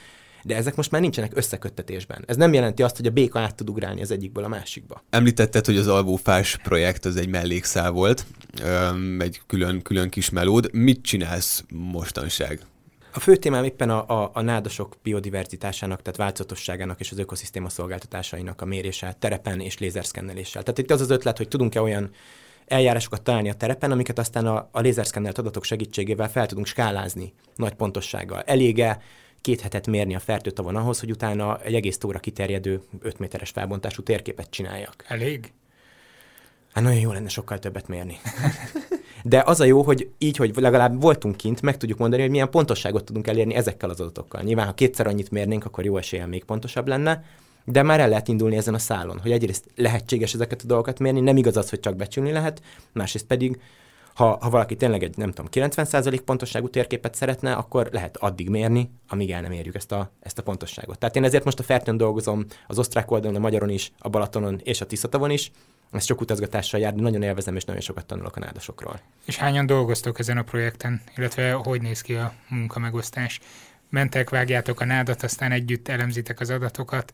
de 0.44 0.56
ezek 0.56 0.76
most 0.76 0.92
már 0.92 1.02
nincsenek 1.02 1.32
összeköttetésben. 1.36 2.24
Ez 2.28 2.36
nem 2.36 2.54
jelenti 2.54 2.84
azt, 2.84 2.98
hogy 2.98 3.06
a 3.06 3.12
béka 3.12 3.40
át 3.40 3.56
tud 3.56 3.70
ugrálni 3.70 4.02
az 4.02 4.12
egyikből 4.12 4.44
a 4.44 4.48
másikba. 4.48 5.04
Említetted, 5.10 5.66
hogy 5.66 5.78
az 5.78 5.88
alvófás 5.88 6.58
projekt 6.58 7.06
az 7.06 7.16
egy 7.16 7.30
mellékszál 7.30 7.92
volt, 7.92 8.26
egy 9.18 9.42
külön, 9.48 9.82
külön 9.82 10.10
kis 10.10 10.30
melód. 10.30 10.74
Mit 10.74 11.02
csinálsz 11.02 11.64
mostanság? 11.70 12.60
A 13.20 13.22
fő 13.22 13.36
témám 13.36 13.64
éppen 13.64 13.90
a, 13.90 14.22
a, 14.22 14.32
a 14.34 14.42
nádasok 14.42 14.96
biodiverzitásának, 15.04 16.02
tehát 16.02 16.18
változatosságának 16.18 17.00
és 17.00 17.12
az 17.12 17.18
ökoszisztéma 17.18 17.70
szolgáltatásainak 17.70 18.62
a 18.62 18.66
mérése 18.66 19.16
terepen 19.20 19.60
és 19.60 19.78
lézerszkenneléssel. 19.78 20.64
Tehát 20.64 20.78
itt 20.80 20.92
az 20.92 21.02
az 21.02 21.10
ötlet, 21.10 21.38
hogy 21.38 21.48
tudunk-e 21.48 21.82
olyan 21.82 22.10
eljárásokat 22.66 23.22
találni 23.22 23.50
a 23.50 23.54
terepen, 23.54 23.92
amiket 23.92 24.20
aztán 24.20 24.48
a, 24.48 24.70
a 24.72 24.80
lézerszkennelt 24.80 25.38
adatok 25.38 25.64
segítségével 25.64 26.30
fel 26.30 26.46
tudunk 26.46 26.68
skálázni 26.68 27.34
nagy 27.56 27.74
pontossággal. 27.74 28.42
Elége 28.42 29.02
két 29.42 29.62
hetet 29.62 29.88
mérni 29.88 30.16
a 30.16 30.20
fertőtavon 30.20 30.76
ahhoz, 30.76 31.00
hogy 31.00 31.12
utána 31.12 31.62
egy 31.62 31.74
egész 31.76 31.98
tóra 31.98 32.20
kiterjedő 32.20 32.82
5 33.00 33.20
méteres 33.20 33.50
felbontású 33.50 34.04
térképet 34.04 34.50
csináljak. 34.50 35.04
Elég? 35.08 35.54
Hát 36.74 36.84
nagyon 36.84 37.00
jó 37.00 37.12
lenne 37.12 37.30
sokkal 37.30 37.60
többet 37.60 37.88
mérni. 37.88 38.18
De 39.24 39.44
az 39.46 39.60
a 39.60 39.66
jó, 39.66 39.82
hogy 39.82 40.10
így, 40.18 40.38
hogy 40.38 40.56
legalább 40.56 41.02
voltunk 41.02 41.36
kint, 41.36 41.62
meg 41.62 41.78
tudjuk 41.78 41.98
mondani, 41.98 42.22
hogy 42.22 42.32
milyen 42.32 42.50
pontosságot 42.50 43.04
tudunk 43.04 43.28
elérni 43.28 43.56
ezekkel 43.56 43.90
az 43.90 44.00
adatokkal. 44.00 44.42
Nyilván, 44.42 44.66
ha 44.66 44.74
kétszer 44.74 45.08
annyit 45.08 45.32
mérnénk, 45.32 45.66
akkor 45.66 45.86
jó 45.86 45.98
eséllyel 45.98 46.28
még 46.28 46.44
pontosabb 46.44 46.88
lenne, 46.88 47.24
de 47.66 47.84
már 47.84 48.00
el 48.00 48.10
lehet 48.10 48.28
indulni 48.28 48.56
ezen 48.56 48.74
a 48.74 48.80
szálon, 48.80 49.20
hogy 49.20 49.32
egyrészt 49.32 49.66
lehetséges 49.76 50.34
ezeket 50.34 50.62
a 50.62 50.68
dolgokat 50.68 51.00
mérni, 51.00 51.20
nem 51.20 51.38
igaz 51.38 51.58
az, 51.58 51.70
hogy 51.70 51.80
csak 51.80 51.96
becsülni 51.96 52.32
lehet, 52.32 52.62
másrészt 52.94 53.26
pedig 53.26 53.60
ha, 54.14 54.38
ha 54.42 54.50
valaki 54.50 54.76
tényleg 54.76 55.04
egy, 55.04 55.18
nem 55.18 55.32
tudom, 55.32 55.52
90% 55.52 56.20
pontosságú 56.26 56.70
térképet 56.70 57.16
szeretne, 57.16 57.54
akkor 57.54 57.90
lehet 57.92 58.18
addig 58.18 58.50
mérni, 58.50 58.92
amíg 59.08 59.32
el 59.32 59.42
nem 59.42 59.52
érjük 59.52 59.76
ezt 59.76 59.92
a, 59.92 60.12
ezt 60.20 60.40
a 60.40 60.44
pontosságot. 60.44 60.98
Tehát 60.98 61.16
én 61.16 61.24
ezért 61.24 61.44
most 61.44 61.60
a 61.60 61.64
Fertőn 61.64 61.98
dolgozom 61.98 62.46
az 62.68 62.80
osztrák 62.80 63.12
oldalon, 63.12 63.36
a 63.36 63.40
Magyaron 63.40 63.70
is, 63.70 63.92
a 64.00 64.10
Balatonon 64.10 64.60
és 64.64 64.82
a 64.82 64.86
Tiszatavon 64.86 65.30
is, 65.30 65.52
Ez 65.92 66.04
csak 66.04 66.22
utazgatással 66.22 66.80
jár, 66.80 66.94
de 66.94 67.02
nagyon 67.02 67.22
élvezem, 67.22 67.56
és 67.56 67.66
nagyon 67.66 67.82
sokat 67.82 68.06
tanulok 68.06 68.36
a 68.36 68.40
nádasokról. 68.40 69.00
És 69.26 69.38
hányan 69.38 69.66
dolgoztok 69.66 70.20
ezen 70.20 70.38
a 70.38 70.44
projekten, 70.44 71.02
illetve 71.18 71.52
hogy 71.52 71.82
néz 71.82 72.02
ki 72.02 72.14
a 72.16 72.34
munkamegosztás? 72.50 73.40
Mentek, 73.90 74.30
vágjátok 74.30 74.80
a 74.80 74.86
nádat, 74.86 75.24
aztán 75.24 75.52
együtt 75.52 75.88
elemzitek 75.88 76.40
az 76.40 76.50
adatokat? 76.50 77.14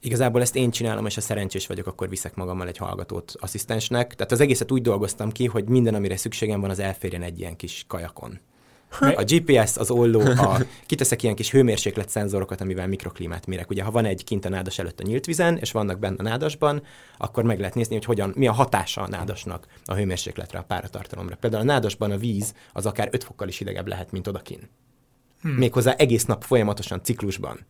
Igazából 0.00 0.40
ezt 0.40 0.56
én 0.56 0.70
csinálom, 0.70 1.06
és 1.06 1.14
ha 1.14 1.20
szerencsés 1.20 1.66
vagyok, 1.66 1.86
akkor 1.86 2.08
viszek 2.08 2.34
magammal 2.34 2.68
egy 2.68 2.76
hallgatót 2.76 3.32
asszisztensnek. 3.38 4.14
Tehát 4.14 4.32
az 4.32 4.40
egészet 4.40 4.70
úgy 4.70 4.82
dolgoztam 4.82 5.32
ki, 5.32 5.46
hogy 5.46 5.68
minden, 5.68 5.94
amire 5.94 6.16
szükségem 6.16 6.60
van, 6.60 6.70
az 6.70 6.78
elférjen 6.78 7.22
egy 7.22 7.38
ilyen 7.38 7.56
kis 7.56 7.84
kajakon. 7.88 8.40
A 9.00 9.24
GPS, 9.26 9.76
az 9.76 9.90
olló, 9.90 10.20
a, 10.20 10.58
kiteszek 10.86 11.22
ilyen 11.22 11.34
kis 11.34 11.50
hőmérséklet 11.50 12.08
szenzorokat, 12.08 12.60
amivel 12.60 12.86
mikroklímát 12.86 13.46
mérek. 13.46 13.70
Ugye, 13.70 13.82
ha 13.82 13.90
van 13.90 14.04
egy 14.04 14.24
kint 14.24 14.44
a 14.44 14.48
nádas 14.48 14.78
előtt 14.78 15.00
a 15.00 15.02
nyílt 15.02 15.24
vizen, 15.24 15.58
és 15.58 15.72
vannak 15.72 15.98
benne 15.98 16.16
a 16.18 16.22
nádasban, 16.22 16.82
akkor 17.18 17.44
meg 17.44 17.58
lehet 17.58 17.74
nézni, 17.74 17.94
hogy 17.94 18.04
hogyan, 18.04 18.32
mi 18.36 18.46
a 18.46 18.52
hatása 18.52 19.00
a 19.02 19.08
nádasnak 19.08 19.66
a 19.84 19.94
hőmérsékletre, 19.94 20.58
a 20.58 20.62
páratartalomra. 20.62 21.36
Például 21.36 21.62
a 21.62 21.66
nádasban 21.66 22.10
a 22.10 22.16
víz 22.16 22.54
az 22.72 22.86
akár 22.86 23.08
5 23.12 23.24
fokkal 23.24 23.48
is 23.48 23.58
hidegebb 23.58 23.88
lehet, 23.88 24.12
mint 24.12 24.26
odakin. 24.26 24.68
Hmm. 25.42 25.52
Méghozzá 25.52 25.92
egész 25.92 26.24
nap 26.24 26.44
folyamatosan 26.44 27.02
ciklusban. 27.02 27.66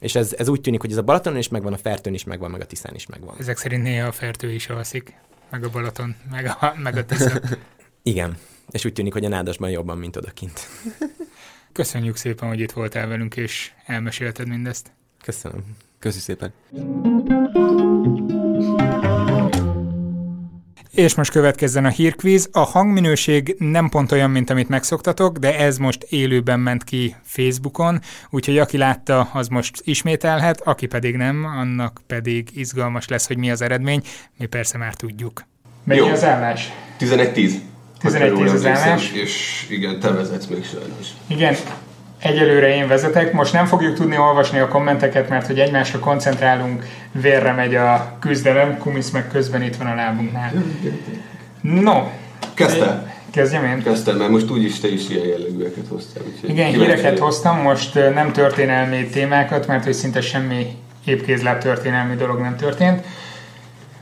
És 0.00 0.14
ez, 0.14 0.34
ez 0.38 0.48
úgy 0.48 0.60
tűnik, 0.60 0.80
hogy 0.80 0.90
ez 0.90 0.96
a 0.96 1.02
Balatonon 1.02 1.38
is 1.38 1.48
megvan, 1.48 1.72
a 1.72 1.76
Fertőn 1.76 2.14
is 2.14 2.24
megvan, 2.24 2.50
meg 2.50 2.60
a 2.60 2.66
Tiszán 2.66 2.94
is 2.94 3.06
megvan. 3.06 3.34
Ezek 3.38 3.56
szerint 3.56 3.82
néha 3.82 4.06
a 4.06 4.12
Fertő 4.12 4.52
is 4.52 4.68
alszik, 4.68 5.14
meg 5.50 5.64
a 5.64 5.70
Balaton, 5.70 6.16
meg 6.30 6.46
a, 6.46 6.74
meg 6.76 6.96
a 6.96 7.04
Tisza. 7.04 7.40
Igen, 8.02 8.36
és 8.72 8.84
úgy 8.84 8.92
tűnik, 8.92 9.12
hogy 9.12 9.24
a 9.24 9.28
nádasban 9.28 9.70
jobban, 9.70 9.98
mint 9.98 10.16
odakint. 10.16 10.68
Köszönjük 11.72 12.16
szépen, 12.16 12.48
hogy 12.48 12.60
itt 12.60 12.72
voltál 12.72 13.06
velünk, 13.06 13.36
és 13.36 13.72
elmesélted 13.86 14.48
mindezt. 14.48 14.90
Köszönöm. 15.22 15.64
Köszi 15.98 16.18
szépen. 16.18 16.52
És 20.90 21.14
most 21.14 21.30
következzen 21.30 21.84
a 21.84 21.88
hírkvíz. 21.88 22.48
A 22.52 22.58
hangminőség 22.58 23.56
nem 23.58 23.88
pont 23.88 24.12
olyan, 24.12 24.30
mint 24.30 24.50
amit 24.50 24.68
megszoktatok, 24.68 25.38
de 25.38 25.58
ez 25.58 25.78
most 25.78 26.02
élőben 26.02 26.60
ment 26.60 26.84
ki 26.84 27.16
Facebookon, 27.22 28.00
úgyhogy 28.30 28.58
aki 28.58 28.76
látta, 28.76 29.20
az 29.32 29.48
most 29.48 29.80
ismételhet, 29.84 30.60
aki 30.60 30.86
pedig 30.86 31.16
nem, 31.16 31.44
annak 31.44 32.00
pedig 32.06 32.48
izgalmas 32.54 33.08
lesz, 33.08 33.26
hogy 33.26 33.36
mi 33.36 33.50
az 33.50 33.62
eredmény. 33.62 34.02
Mi 34.38 34.46
persze 34.46 34.78
már 34.78 34.94
tudjuk. 34.94 35.44
Mennyi 35.84 36.00
Jó. 36.00 36.06
az 36.06 36.24
állás? 36.24 36.68
11-10. 36.98 37.52
11-10 38.02 38.52
az 38.54 38.66
állás. 38.66 39.12
És 39.12 39.66
igen, 39.70 40.00
te 40.00 40.10
vezetsz 40.10 40.46
még 40.46 40.64
sajnos. 40.64 41.06
Igen, 41.26 41.54
egyelőre 42.18 42.74
én 42.74 42.88
vezetek. 42.88 43.32
Most 43.32 43.52
nem 43.52 43.66
fogjuk 43.66 43.94
tudni 43.94 44.18
olvasni 44.18 44.58
a 44.58 44.68
kommenteket, 44.68 45.28
mert 45.28 45.46
hogy 45.46 45.58
egymásra 45.58 45.98
koncentrálunk, 45.98 46.84
vérre 47.12 47.52
megy 47.52 47.74
a 47.74 48.16
küzdelem, 48.20 48.78
Kumisz 48.78 49.10
meg 49.10 49.28
közben 49.28 49.62
itt 49.62 49.76
van 49.76 49.86
a 49.86 49.94
lábunknál. 49.94 50.52
No, 51.60 52.10
Kezdte. 52.54 53.14
kezdjem 53.30 53.64
én? 53.64 53.82
Kezdtem, 53.82 54.16
mert 54.16 54.30
most 54.30 54.50
úgyis 54.50 54.80
te 54.80 54.88
is 54.88 55.08
ilyen 55.08 55.26
jellegűeket 55.26 55.84
hoztál. 55.88 56.22
Igen, 56.40 56.72
híreket 56.72 57.18
hoztam, 57.18 57.60
most 57.60 57.94
nem 57.94 58.32
történelmi 58.32 59.06
témákat, 59.06 59.66
mert 59.66 59.84
hogy 59.84 59.94
szinte 59.94 60.20
semmi 60.20 60.66
épkézláb 61.04 61.58
történelmi 61.58 62.14
dolog 62.14 62.40
nem 62.40 62.56
történt. 62.56 63.04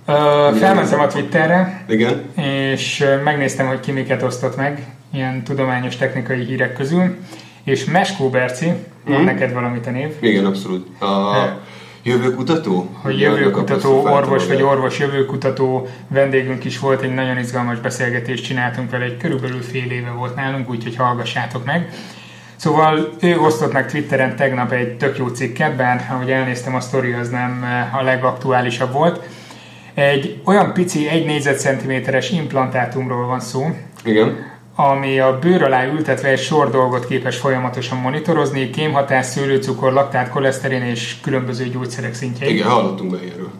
Felmentem 0.06 1.00
a 1.00 1.06
Twitterre, 1.06 1.84
Igen. 1.88 2.22
és 2.36 3.04
megnéztem, 3.24 3.66
hogy 3.66 3.80
ki 3.80 3.92
miket 3.92 4.22
osztott 4.22 4.56
meg, 4.56 4.84
ilyen 5.12 5.42
tudományos 5.44 5.96
technikai 5.96 6.44
hírek 6.44 6.72
közül, 6.72 7.16
és 7.64 7.84
Meskó 7.84 8.28
Berci, 8.30 8.66
van 9.06 9.16
Mhm. 9.16 9.24
neked 9.24 9.52
valamit 9.52 9.86
a 9.86 9.90
név, 9.90 10.12
Igen, 10.20 10.44
abszolút. 10.44 11.00
A 11.00 11.58
jövőkutató? 12.02 12.90
hogy 13.02 13.20
jövőkutató, 13.20 14.02
orvos 14.02 14.46
vagy 14.46 14.62
orvos 14.62 14.98
jövőkutató 14.98 15.88
vendégünk 16.08 16.64
is 16.64 16.78
volt, 16.78 17.02
egy 17.02 17.14
nagyon 17.14 17.38
izgalmas 17.38 17.78
beszélgetést 17.80 18.44
csináltunk 18.44 18.90
vele, 18.90 19.04
egy 19.04 19.16
körülbelül 19.16 19.62
fél 19.62 19.90
éve 19.90 20.10
volt 20.10 20.34
nálunk, 20.34 20.70
úgyhogy 20.70 20.96
hallgassátok 20.96 21.64
meg. 21.64 21.88
Szóval 22.56 23.08
ő 23.20 23.38
osztott 23.38 23.72
meg 23.72 23.90
Twitteren 23.90 24.36
tegnap 24.36 24.72
egy 24.72 24.96
tök 24.96 25.18
jó 25.18 25.26
cikket, 25.28 25.76
bár 25.76 26.06
ahogy 26.10 26.30
elnéztem 26.30 26.74
a 26.74 26.80
sztori, 26.80 27.12
az 27.12 27.28
nem 27.28 27.64
a 28.00 28.02
legaktuálisabb 28.02 28.92
volt. 28.92 29.20
Egy 30.00 30.40
olyan 30.44 30.72
pici, 30.72 31.08
egy 31.08 31.24
négyzetcentiméteres 31.24 32.30
implantátumról 32.30 33.26
van 33.26 33.40
szó, 33.40 33.66
Igen. 34.04 34.36
ami 34.74 35.18
a 35.18 35.38
bőr 35.38 35.62
alá 35.62 35.86
ültetve 35.86 36.28
egy 36.28 36.38
sor 36.38 36.70
dolgot 36.70 37.06
képes 37.06 37.36
folyamatosan 37.36 37.98
monitorozni, 37.98 38.70
kémhatás, 38.70 39.26
szőlőcukor, 39.26 39.92
laktát, 39.92 40.28
koleszterin 40.28 40.82
és 40.82 41.16
különböző 41.22 41.64
gyógyszerek 41.68 42.14
szintjeit. 42.14 42.52
Igen, 42.52 42.66
hallottunk 42.66 43.10
be 43.10 43.18
ilyenről. 43.22 43.50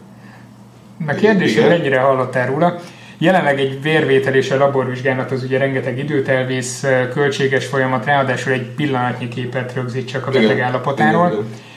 Na 1.05 1.13
kérdés, 1.13 1.55
hogy 1.57 1.67
mennyire 1.67 1.99
hallottál 1.99 2.47
róla. 2.47 2.79
Jelenleg 3.17 3.59
egy 3.59 3.81
vérvétel 3.81 4.35
és 4.35 4.51
a 4.51 4.57
laborvizsgálat 4.57 5.31
az 5.31 5.43
ugye 5.43 5.57
rengeteg 5.57 5.97
időt 5.97 6.27
elvész, 6.27 6.85
költséges 7.13 7.65
folyamat, 7.65 8.05
ráadásul 8.05 8.53
egy 8.53 8.65
pillanatnyi 8.65 9.27
képet 9.27 9.73
rögzít 9.73 10.07
csak 10.07 10.27
a 10.27 10.29
Igen. 10.29 10.41
beteg 10.41 10.59
állapotáról. 10.59 11.27
Igen, 11.27 11.39
igen. 11.39 11.70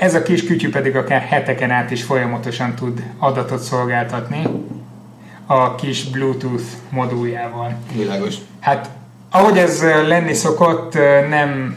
Ez 0.00 0.14
a 0.14 0.22
kis 0.22 0.44
kütyű 0.44 0.70
pedig 0.70 0.96
akár 0.96 1.20
heteken 1.20 1.70
át 1.70 1.90
is 1.90 2.02
folyamatosan 2.02 2.74
tud 2.74 3.02
adatot 3.18 3.60
szolgáltatni 3.60 4.42
a 5.46 5.74
kis 5.74 6.04
Bluetooth 6.04 6.64
moduljával. 6.90 7.76
Világos. 7.92 8.34
Hát 8.60 8.88
ahogy 9.30 9.58
ez 9.58 9.82
lenni 10.06 10.34
szokott, 10.34 10.94
nem 11.28 11.76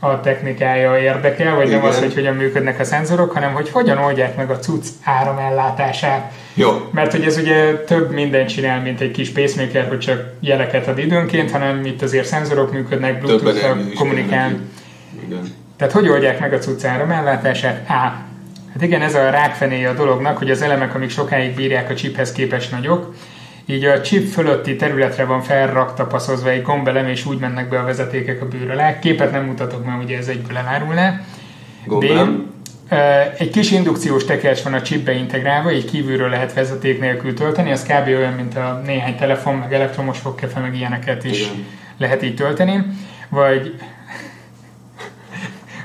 a 0.00 0.20
technikája 0.20 0.98
érdekel, 0.98 1.54
vagy 1.54 1.68
nem 1.68 1.78
Igen. 1.78 1.90
az, 1.90 1.98
hogy 1.98 2.14
hogyan 2.14 2.34
működnek 2.34 2.80
a 2.80 2.84
szenzorok, 2.84 3.32
hanem 3.32 3.52
hogy 3.52 3.70
hogyan 3.70 3.98
oldják 3.98 4.36
meg 4.36 4.50
a 4.50 4.58
cucc 4.58 4.86
áramellátását. 5.04 6.32
Jó. 6.54 6.88
Mert 6.90 7.12
hogy 7.12 7.24
ez 7.24 7.36
ugye 7.36 7.74
több 7.76 8.12
mindent 8.12 8.48
csinál, 8.48 8.82
mint 8.82 9.00
egy 9.00 9.10
kis 9.10 9.30
pacemaker, 9.30 9.88
hogy 9.88 9.98
csak 9.98 10.32
jeleket 10.40 10.88
ad 10.88 10.98
időnként, 10.98 11.50
hanem 11.50 11.84
itt 11.84 12.02
azért 12.02 12.26
szenzorok 12.26 12.72
működnek, 12.72 13.20
bluetooth 13.20 13.94
kommunikál. 13.94 14.58
Igen. 15.26 15.57
Tehát 15.78 15.92
hogy 15.92 16.08
oldják 16.08 16.40
meg 16.40 16.52
a 16.52 16.58
cucc 16.58 16.84
áramellátását? 16.84 17.88
A. 17.88 17.92
Hát 18.72 18.82
igen, 18.82 19.02
ez 19.02 19.14
a 19.14 19.30
rákfenéje 19.30 19.88
a 19.88 19.94
dolognak, 19.94 20.38
hogy 20.38 20.50
az 20.50 20.62
elemek, 20.62 20.94
amik 20.94 21.10
sokáig 21.10 21.54
bírják 21.54 21.90
a 21.90 21.94
chiphez 21.94 22.32
képest 22.32 22.70
nagyok, 22.70 23.14
így 23.66 23.84
a 23.84 24.00
chip 24.00 24.28
fölötti 24.28 24.76
területre 24.76 25.24
van 25.24 25.42
felraktapaszozva 25.42 26.50
egy 26.50 26.62
gombelem, 26.62 27.08
és 27.08 27.26
úgy 27.26 27.38
mennek 27.38 27.68
be 27.68 27.78
a 27.78 27.84
vezetékek 27.84 28.42
a 28.42 28.48
bőr 28.48 28.70
alá. 28.70 28.98
Képet 28.98 29.32
nem 29.32 29.44
mutatok, 29.44 29.84
mert 29.84 30.02
ugye 30.02 30.16
ez 30.16 30.28
egyből 30.28 30.56
elárulná. 30.56 31.20
Gombám. 31.86 32.52
Ö, 32.90 32.96
Egy 33.38 33.50
kis 33.50 33.70
indukciós 33.70 34.24
tekercs 34.24 34.62
van 34.62 34.74
a 34.74 34.82
chipbe 34.82 35.12
integrálva, 35.12 35.72
így 35.72 35.90
kívülről 35.90 36.28
lehet 36.28 36.54
vezeték 36.54 37.00
nélkül 37.00 37.34
tölteni, 37.34 37.72
az 37.72 37.82
kb. 37.82 38.06
olyan, 38.06 38.32
mint 38.32 38.56
a 38.56 38.80
néhány 38.84 39.16
telefon, 39.16 39.54
meg 39.54 39.74
elektromos 39.74 40.18
fogkefe, 40.18 40.60
meg 40.60 40.76
ilyeneket 40.76 41.24
is 41.24 41.40
Igen. 41.40 41.64
lehet 41.98 42.22
így 42.22 42.34
tölteni. 42.34 42.86
Vagy 43.28 43.74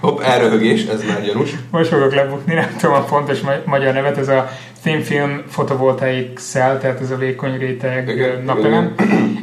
Hopp, 0.03 0.19
elröhögés, 0.21 0.85
ez 0.85 1.03
már 1.07 1.23
gyanús. 1.25 1.49
most 1.71 1.89
fogok 1.89 2.13
lebukni, 2.13 2.53
nem 2.53 2.75
tudom 2.79 2.95
a 2.95 2.99
pontos 2.99 3.39
ma- 3.41 3.61
magyar 3.65 3.93
nevet, 3.93 4.17
ez 4.17 4.27
a 4.27 4.49
Thin 4.81 5.01
Film 5.01 5.43
Photovoltaic 5.51 6.41
Cell, 6.41 6.77
tehát 6.77 7.01
ez 7.01 7.11
a 7.11 7.15
vékony 7.17 7.57
réteg 7.57 8.07
Igen, 8.07 8.41
napelem. 8.45 8.93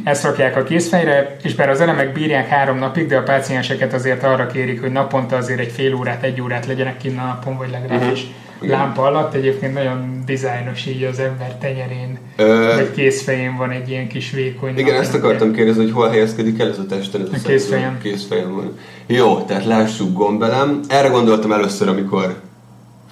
Ezt 0.03 0.23
rakják 0.23 0.55
a 0.55 0.63
készfejre, 0.63 1.35
és 1.43 1.55
bár 1.55 1.69
az 1.69 1.81
elemek 1.81 2.13
bírják 2.13 2.47
három 2.47 2.77
napig, 2.77 3.07
de 3.07 3.17
a 3.17 3.23
pácienseket 3.23 3.93
azért 3.93 4.23
arra 4.23 4.47
kérik, 4.47 4.81
hogy 4.81 4.91
naponta 4.91 5.35
azért 5.35 5.59
egy 5.59 5.71
fél 5.71 5.93
órát, 5.95 6.23
egy 6.23 6.41
órát 6.41 6.65
legyenek 6.65 6.97
kinn 6.97 7.17
a 7.17 7.25
napon, 7.25 7.57
vagy 7.57 7.69
legalábbis 7.71 8.25
Igen. 8.61 8.77
lámpa 8.79 9.01
alatt. 9.01 9.33
Egyébként 9.33 9.73
nagyon 9.73 10.23
dizájnos 10.25 10.85
így 10.85 11.03
az 11.03 11.19
ember 11.19 11.55
tenyerén, 11.55 12.17
Ö, 12.35 12.71
vagy 12.75 12.91
készfején 12.91 13.57
van 13.57 13.71
egy 13.71 13.89
ilyen 13.89 14.07
kis 14.07 14.31
vékony 14.31 14.77
Igen, 14.77 15.01
ezt 15.01 15.13
akartam 15.13 15.53
kérdezni, 15.53 15.83
hogy 15.83 15.91
hol 15.91 16.09
helyezkedik 16.09 16.59
el 16.59 16.69
ez 16.69 16.77
a 16.77 16.85
testen. 16.85 17.21
Ez 17.21 17.27
A 17.27 17.31
szenzor. 17.31 17.51
kézfejem. 17.51 17.97
Kézfejem 18.01 18.55
van. 18.55 18.77
Jó, 19.07 19.41
tehát 19.41 19.65
lássuk 19.65 20.13
gombelem. 20.13 20.79
Erre 20.87 21.07
gondoltam 21.07 21.51
először, 21.51 21.87
amikor 21.87 22.39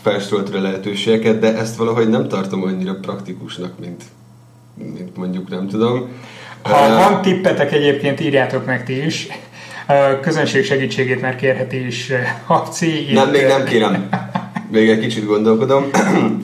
felsoroltad 0.02 0.56
a 0.56 0.62
lehetőségeket, 0.62 1.40
de 1.40 1.58
ezt 1.58 1.76
valahogy 1.76 2.10
nem 2.10 2.28
tartom 2.28 2.64
annyira 2.64 2.94
praktikusnak, 3.02 3.80
mint, 3.80 4.04
mint 4.76 5.16
mondjuk 5.18 5.50
nem 5.50 5.68
tudom. 5.68 6.08
Ha 6.62 6.88
Ö, 6.90 6.94
van 6.96 7.22
tippetek 7.22 7.72
egyébként, 7.72 8.20
írjátok 8.20 8.66
meg 8.66 8.84
ti 8.86 9.06
is. 9.06 9.28
A 9.88 10.20
közönség 10.20 10.66
segítségét 10.66 11.22
már 11.22 11.36
kérheti 11.36 11.86
is 11.86 12.12
Habci. 12.46 13.08
Nem, 13.14 13.30
még 13.30 13.46
nem 13.46 13.64
kérem. 13.64 14.10
Még 14.72 14.90
egy 14.90 15.00
kicsit 15.00 15.26
gondolkodom. 15.26 15.86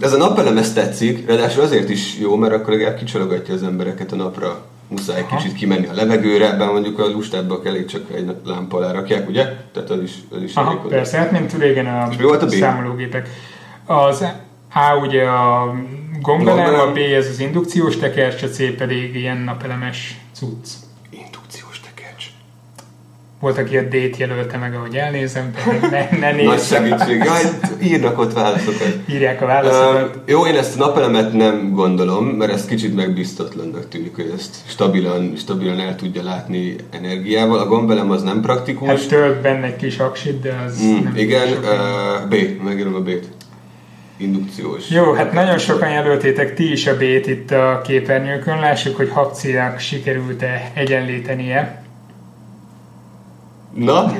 Ez 0.01 0.13
a 0.13 0.17
napelem 0.17 0.57
ezt 0.57 0.75
tetszik, 0.75 1.27
ráadásul 1.27 1.63
azért 1.63 1.89
is 1.89 2.17
jó, 2.19 2.35
mert 2.35 2.53
akkor 2.53 2.73
legalább 2.73 2.97
kicsalogatja 2.97 3.53
az 3.53 3.63
embereket 3.63 4.11
a 4.11 4.15
napra. 4.15 4.65
Muszáj 4.87 5.17
egy 5.17 5.25
Aha. 5.29 5.37
kicsit 5.37 5.53
kimenni 5.53 5.87
a 5.87 5.93
levegőre, 5.93 6.51
ebben 6.53 6.67
mondjuk 6.67 6.99
a 6.99 7.07
lustádba 7.07 7.61
elég 7.65 7.85
csak 7.85 8.01
egy 8.15 8.35
lámpa 8.45 8.77
alá 8.77 8.91
rakják, 8.91 9.29
ugye? 9.29 9.43
Tehát 9.73 9.89
az 9.89 10.01
is, 10.01 10.11
az 10.31 10.41
is 10.41 10.55
Aha, 10.55 10.69
elég 10.69 10.81
persze, 10.89 11.17
hát 11.17 11.31
mint 11.31 11.53
régen 11.53 11.85
a 11.85 12.07
És 12.11 12.17
mi 12.17 12.23
volt 12.23 12.41
a 12.41 12.45
B? 12.45 12.49
számológépek. 12.49 13.29
Az 13.85 14.21
A 14.73 14.95
ugye 15.07 15.23
a 15.23 15.73
Gombelem. 16.21 16.79
a 16.79 16.91
B 16.91 16.97
ez 16.97 17.27
az 17.27 17.39
indukciós 17.39 17.97
tekercs, 17.97 18.43
a 18.43 18.47
C 18.47 18.77
pedig 18.77 19.15
ilyen 19.15 19.37
napelemes 19.37 20.19
cucc. 20.33 20.67
Volt, 23.39 23.57
aki 23.57 23.77
a 23.77 23.81
D-t 23.81 24.17
jelölte 24.17 24.57
meg, 24.57 24.75
ahogy 24.75 24.95
elnézem, 24.95 25.53
tehát 25.53 25.81
ne, 26.11 26.19
ne 26.19 26.31
nézz. 26.31 26.45
Nagy 26.45 26.61
segítség. 26.61 27.23
Jaj, 27.23 27.43
írnak 27.81 28.19
ott 28.19 28.33
válaszokat. 28.33 28.95
Írják 29.09 29.41
a 29.41 29.45
válaszokat. 29.45 30.15
Uh, 30.15 30.21
jó, 30.25 30.45
én 30.45 30.55
ezt 30.55 30.79
a 30.79 30.85
napelemet 30.85 31.33
nem 31.33 31.71
gondolom, 31.73 32.25
mert 32.25 32.51
ez 32.51 32.65
kicsit 32.65 32.95
megbiztatlannak 32.95 33.89
tűnik, 33.89 34.15
hogy 34.15 34.31
ezt 34.35 34.55
stabilan, 34.67 35.33
stabilan 35.37 35.79
el 35.79 35.95
tudja 35.95 36.23
látni 36.23 36.75
energiával. 36.91 37.59
A 37.59 37.65
gombelem 37.65 38.11
az 38.11 38.23
nem 38.23 38.41
praktikus. 38.41 38.87
Hát 38.87 39.07
tölt 39.07 39.41
benne 39.41 39.65
egy 39.65 39.75
kis 39.75 39.97
aksit, 39.97 40.41
de 40.41 40.63
az 40.67 40.81
Mm, 40.83 41.03
nem 41.03 41.13
igen, 41.15 41.47
uh, 41.47 42.29
B, 42.29 42.63
megjelöm 42.63 42.95
a 42.95 42.99
B-t. 42.99 43.27
Indukciós. 44.17 44.89
Jó, 44.89 45.11
hát 45.13 45.33
nagyon 45.33 45.57
sokan 45.57 45.89
jelöltétek 45.89 46.53
ti 46.53 46.71
is 46.71 46.87
a 46.87 46.95
B-t 46.95 47.27
itt 47.27 47.51
a 47.51 47.81
képernyőkön. 47.83 48.59
Lássuk, 48.59 48.95
hogy 48.95 49.09
Habcinak 49.09 49.79
sikerült-e 49.79 50.71
egyenlítenie. 50.73 51.84
Na, 53.75 54.11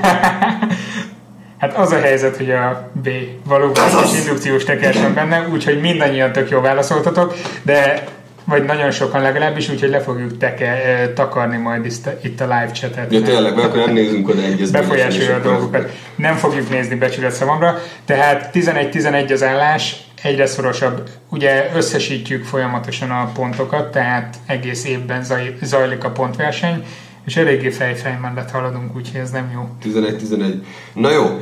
Hát 1.58 1.76
az 1.76 1.92
a 1.92 2.00
helyzet, 2.00 2.36
hogy 2.36 2.50
a 2.50 2.90
B 2.92 3.08
valóban 3.44 3.84
is 4.04 4.18
indukciós 4.18 4.64
teker 4.64 4.94
van 4.94 5.14
benne, 5.14 5.48
úgyhogy 5.52 5.80
mindannyian 5.80 6.32
tök 6.32 6.50
jól 6.50 6.60
válaszoltatok, 6.60 7.34
de 7.62 8.04
vagy 8.44 8.64
nagyon 8.64 8.90
sokan 8.90 9.22
legalábbis, 9.22 9.68
úgyhogy 9.68 9.88
le 9.88 10.00
fogjuk 10.00 10.38
teke, 10.38 11.12
takarni 11.14 11.56
majd 11.56 11.86
itt 12.22 12.40
a, 12.40 12.44
live 12.44 12.70
chatet. 12.72 13.12
ja 13.12 13.22
tényleg, 13.22 13.54
mert 13.54 13.66
akkor 13.66 13.78
nem 13.78 13.94
nézzünk 13.94 14.28
oda 14.28 14.40
egyezményesen. 14.40 14.80
befolyásolja 14.80 15.34
a 15.34 15.40
dolgokat. 15.40 15.90
Nem 16.16 16.34
fogjuk 16.34 16.70
nézni 16.70 16.94
becsület 16.94 17.32
szavamra, 17.32 17.78
tehát 18.04 18.50
11-11 18.54 19.32
az 19.32 19.42
állás, 19.42 19.96
egyre 20.22 20.46
szorosabb. 20.46 21.08
Ugye 21.28 21.70
összesítjük 21.74 22.44
folyamatosan 22.44 23.10
a 23.10 23.30
pontokat, 23.34 23.90
tehát 23.90 24.36
egész 24.46 24.84
évben 24.84 25.24
zaj, 25.24 25.56
zajlik 25.62 26.04
a 26.04 26.10
pontverseny, 26.10 26.84
és 27.26 27.36
eléggé 27.36 27.70
fejfej 27.70 28.18
mellett 28.22 28.50
haladunk, 28.50 28.96
úgyhogy 28.96 29.20
ez 29.20 29.30
nem 29.30 29.50
jó. 29.54 29.90
11-11. 29.92 30.54
Na 30.94 31.10
jó, 31.10 31.40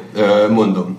mondom. 0.51 0.97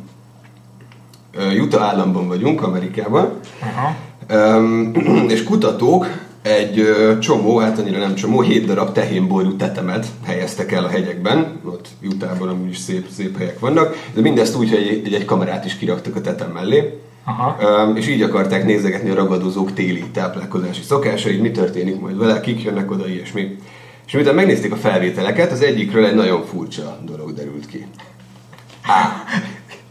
Utah 1.62 1.84
államban 1.84 2.28
vagyunk, 2.28 2.62
Amerikában, 2.62 3.40
Aha. 3.60 3.96
És 5.34 5.44
kutatók 5.44 6.08
egy 6.42 6.96
csomó, 7.20 7.58
hát 7.58 7.80
annyira 7.80 7.98
nem 7.98 8.16
csomó, 8.16 8.42
hét 8.42 8.66
darab 8.66 8.92
tehénború 8.92 9.56
tetemet 9.56 10.08
helyeztek 10.26 10.72
el 10.72 10.84
a 10.84 10.88
hegyekben, 10.88 11.60
ott 11.66 11.88
Utahban 12.04 12.48
amúgy 12.48 12.70
is 12.70 12.78
szép, 12.78 13.08
szép 13.10 13.38
helyek 13.38 13.60
vannak, 13.60 13.96
de 14.14 14.22
mindezt 14.22 14.56
úgy, 14.56 14.70
hogy 14.70 15.02
egy, 15.06 15.14
egy 15.14 15.26
kamerát 15.26 15.66
is 15.66 15.78
kiraktak 15.78 16.16
a 16.16 16.22
tetem 16.22 16.52
mellé, 16.52 17.00
Aha. 17.24 17.58
És 17.96 18.08
így 18.08 18.22
akarták 18.22 18.66
nézegetni 18.66 19.10
a 19.10 19.16
ragadozók 19.16 19.74
téli 19.74 20.04
táplálkozási 20.14 20.82
szokásait, 20.82 21.42
mi 21.42 21.52
történik 21.52 22.00
majd 22.00 22.18
vele, 22.18 22.40
kik 22.40 22.64
jönnek 22.64 22.92
oda, 22.92 23.08
ilyesmi. 23.08 23.58
És 24.06 24.14
miután 24.14 24.36
megnézték 24.36 24.72
a 24.72 24.76
felvételeket, 24.76 25.52
az 25.52 25.62
egyikről 25.62 26.06
egy 26.06 26.16
nagyon 26.16 26.46
furcsa 26.46 26.98
dolog 27.06 27.34
derült 27.34 27.66
ki. 27.68 27.88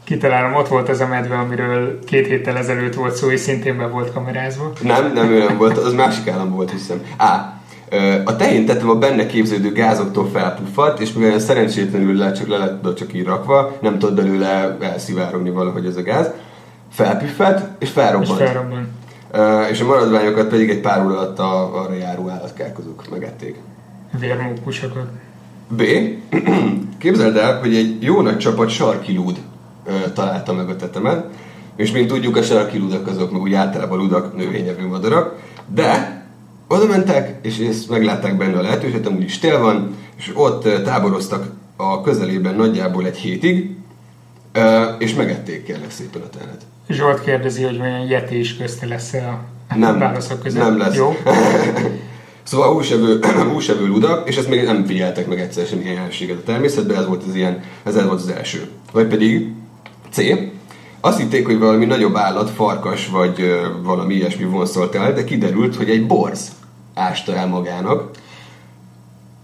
Kitalálom, 0.05 0.55
ott 0.55 0.69
volt 0.69 0.89
az 0.89 1.01
a 1.01 1.07
medve, 1.07 1.37
amiről 1.39 1.99
két 2.05 2.27
héttel 2.27 2.57
ezelőtt 2.57 2.95
volt 2.95 3.15
szó, 3.15 3.31
és 3.31 3.41
szintén 3.41 3.77
be 3.77 3.87
volt 3.87 4.13
kamerázva. 4.13 4.73
Nem, 4.83 5.13
nem 5.13 5.31
ő 5.31 5.39
nem 5.39 5.57
volt, 5.57 5.79
az 5.79 5.93
másik 5.93 6.29
állam 6.29 6.51
volt, 6.51 6.71
hiszem. 6.71 7.03
Á, 7.17 7.61
a 8.25 8.37
tehén 8.37 8.67
tettem 8.67 8.89
a 8.89 8.95
benne 8.95 9.27
képződő 9.27 9.73
gázoktól 9.73 10.29
felpuffadt, 10.33 11.01
és 11.01 11.13
mivel 11.13 11.39
szerencsétlenül 11.39 12.17
le, 12.17 12.33
csak 12.33 12.49
le 12.49 12.57
lett 12.59 12.95
csak 12.95 13.15
így 13.15 13.25
rakva, 13.25 13.77
nem 13.81 13.99
tudott 13.99 14.17
belőle 14.17 14.77
elszivárogni 14.81 15.51
valahogy 15.51 15.87
ez 15.87 15.97
a 15.97 16.03
gáz, 16.03 16.31
felpüffett, 16.93 17.83
és 17.83 17.87
És 17.89 17.93
felrobbant. 17.93 18.39
felrobban. 18.39 18.89
Ö, 19.33 19.63
és 19.63 19.81
a 19.81 19.87
maradványokat 19.87 20.49
pedig 20.49 20.71
egy 20.71 20.81
pár 20.81 21.05
óra 21.05 21.19
alatt 21.19 21.39
a, 21.39 21.83
arra 21.83 21.95
járó 21.95 22.29
állatkárkozók 22.29 23.05
megették. 23.11 23.57
Vérmókusokat. 24.19 25.09
B. 25.69 25.83
Képzeld 26.99 27.37
el, 27.37 27.59
hogy 27.59 27.75
egy 27.77 28.03
jó 28.03 28.21
nagy 28.21 28.39
csapat 28.39 28.69
sarkilúd 28.69 29.39
találta 30.15 30.53
meg 30.53 30.69
a 30.69 30.77
tetemet, 30.77 31.27
és 31.77 31.93
mint 31.93 32.09
tudjuk, 32.09 32.37
a 32.37 32.43
sarkilúdak 32.43 33.07
azok 33.07 33.33
meg 33.33 33.41
úgy 33.41 33.55
általában 33.55 33.99
ludak, 33.99 34.37
növényevő 34.37 34.87
madarak, 34.87 35.39
de 35.67 36.23
oda 36.69 36.87
mentek, 36.87 37.39
és 37.43 37.59
ezt 37.59 37.89
meglátták 37.91 38.37
benne 38.37 38.59
a 38.59 38.63
lehetőséget, 38.63 39.07
amúgy 39.07 39.23
is 39.23 39.39
tél 39.39 39.59
van, 39.61 39.97
és 40.17 40.31
ott 40.35 40.63
táboroztak 40.85 41.51
a 41.77 42.01
közelében 42.01 42.55
nagyjából 42.55 43.07
egy 43.07 43.17
hétig, 43.17 43.77
és 44.99 45.15
megették 45.15 45.65
kérlek 45.65 45.91
szépen 45.91 46.23
a 46.23 46.29
tehenet. 46.29 46.63
Zsolt 46.89 47.23
kérdezi, 47.23 47.63
hogy 47.63 47.81
olyan 47.81 48.07
Yeti 48.07 48.39
is 48.39 48.57
közte 48.57 48.87
lesz-e 48.87 49.29
a 49.29 49.75
Nem, 49.77 49.99
válaszok 49.99 50.43
között. 50.43 50.63
nem 50.63 50.79
lesz. 50.79 50.95
Jó. 50.97 51.17
Szóval 52.45 52.73
húsevő, 52.73 53.21
húsevő 53.53 53.87
ludak, 53.87 54.29
és 54.29 54.37
ezt 54.37 54.49
még 54.49 54.65
nem 54.65 54.85
figyeltek 54.85 55.29
meg 55.29 55.41
egyszer 55.41 55.67
sem 55.67 55.81
ilyen 55.81 55.95
jelenséget 55.95 56.39
a 56.39 56.43
természetben, 56.43 56.97
ez 56.97 57.07
volt 57.07 57.23
az 57.29 57.35
ilyen, 57.35 57.63
ez 57.83 58.05
volt 58.05 58.21
az 58.21 58.29
első. 58.29 58.69
Vagy 58.93 59.07
pedig 59.07 59.53
C. 60.11 60.19
Azt 61.01 61.19
hitték, 61.19 61.47
hogy 61.47 61.59
valami 61.59 61.85
nagyobb 61.85 62.17
állat, 62.17 62.51
farkas 62.51 63.09
vagy 63.09 63.41
ö, 63.41 63.67
valami 63.83 64.15
ilyesmi 64.15 64.45
vonszolt 64.45 64.95
el, 64.95 65.13
de 65.13 65.25
kiderült, 65.25 65.77
hogy 65.77 65.91
egy 65.91 66.07
borz 66.07 66.53
ásta 66.95 67.35
el 67.35 67.47
magának. 67.47 68.11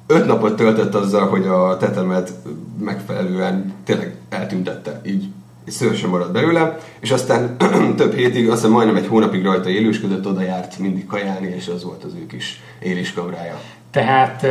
Öt 0.06 0.26
napot 0.26 0.56
töltött 0.56 0.94
azzal, 0.94 1.28
hogy 1.28 1.46
a 1.46 1.76
tetemet 1.76 2.32
megfelelően 2.78 3.74
tényleg 3.84 4.14
eltüntette, 4.28 5.00
így 5.06 5.28
egy 5.70 5.76
szőr 5.76 5.96
sem 5.96 6.10
maradt 6.10 6.32
belőle, 6.32 6.78
és 7.00 7.10
aztán 7.10 7.56
több 7.96 8.14
hétig, 8.14 8.48
azt 8.48 8.56
hiszem 8.56 8.70
majdnem 8.70 8.96
egy 8.96 9.06
hónapig 9.06 9.44
rajta 9.44 9.68
élősködött, 9.68 10.26
oda 10.26 10.42
járt 10.42 10.78
mindig 10.78 11.06
kajálni, 11.06 11.54
és 11.56 11.68
az 11.68 11.84
volt 11.84 12.04
az 12.04 12.12
ő 12.14 12.26
kis 12.26 12.60
éléskamrája. 12.78 13.60
Tehát 13.90 14.46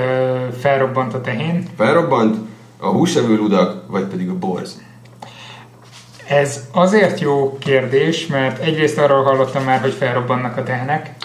felrobbant 0.59 1.13
a 1.13 1.21
tehén. 1.21 1.67
Felrobbant 1.77 2.35
a 2.77 2.87
húsevő 2.87 3.35
ludak, 3.35 3.83
vagy 3.87 4.03
pedig 4.03 4.29
a 4.29 4.33
borz. 4.33 4.81
Ez 6.27 6.63
azért 6.71 7.19
jó 7.19 7.57
kérdés, 7.57 8.27
mert 8.27 8.61
egyrészt 8.61 8.97
arról 8.97 9.23
hallottam 9.23 9.63
már, 9.63 9.81
hogy 9.81 9.93
felrobbannak 9.93 10.57
a 10.57 10.63
tehenek. 10.63 11.15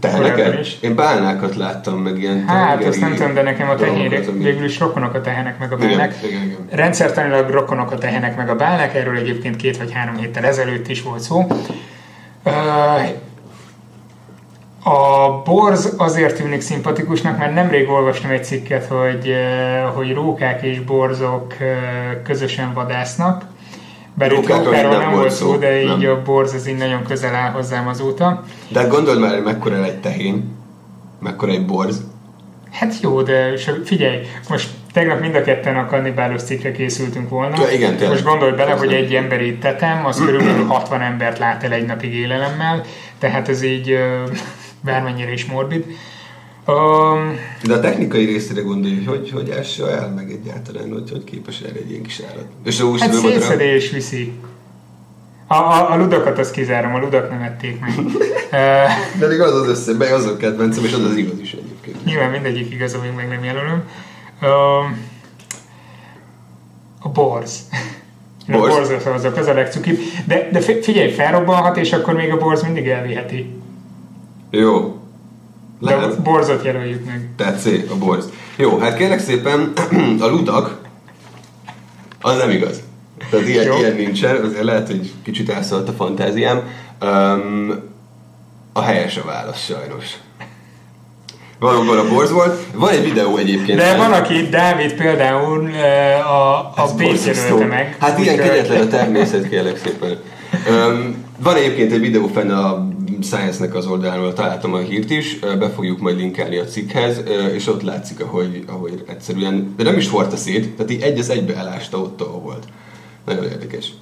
Te 0.00 0.10
Korábban 0.10 0.38
neked? 0.38 0.58
is. 0.60 0.76
Én 0.80 0.94
bálnákat 0.94 1.56
láttam, 1.56 1.98
meg 1.98 2.18
ilyen 2.18 2.44
Hát, 2.46 2.84
azt 2.84 3.00
nem 3.00 3.14
tudom, 3.14 3.34
de 3.34 3.42
nekem 3.42 3.68
a 3.68 3.74
tehének, 3.74 4.28
ami- 4.28 4.44
végül 4.44 4.64
is 4.64 4.78
rokonok 4.78 5.14
a 5.14 5.20
tehenek 5.20 5.58
meg 5.58 5.72
a 5.72 5.76
Igen, 5.76 5.88
bálnek. 5.88 6.14
igen, 6.24 6.42
igen. 6.42 6.66
Rendszertanilag 6.70 7.50
rokonok 7.50 7.90
a 7.90 7.98
tehenek 7.98 8.36
meg 8.36 8.48
a 8.50 8.56
bálnak, 8.56 8.94
erről 8.94 9.16
egyébként 9.16 9.56
két 9.56 9.76
vagy 9.76 9.92
három 9.92 10.16
héttel 10.16 10.44
ezelőtt 10.44 10.88
is 10.88 11.02
volt 11.02 11.20
szó. 11.20 11.46
A 14.84 15.28
borz 15.44 15.94
azért 15.96 16.36
tűnik 16.36 16.60
szimpatikusnak, 16.60 17.38
mert 17.38 17.54
nemrég 17.54 17.88
olvastam 17.88 18.30
egy 18.30 18.44
cikket, 18.44 18.86
hogy, 18.86 19.34
hogy 19.94 20.12
rókák 20.12 20.62
és 20.62 20.80
borzok 20.80 21.54
közösen 22.24 22.72
vadásznak. 22.74 23.44
Rókáról 24.18 24.98
nem 24.98 25.10
volt 25.10 25.30
szó, 25.30 25.56
de 25.56 25.82
így 25.82 25.98
nem. 25.98 26.10
a 26.10 26.22
borz 26.22 26.54
az 26.54 26.68
így 26.68 26.76
nagyon 26.76 27.02
közel 27.02 27.34
áll 27.34 27.50
hozzám 27.50 27.88
azóta. 27.88 28.44
De 28.68 28.82
gondold 28.82 29.20
már, 29.20 29.32
hogy 29.34 29.42
mekkora 29.42 29.84
egy 29.84 30.00
tehén, 30.00 30.56
mekkora 31.20 31.52
egy 31.52 31.66
borz. 31.66 32.02
Hát 32.70 33.00
jó, 33.00 33.22
de 33.22 33.52
figyelj, 33.84 34.18
most 34.48 34.68
tegnap 34.92 35.20
mind 35.20 35.34
a 35.34 35.42
ketten 35.42 35.76
a 35.76 35.86
kannibálos 35.86 36.42
cikkre 36.42 36.72
készültünk 36.72 37.28
volna. 37.28 37.56
Ja, 37.60 37.70
igen, 37.70 37.90
tényleg. 37.90 38.10
most 38.10 38.24
gondolj 38.24 38.52
bele, 38.52 38.72
hogy 38.72 38.92
egy 38.92 39.14
emberi 39.14 39.58
tetem, 39.58 40.06
az 40.06 40.18
körülbelül 40.24 40.64
60 40.64 41.00
embert 41.00 41.38
lát 41.38 41.64
el 41.64 41.72
egy 41.72 41.86
napig 41.86 42.14
élelemmel, 42.14 42.84
tehát 43.18 43.48
ez 43.48 43.62
így 43.62 43.98
bármennyire 44.80 45.32
is 45.32 45.44
morbid. 45.44 45.84
Um, 46.66 47.38
De 47.62 47.74
a 47.74 47.80
technikai 47.80 48.24
részére 48.24 48.60
gondolj, 48.60 48.94
hogy 48.94 49.06
hogy, 49.06 49.30
hogy 49.30 49.50
ássa 49.50 49.90
el 49.90 50.08
meg 50.08 50.30
egyáltalán, 50.30 50.92
hogy 50.92 51.10
hogy 51.10 51.24
képes 51.24 51.60
erre 51.60 51.78
egy 51.78 51.90
ilyen 51.90 52.02
kis 52.02 52.20
állat. 52.30 52.46
És 52.64 52.80
a 52.80 52.98
hát 52.98 53.12
szétszedés 53.12 53.90
viszi. 53.90 54.32
A, 55.46 55.54
a, 55.54 55.92
a 55.92 55.96
ludakat 55.96 56.38
azt 56.38 56.50
kizárom, 56.50 56.94
a 56.94 56.98
ludak 56.98 57.30
nem 57.30 57.40
ették 57.42 57.80
meg. 57.80 57.94
Még 59.28 59.40
az 59.40 59.54
az 59.54 59.68
össze, 59.68 59.94
be 59.94 60.14
azok 60.14 60.38
kedvencem, 60.38 60.84
és 60.84 60.92
az 60.92 61.04
az 61.04 61.16
igaz 61.16 61.38
is 61.40 61.52
egyébként. 61.52 62.04
Nyilván 62.04 62.30
mindegyik 62.30 62.72
igaz, 62.72 62.94
amíg 62.94 63.12
meg 63.16 63.28
nem 63.28 63.44
jelölöm. 63.44 63.82
Ö, 64.40 64.46
a 67.00 67.08
borz. 67.08 67.60
Én 68.48 68.54
A 68.54 68.58
Borz. 68.58 69.02
szavazok, 69.02 69.36
az 69.36 69.46
a 69.46 69.52
legcukibb. 69.52 69.98
De, 70.26 70.48
de 70.52 70.60
fi- 70.60 70.84
figyelj, 70.84 71.10
felrobbanhat, 71.10 71.76
és 71.76 71.92
akkor 71.92 72.14
még 72.14 72.32
a 72.32 72.36
borz 72.36 72.62
mindig 72.62 72.88
elviheti. 72.88 73.50
Jó. 74.50 75.01
De 75.82 75.94
Lehet. 75.94 76.22
borzot 76.22 76.64
jelöljük 76.64 77.04
meg. 77.04 77.28
C, 77.58 77.66
a 77.90 77.94
borz. 77.98 78.28
Jó, 78.56 78.78
hát 78.78 78.96
kérlek 78.96 79.20
szépen, 79.20 79.72
a 80.20 80.26
ludak, 80.26 80.80
az 82.20 82.36
nem 82.36 82.50
igaz. 82.50 82.82
Tehát 83.30 83.48
ilyen, 83.48 83.64
Jó. 83.64 83.76
ilyen 83.78 83.94
nincsen, 83.94 84.44
azért 84.44 84.64
lehet, 84.64 84.86
hogy 84.86 85.12
kicsit 85.22 85.50
elszaladt 85.50 85.88
a 85.88 85.92
fantáziám. 85.92 86.60
Um, 87.02 87.90
a 88.72 88.82
helyes 88.82 89.16
a 89.16 89.22
válasz 89.24 89.64
sajnos. 89.64 90.06
Valóban 91.58 91.98
a 91.98 92.08
borz 92.08 92.30
volt. 92.30 92.60
Van 92.74 92.90
egy 92.90 93.04
videó 93.04 93.36
egyébként. 93.36 93.78
De 93.78 93.96
van, 93.96 94.12
aki, 94.12 94.48
Dávid 94.48 94.94
például 94.94 95.70
a, 96.26 96.58
a 96.58 96.94
borzasztó. 96.96 97.42
jelölte 97.42 97.66
meg. 97.66 97.96
Hát 98.00 98.18
ilyen 98.18 98.36
kegyetlen 98.36 98.80
a 98.80 98.86
természet, 98.86 99.48
kérlek 99.48 99.76
szépen. 99.76 100.18
Um, 100.70 101.24
van 101.38 101.56
egyébként 101.56 101.92
egy 101.92 102.00
videó 102.00 102.26
fenn 102.26 102.50
a 102.50 102.88
Science-nek 103.22 103.74
az 103.74 103.86
oldaláról 103.86 104.32
találtam 104.32 104.74
a 104.74 104.78
hírt 104.78 105.10
is, 105.10 105.38
be 105.38 105.68
fogjuk 105.68 106.00
majd 106.00 106.16
linkelni 106.16 106.56
a 106.56 106.64
cikkhez, 106.64 107.22
és 107.54 107.66
ott 107.66 107.82
látszik, 107.82 108.20
ahogy, 108.20 108.64
ahogy 108.66 109.04
egyszerűen, 109.08 109.74
de 109.76 109.82
nem 109.82 109.96
is 109.96 110.08
forta 110.08 110.36
szét, 110.36 110.70
tehát 110.70 110.90
így 110.90 111.02
egy 111.02 111.18
az 111.18 111.30
egybe 111.30 111.56
elásta 111.56 111.98
ott, 111.98 112.20
ahol 112.20 112.40
volt. 112.40 112.64
Nagyon 113.26 113.44
érdekes. 113.44 113.92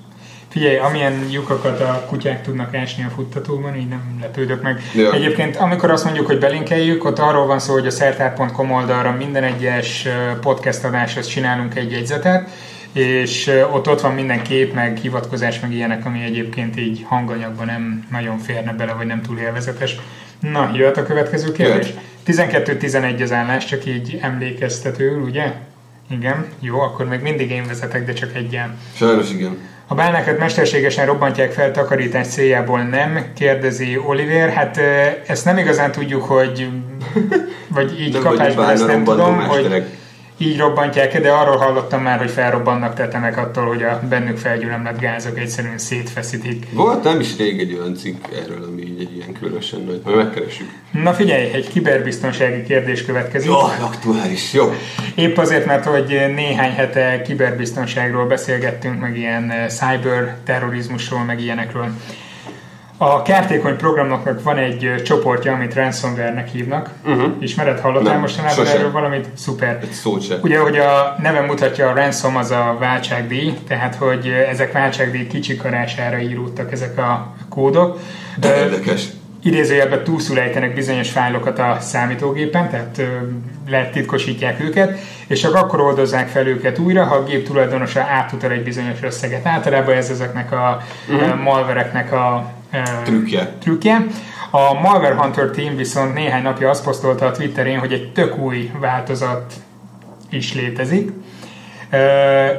Figyelj, 0.49 0.77
amilyen 0.77 1.29
lyukakat 1.31 1.81
a 1.81 2.05
kutyák 2.09 2.43
tudnak 2.43 2.75
ásni 2.75 3.05
a 3.05 3.13
futtatóban, 3.15 3.77
így 3.77 3.89
nem 3.89 4.19
lepődök 4.21 4.63
meg. 4.63 4.83
Ja. 4.95 5.13
Egyébként, 5.13 5.57
amikor 5.57 5.91
azt 5.91 6.05
mondjuk, 6.05 6.27
hogy 6.27 6.39
belinkeljük, 6.39 7.05
ott 7.05 7.19
arról 7.19 7.47
van 7.47 7.59
szó, 7.59 7.73
hogy 7.73 7.87
a 7.87 7.91
szertár.com 7.91 8.73
oldalra 8.73 9.13
minden 9.13 9.43
egyes 9.43 10.09
podcast 10.41 10.85
adáshoz 10.85 11.27
csinálunk 11.27 11.77
egy 11.77 11.91
jegyzetet, 11.91 12.49
és 12.93 13.51
ott 13.73 13.89
ott 13.89 14.01
van 14.01 14.15
minden 14.15 14.43
kép, 14.43 14.75
meg 14.75 14.97
hivatkozás, 14.97 15.61
meg 15.61 15.73
ilyenek, 15.73 16.07
ami 16.07 16.23
egyébként 16.23 16.79
így 16.79 17.05
hanganyagban 17.09 17.67
nem 17.67 18.07
nagyon 18.11 18.39
férne 18.39 18.73
bele, 18.73 18.93
vagy 18.93 19.07
nem 19.07 19.23
túl 19.23 19.39
élvezetes. 19.39 19.97
Na, 20.41 20.71
jöhet 20.75 20.97
a 20.97 21.03
következő 21.03 21.53
kérdés. 21.53 21.93
12-11 22.27 23.23
az 23.23 23.33
állás, 23.33 23.65
csak 23.65 23.87
így 23.87 24.19
emlékeztetőül, 24.23 25.23
ugye? 25.23 25.53
Igen, 26.11 26.47
jó, 26.61 26.81
akkor 26.81 27.07
még 27.07 27.21
mindig 27.21 27.51
én 27.51 27.67
vezetek, 27.67 28.05
de 28.05 28.13
csak 28.13 28.35
egyen. 28.35 28.79
Sajnos 28.95 29.31
igen. 29.31 29.59
A 29.87 29.95
bálnákat 29.95 30.39
mesterségesen 30.39 31.07
robbantják 31.07 31.53
fel 31.53 31.71
takarítás 31.71 32.27
céljából 32.27 32.83
nem, 32.83 33.25
kérdezi 33.35 33.99
Oliver. 34.07 34.53
Hát 34.53 34.81
ezt 35.27 35.45
nem 35.45 35.59
igazán 35.59 35.93
tudjuk, 35.93 36.23
hogy 36.23 36.69
vagy 37.69 38.01
így 38.01 38.19
kapásból 38.19 38.71
ezt 38.71 38.87
nem 38.87 39.05
tudom, 39.05 39.41
hogy. 39.41 39.85
Így 40.43 40.59
robbantják 40.59 41.21
de 41.21 41.31
arról 41.31 41.57
hallottam 41.57 42.03
már, 42.03 42.19
hogy 42.19 42.31
felrobbannak 42.31 42.95
tetemek 42.95 43.37
attól, 43.37 43.67
hogy 43.67 43.83
a 43.83 44.01
bennük 44.09 44.37
felgyülemlett 44.37 45.01
gázok 45.01 45.39
egyszerűen 45.39 45.79
szétfeszítik. 45.79 46.67
Volt 46.73 47.03
nem 47.03 47.21
is 47.21 47.37
rég 47.37 47.61
egy 47.61 47.75
olyan 47.79 47.95
cikk 47.95 48.25
erről, 48.45 48.65
ami 48.65 48.83
így 48.83 49.01
egy 49.01 49.17
ilyen 49.17 49.33
különösen 49.33 49.81
nagy. 49.81 50.01
Majd 50.05 50.17
megkeressük. 50.17 50.67
Na 50.91 51.13
figyelj, 51.13 51.53
egy 51.53 51.69
kiberbiztonsági 51.69 52.63
kérdés 52.63 53.05
következik. 53.05 53.49
Jó, 53.49 53.57
aktuális, 53.59 54.53
jó. 54.53 54.73
Épp 55.15 55.37
azért, 55.37 55.67
mert 55.67 55.85
hogy 55.85 56.07
néhány 56.35 56.73
hete 56.73 57.23
kiberbiztonságról 57.23 58.27
beszélgettünk, 58.27 59.01
meg 59.01 59.17
ilyen 59.17 59.51
eh, 59.51 59.69
cyber 59.69 60.37
terrorizmusról, 60.45 61.25
meg 61.25 61.41
ilyenekről. 61.41 61.91
A 63.03 63.23
kártékony 63.23 63.77
programoknak 63.77 64.43
van 64.43 64.57
egy 64.57 65.03
csoportja, 65.05 65.53
amit 65.53 65.75
ransomware-nek 65.75 66.49
hívnak. 66.49 66.91
Uh-huh. 67.05 67.33
Ismered, 67.39 67.81
hallottál 67.81 68.13
Nem, 68.13 68.21
mostanában 68.21 68.57
sosem. 68.57 68.79
erről 68.79 68.91
valamit? 68.91 69.29
Szuper. 69.35 69.79
Egy 69.83 69.91
szót 69.91 70.23
se. 70.23 70.39
Ugye, 70.43 70.59
hogy 70.59 70.79
a 70.79 71.17
neve 71.23 71.41
mutatja, 71.41 71.89
a 71.89 71.95
ransom 71.95 72.37
az 72.37 72.51
a 72.51 72.77
váltságdíj, 72.79 73.55
tehát 73.69 73.95
hogy 73.95 74.27
ezek 74.51 74.73
váltságdíj 74.73 75.27
kicsikarására 75.27 76.19
íródtak 76.19 76.73
ezek 76.73 76.99
a 76.99 77.35
kódok. 77.49 77.99
De 78.37 78.49
Ö, 78.49 78.63
érdekes. 78.63 79.07
idézőjelben 79.43 80.05
túlszul 80.05 80.39
ejtenek 80.39 80.75
bizonyos 80.75 81.11
fájlokat 81.11 81.59
a 81.59 81.77
számítógépen, 81.81 82.71
tehát 82.71 82.99
ö, 82.99 83.05
letitkosítják 83.69 84.61
őket, 84.61 84.99
és 85.27 85.41
csak 85.41 85.55
akkor 85.55 85.81
oldozzák 85.81 86.29
fel 86.29 86.47
őket 86.47 86.79
újra, 86.79 87.05
ha 87.05 87.15
a 87.15 87.25
gép 87.25 87.47
tulajdonosa 87.47 88.01
átutal 88.01 88.51
egy 88.51 88.63
bizonyos 88.63 89.03
összeget. 89.03 89.47
Általában 89.47 89.95
ez 89.95 90.11
ezeknek 90.11 90.53
a 90.53 90.83
uh-huh. 91.09 91.43
malvereknek 91.43 92.13
a 92.13 92.59
Trükkje. 93.05 93.57
trükkje. 93.61 94.07
A 94.51 94.73
Malware 94.81 95.15
Hunter 95.15 95.51
team 95.51 95.77
viszont 95.77 96.15
néhány 96.15 96.43
napja 96.43 96.71
azt 96.71 96.85
posztolta 96.85 97.27
a 97.27 97.31
Twitterén, 97.31 97.79
hogy 97.79 97.93
egy 97.93 98.13
tök 98.13 98.39
új 98.39 98.71
változat 98.81 99.55
is 100.29 100.55
létezik. 100.55 101.11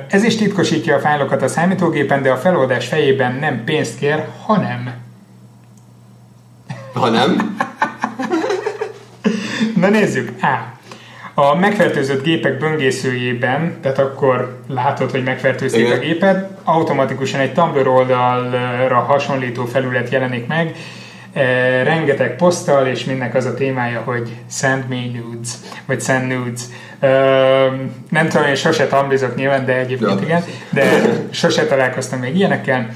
Ez 0.07 0.23
is 0.23 0.35
titkosítja 0.35 0.95
a 0.95 0.99
fájlokat 0.99 1.41
a 1.41 1.47
számítógépen, 1.47 2.21
de 2.21 2.31
a 2.31 2.37
feloldás 2.37 2.87
fejében 2.87 3.35
nem 3.35 3.63
pénzt 3.63 3.97
kér, 3.97 4.25
hanem 4.45 4.93
Ha 6.93 7.09
nem, 7.09 7.57
Na 9.75 9.89
nézzük. 9.89 10.41
A. 10.41 10.79
A 11.49 11.55
megfertőzött 11.55 12.23
gépek 12.23 12.57
böngészőjében, 12.57 13.77
tehát 13.81 13.99
akkor 13.99 14.57
látod, 14.67 15.11
hogy 15.11 15.23
megfertőzték 15.23 15.85
Igen. 15.85 15.97
a 15.97 15.99
gépet, 15.99 16.49
automatikusan 16.63 17.39
egy 17.39 17.53
Tumblr 17.53 17.87
oldalra 17.87 18.99
hasonlító 18.99 19.65
felület 19.65 20.09
jelenik 20.09 20.47
meg, 20.47 20.75
e, 21.33 21.43
rengeteg 21.83 22.35
poszttal, 22.35 22.87
és 22.87 23.03
mindnek 23.03 23.35
az 23.35 23.45
a 23.45 23.53
témája, 23.53 24.01
hogy 24.05 24.29
send 24.49 24.83
me 24.89 24.95
nudes, 25.13 25.49
vagy 25.85 26.01
send 26.01 26.27
nudes. 26.27 26.61
E, 26.99 27.09
nem 28.09 28.27
tudom, 28.29 28.47
én 28.47 28.55
sose 28.55 28.87
tamblizok 28.87 29.35
nyilván, 29.35 29.65
de 29.65 29.75
egyébként 29.75 30.19
Ja. 30.19 30.25
igen, 30.25 30.43
de 30.69 30.83
sose 31.31 31.65
találkoztam 31.65 32.19
még 32.19 32.35
ilyenekkel. 32.35 32.89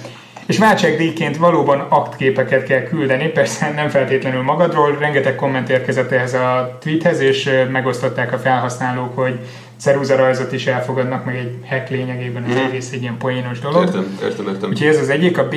És 0.45 0.57
váltságdíjként 0.57 1.37
valóban 1.37 1.79
aktképeket 1.79 2.63
kell 2.63 2.83
küldeni, 2.83 3.27
persze 3.27 3.71
nem 3.71 3.89
feltétlenül 3.89 4.41
magadról, 4.41 4.97
rengeteg 4.99 5.35
komment 5.35 5.69
érkezett 5.69 6.11
ehhez 6.11 6.33
a 6.33 6.77
tweethez, 6.79 7.19
és 7.19 7.49
megosztották 7.71 8.33
a 8.33 8.37
felhasználók, 8.37 9.15
hogy 9.15 9.39
ceruzarajzot 9.77 10.51
is 10.51 10.67
elfogadnak, 10.67 11.25
meg 11.25 11.35
egy 11.35 11.57
hack 11.69 11.89
lényegében 11.89 12.43
az 12.43 12.55
egész 12.55 12.91
egy 12.91 13.01
ilyen 13.01 13.17
poénos 13.17 13.59
dolog. 13.59 13.85
értem, 13.85 14.17
értem, 14.23 14.47
értem. 14.47 14.69
Úgyhogy 14.69 14.87
ez 14.87 14.99
az 14.99 15.09
egyik, 15.09 15.37
a 15.37 15.47
B. 15.47 15.55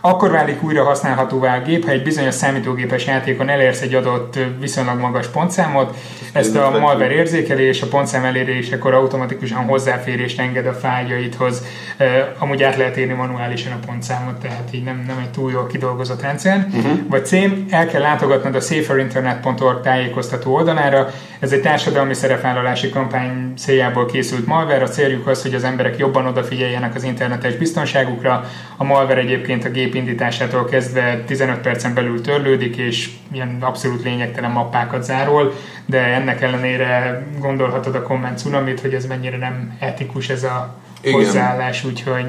Akkor 0.00 0.30
válik 0.30 0.62
újra 0.62 0.84
használhatóvá 0.84 1.56
a 1.56 1.62
gép, 1.62 1.84
ha 1.84 1.90
egy 1.90 2.02
bizonyos 2.02 2.34
számítógépes 2.34 3.06
játékon 3.06 3.48
elérsz 3.48 3.80
egy 3.80 3.94
adott 3.94 4.38
viszonylag 4.60 5.00
magas 5.00 5.26
pontszámot. 5.26 5.96
Ezt 6.32 6.56
a 6.56 6.70
malware 6.70 7.12
érzékeli, 7.12 7.62
és 7.62 7.82
a 7.82 7.86
pontszám 7.86 8.24
elérésekor 8.24 8.94
automatikusan 8.94 9.64
hozzáférést 9.64 10.40
enged 10.40 10.66
a 10.66 10.72
fájljaidhoz. 10.72 11.62
Ö, 11.96 12.04
Amúgy 12.38 12.62
át 12.62 12.76
lehet 12.76 12.96
írni 12.96 13.12
manuálisan 13.12 13.72
a 13.72 13.86
pontszámot, 13.86 14.40
tehát 14.40 14.68
így 14.70 14.84
nem, 14.84 15.04
nem 15.06 15.18
egy 15.18 15.30
túl 15.30 15.50
jól 15.50 15.66
kidolgozott 15.66 16.22
rendszer. 16.22 16.66
Uh-huh. 16.74 16.98
Vagy 17.08 17.26
C. 17.26 17.32
El 17.70 17.86
kell 17.86 18.00
látogatnod 18.00 18.54
a 18.54 18.60
saferinternet.org 18.60 19.80
tájékoztató 19.80 20.54
oldalára. 20.54 21.10
Ez 21.38 21.52
egy 21.52 21.60
társadalmi 21.60 22.14
szerepvállalási 22.14 22.88
kampány 22.88 23.52
céljából 23.58 24.06
készült 24.06 24.46
malware. 24.46 24.82
A 24.84 24.88
céljuk 24.88 25.26
az, 25.26 25.42
hogy 25.42 25.54
az 25.54 25.64
emberek 25.64 25.98
jobban 25.98 26.26
odafigyeljenek 26.26 26.94
az 26.94 27.02
internetes 27.04 27.54
biztonságukra. 27.56 28.44
A 28.76 28.84
malware 28.84 29.20
egyébként 29.20 29.64
a 29.64 29.68
gép 29.70 29.94
indításától 29.94 30.64
kezdve 30.64 31.22
15 31.26 31.58
percen 31.58 31.94
belül 31.94 32.20
törlődik, 32.20 32.76
és 32.76 33.10
ilyen 33.32 33.56
abszolút 33.60 34.02
lényegtelen 34.02 34.50
mappákat 34.50 35.02
zárol, 35.04 35.52
de 35.86 35.98
ennek 35.98 36.42
ellenére 36.42 37.26
gondolhatod 37.40 37.94
a 37.94 38.02
komment 38.02 38.38
cunamit, 38.38 38.80
hogy 38.80 38.94
ez 38.94 39.06
mennyire 39.06 39.36
nem 39.36 39.76
etikus 39.80 40.28
ez 40.28 40.42
a 40.44 40.74
Igen. 41.00 41.14
hozzáállás, 41.18 41.84
úgyhogy 41.84 42.26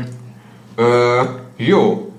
Ö, 0.75 1.21
jó. 1.55 2.11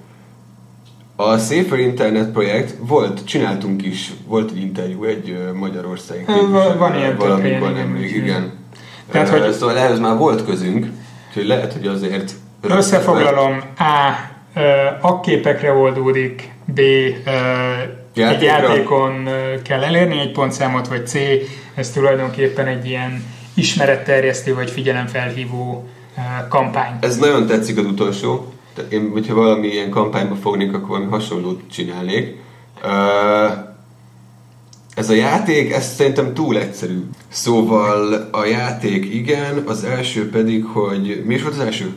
A 1.16 1.36
Safer 1.38 1.78
Internet 1.78 2.30
projekt 2.30 2.74
volt, 2.80 3.24
csináltunk 3.24 3.84
is, 3.86 4.10
volt 4.26 4.50
egy 4.50 4.60
interjú 4.60 5.04
egy 5.04 5.38
Magyarországi 5.54 6.24
van- 6.50 6.78
van 6.78 6.96
ilyen 6.96 7.16
valamikor 7.16 7.70
igen, 7.70 7.72
nemrég, 7.72 8.04
úgyhogy- 8.04 8.22
igen. 8.22 8.52
Tehát, 9.10 9.28
hogy- 9.28 9.52
Szóval 9.52 9.78
ehhez 9.78 9.98
már 9.98 10.16
volt 10.16 10.44
közünk, 10.44 10.86
úgyhogy 11.28 11.46
lehet, 11.46 11.72
hogy 11.72 11.86
azért... 11.86 12.32
Összefoglalom, 12.60 13.60
A. 13.78 14.12
Akképekre 15.00 15.72
oldódik, 15.72 16.50
B. 16.64 16.78
ö, 16.78 16.82
Egy 18.14 18.24
Játékra? 18.24 18.46
játékon 18.46 19.28
kell 19.64 19.82
elérni 19.84 20.20
egy 20.20 20.32
pontszámot, 20.32 20.88
vagy 20.88 21.06
C. 21.06 21.14
Ez 21.74 21.90
tulajdonképpen 21.90 22.66
egy 22.66 22.86
ilyen 22.86 23.24
ismeretterjesztő 23.54 24.54
vagy 24.54 24.70
figyelemfelhívó 24.70 25.88
kampány. 26.48 26.92
Ez 27.00 27.16
nagyon 27.16 27.46
tetszik 27.46 27.78
az 27.78 27.84
utolsó. 27.84 28.52
Én, 28.90 29.10
hogyha 29.12 29.34
valami 29.34 29.66
ilyen 29.66 29.90
kampányba 29.90 30.34
fognék, 30.34 30.74
akkor 30.74 30.88
valami 30.88 31.06
hasonlót 31.10 31.60
csinálnék. 31.70 32.36
Ez 34.98 35.10
a 35.10 35.14
játék, 35.14 35.72
ez 35.72 35.94
szerintem 35.94 36.34
túl 36.34 36.58
egyszerű. 36.58 37.04
Szóval 37.28 38.28
a 38.32 38.44
játék 38.44 39.14
igen, 39.14 39.62
az 39.66 39.84
első 39.84 40.30
pedig, 40.30 40.64
hogy... 40.64 41.22
Mi 41.26 41.34
is 41.34 41.42
volt 41.42 41.54
az 41.54 41.60
első? 41.60 41.96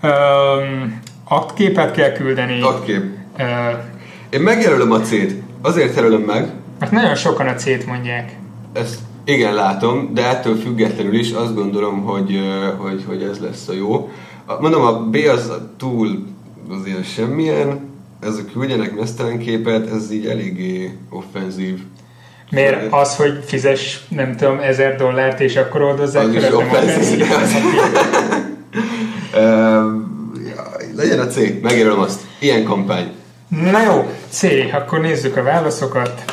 Öm, 0.00 1.00
aktképet 1.24 1.92
kell 1.94 2.12
küldeni, 2.12 2.60
Aktkép. 2.62 3.02
ö, 3.38 3.42
Én 4.30 4.40
megjelölöm 4.40 4.90
a 4.92 5.00
C-t. 5.00 5.34
Azért 5.62 5.96
jelölöm 5.96 6.20
meg, 6.20 6.50
mert 6.78 6.92
nagyon 6.92 7.14
sokan 7.14 7.46
a 7.46 7.54
C-t 7.54 7.86
mondják. 7.86 8.36
ezt 8.72 8.98
igen 9.24 9.54
látom, 9.54 10.10
de 10.14 10.26
ettől 10.28 10.56
függetlenül 10.56 11.14
is 11.14 11.30
azt 11.32 11.54
gondolom, 11.54 12.02
hogy, 12.02 12.38
hogy, 12.78 13.04
hogy 13.06 13.22
ez 13.22 13.38
lesz 13.38 13.68
a 13.68 13.72
jó. 13.72 14.10
A- 14.46 14.60
Mondom, 14.60 14.82
a 14.82 15.00
B 15.00 15.16
az 15.32 15.52
túl 15.76 16.26
azért 16.70 17.12
semmilyen, 17.12 17.80
ezek 18.20 18.52
küldjenek 18.52 18.94
mesztelen 18.96 19.38
képet, 19.38 19.90
ez 19.90 20.12
így 20.12 20.26
eléggé 20.26 20.96
offenzív. 21.10 21.82
Miért 22.52 22.92
az, 22.92 23.16
hogy 23.16 23.44
fizes, 23.46 24.00
nem 24.08 24.36
tudom, 24.36 24.58
ezer 24.58 24.96
dollárt, 24.96 25.40
és 25.40 25.56
akkor 25.56 25.82
oldozzák 25.82 26.26
fel. 26.32 26.52
Ö, 29.34 29.40
jaj, 30.44 30.92
legyen 30.96 31.18
a 31.18 31.26
C, 31.26 31.36
megjelölöm 31.62 32.00
azt. 32.00 32.20
Ilyen 32.38 32.64
kampány. 32.64 33.12
Na 33.48 33.82
jó, 33.82 34.10
C, 34.28 34.42
akkor 34.72 35.00
nézzük 35.00 35.36
a 35.36 35.42
válaszokat. 35.42 36.24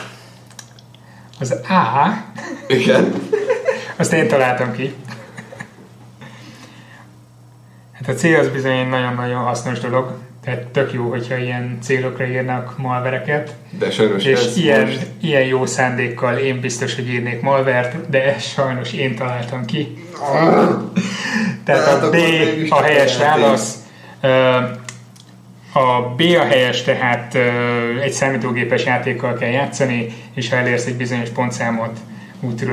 Az 1.40 1.52
A, 1.52 2.14
Igen. 2.68 3.14
azt 3.96 4.14
én 4.14 4.28
találtam 4.28 4.72
ki. 4.72 4.96
Hát 7.94 8.08
a 8.08 8.14
C 8.14 8.24
az 8.24 8.48
bizony 8.48 8.78
egy 8.78 8.90
nagyon-nagyon 8.90 9.44
hasznos 9.44 9.80
dolog. 9.80 10.14
Tehát 10.44 10.68
tök 10.68 10.94
jó, 10.94 11.10
hogyha 11.10 11.38
ilyen 11.38 11.78
célokra 11.82 12.26
írnak 12.26 12.78
malvereket, 12.78 13.56
De 13.80 13.92
sajnos 13.92 14.24
és 14.24 14.40
ez 14.40 14.58
ilyen, 14.58 14.86
most... 14.86 15.08
ilyen 15.22 15.44
jó 15.44 15.66
szándékkal 15.66 16.38
én 16.38 16.60
biztos, 16.60 16.96
hogy 16.96 17.10
írnék 17.10 17.42
malvert, 17.42 18.10
de 18.10 18.40
sajnos 18.40 18.94
én 18.94 19.16
találtam 19.16 19.66
ki. 19.66 20.04
Tehát 21.64 21.86
Hát 21.86 22.04
a 22.04 22.10
B 22.10 22.16
a 22.70 22.82
helyes 22.82 23.18
válasz. 23.18 23.76
A 25.74 26.02
B 26.16 26.22
a 26.22 26.44
helyes, 26.44 26.84
tehát 26.84 27.38
egy 28.04 28.12
számítógépes 28.12 28.86
játékkal 28.86 29.34
kell 29.34 29.50
játszani, 29.50 30.08
és 30.34 30.50
ha 30.50 30.56
elérsz 30.56 30.86
egy 30.86 30.96
bizonyos 30.96 31.30
pontszámot, 31.30 32.00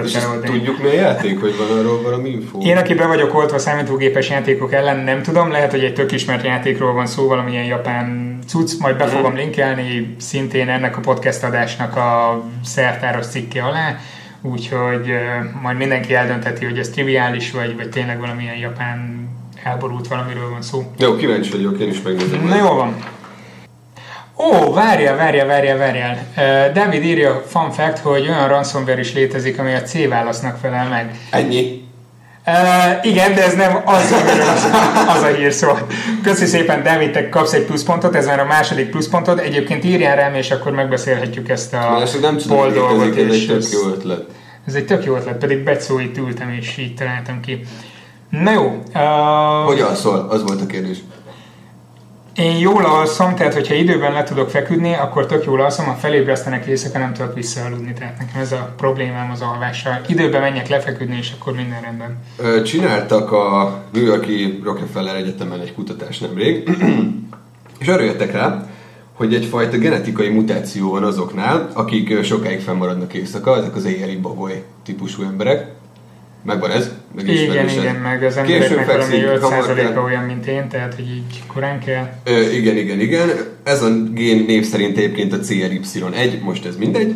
ezt 0.02 0.16
feloldani. 0.16 0.58
tudjuk 0.58 0.82
mi 0.82 0.88
a 0.88 0.92
játék, 0.92 1.40
hogy 1.40 1.54
van 1.56 1.78
arról 1.78 2.02
valami 2.02 2.28
info? 2.28 2.58
Én, 2.58 2.76
aki 2.76 2.94
be 2.94 3.06
vagyok 3.06 3.34
oltva 3.34 3.58
számítógépes 3.58 4.28
játékok 4.28 4.72
ellen, 4.72 4.98
nem 4.98 5.22
tudom, 5.22 5.50
lehet, 5.50 5.70
hogy 5.70 5.84
egy 5.84 5.94
tök 5.94 6.12
ismert 6.12 6.44
játékról 6.44 6.92
van 6.92 7.06
szó, 7.06 7.26
valamilyen 7.26 7.64
japán 7.64 8.38
cucc, 8.46 8.78
majd 8.78 8.96
be 8.96 9.06
fogom 9.06 9.34
linkelni, 9.34 10.16
szintén 10.18 10.68
ennek 10.68 10.96
a 10.96 11.00
podcast 11.00 11.42
adásnak 11.42 11.96
a 11.96 12.42
szertáros 12.64 13.26
cikke 13.26 13.62
alá, 13.62 13.98
úgyhogy 14.42 15.12
majd 15.62 15.76
mindenki 15.76 16.14
eldöntheti, 16.14 16.64
hogy 16.64 16.78
ez 16.78 16.88
triviális, 16.88 17.50
vagy, 17.50 17.76
vagy 17.76 17.88
tényleg 17.88 18.18
valamilyen 18.20 18.56
japán 18.56 19.28
elborult 19.62 20.08
valamiről 20.08 20.50
van 20.50 20.62
szó. 20.62 20.92
Jó, 20.98 21.16
kíváncsi 21.16 21.50
vagyok, 21.50 21.78
én 21.78 21.88
is 21.88 22.02
megnézem. 22.02 22.44
Na 22.44 22.56
jó 22.56 22.74
van. 22.74 22.96
Ó, 24.38 24.72
várjál, 24.72 25.16
várjál, 25.16 25.46
várjál, 25.46 25.76
várjál. 25.76 26.18
Uh, 26.36 26.72
David 26.72 27.02
írja, 27.04 27.42
fun 27.46 27.70
fact, 27.70 27.98
hogy 27.98 28.28
olyan 28.28 28.48
ransomware 28.48 29.00
is 29.00 29.14
létezik, 29.14 29.58
ami 29.58 29.74
a 29.74 29.82
C 29.82 30.08
válasznak 30.08 30.56
felel 30.62 30.88
meg. 30.88 31.18
Ennyi. 31.30 31.84
Uh, 32.46 33.06
igen, 33.06 33.34
de 33.34 33.44
ez 33.44 33.54
nem 33.54 33.80
az, 33.84 34.12
az, 34.12 34.66
az 35.16 35.22
a 35.22 35.26
hír 35.26 35.52
szól. 35.52 35.86
Köszi 36.22 36.46
szépen, 36.46 36.82
David, 36.82 37.10
te 37.10 37.28
kapsz 37.28 37.52
egy 37.52 37.64
pluszpontot, 37.64 38.14
ez 38.14 38.26
már 38.26 38.40
a 38.40 38.44
második 38.44 38.90
pluszpontod. 38.90 39.38
Egyébként 39.38 39.84
írjál 39.84 40.16
rám, 40.16 40.34
és 40.34 40.50
akkor 40.50 40.72
megbeszélhetjük 40.72 41.48
ezt 41.48 41.74
a 41.74 42.00
ezt 42.02 42.20
nem 42.20 42.36
tudom, 42.36 42.72
dolgot. 42.72 43.16
ez 43.18 43.32
egy 43.32 43.46
tök 43.46 43.70
jó 43.72 43.88
ötlet. 43.88 44.24
Ez 44.66 44.74
egy 44.74 44.86
tök 44.86 45.04
jó 45.04 45.16
ötlet, 45.16 45.36
pedig 45.36 45.64
Becó 45.64 45.98
itt 45.98 46.16
ültem, 46.16 46.50
és 46.60 46.76
így 46.76 46.94
találtam 46.94 47.40
ki. 47.40 47.60
Na 48.30 48.52
jó. 48.52 48.82
Uh, 48.94 49.66
Hogy 49.66 49.80
alszol? 49.80 50.26
Az 50.30 50.42
volt 50.42 50.60
a 50.60 50.66
kérdés. 50.66 50.98
Én 52.36 52.56
jól 52.56 52.84
alszom, 52.84 53.34
tehát 53.34 53.54
hogyha 53.54 53.74
időben 53.74 54.12
le 54.12 54.22
tudok 54.22 54.50
feküdni, 54.50 54.94
akkor 54.94 55.26
tök 55.26 55.44
jól 55.44 55.60
alszom, 55.60 55.84
ha 55.84 55.92
felébresztenek 55.92 56.66
éjszaka, 56.66 56.98
nem 56.98 57.12
tudok 57.12 57.34
visszaaludni, 57.34 57.92
tehát 57.92 58.18
nekem 58.18 58.40
ez 58.40 58.52
a 58.52 58.72
problémám 58.76 59.30
az 59.30 59.40
alvással. 59.40 60.00
Időben 60.06 60.40
menjek 60.40 60.68
lefeküdni, 60.68 61.16
és 61.16 61.32
akkor 61.38 61.54
minden 61.54 61.80
rendben. 61.80 62.18
Csináltak 62.64 63.32
a 63.32 63.78
New 63.92 64.22
Rockefeller 64.64 65.16
Egyetemen 65.16 65.60
egy 65.60 65.74
kutatást 65.74 66.20
nemrég, 66.20 66.68
és 67.80 67.88
arra 67.88 68.02
jöttek 68.02 68.32
rá, 68.32 68.66
hogy 69.12 69.34
egyfajta 69.34 69.76
genetikai 69.78 70.28
mutáció 70.28 70.90
van 70.90 71.04
azoknál, 71.04 71.70
akik 71.72 72.24
sokáig 72.24 72.60
fennmaradnak 72.60 73.14
éjszaka, 73.14 73.56
ezek 73.56 73.76
az 73.76 73.84
éjjeli 73.84 74.16
bagoly 74.16 74.62
típusú 74.84 75.22
emberek. 75.22 75.75
Megvan 76.46 76.70
ez? 76.70 76.90
Meg 77.14 77.28
Igen, 77.28 77.42
ismerős 77.42 77.72
ez? 77.72 77.82
igen, 77.82 77.96
meg 77.96 78.22
az 78.22 78.36
embereknek 78.36 78.86
valami 78.86 79.02
fekszik, 79.02 79.40
hamar 79.40 79.64
5%-a 79.64 79.74
kell. 79.74 80.02
olyan, 80.04 80.24
mint 80.24 80.46
én, 80.46 80.68
tehát 80.68 80.94
hogy 80.94 81.10
így 81.10 81.42
korán 81.46 81.80
kell. 81.80 82.12
Ö, 82.24 82.50
igen, 82.50 82.76
igen, 82.76 83.00
igen. 83.00 83.30
Ez 83.62 83.82
a 83.82 83.90
gén 84.12 84.44
név 84.46 84.64
szerint 84.64 84.96
egyébként 84.96 85.32
a 85.32 85.38
CRY1, 85.38 86.42
most 86.42 86.66
ez 86.66 86.76
mindegy. 86.76 87.14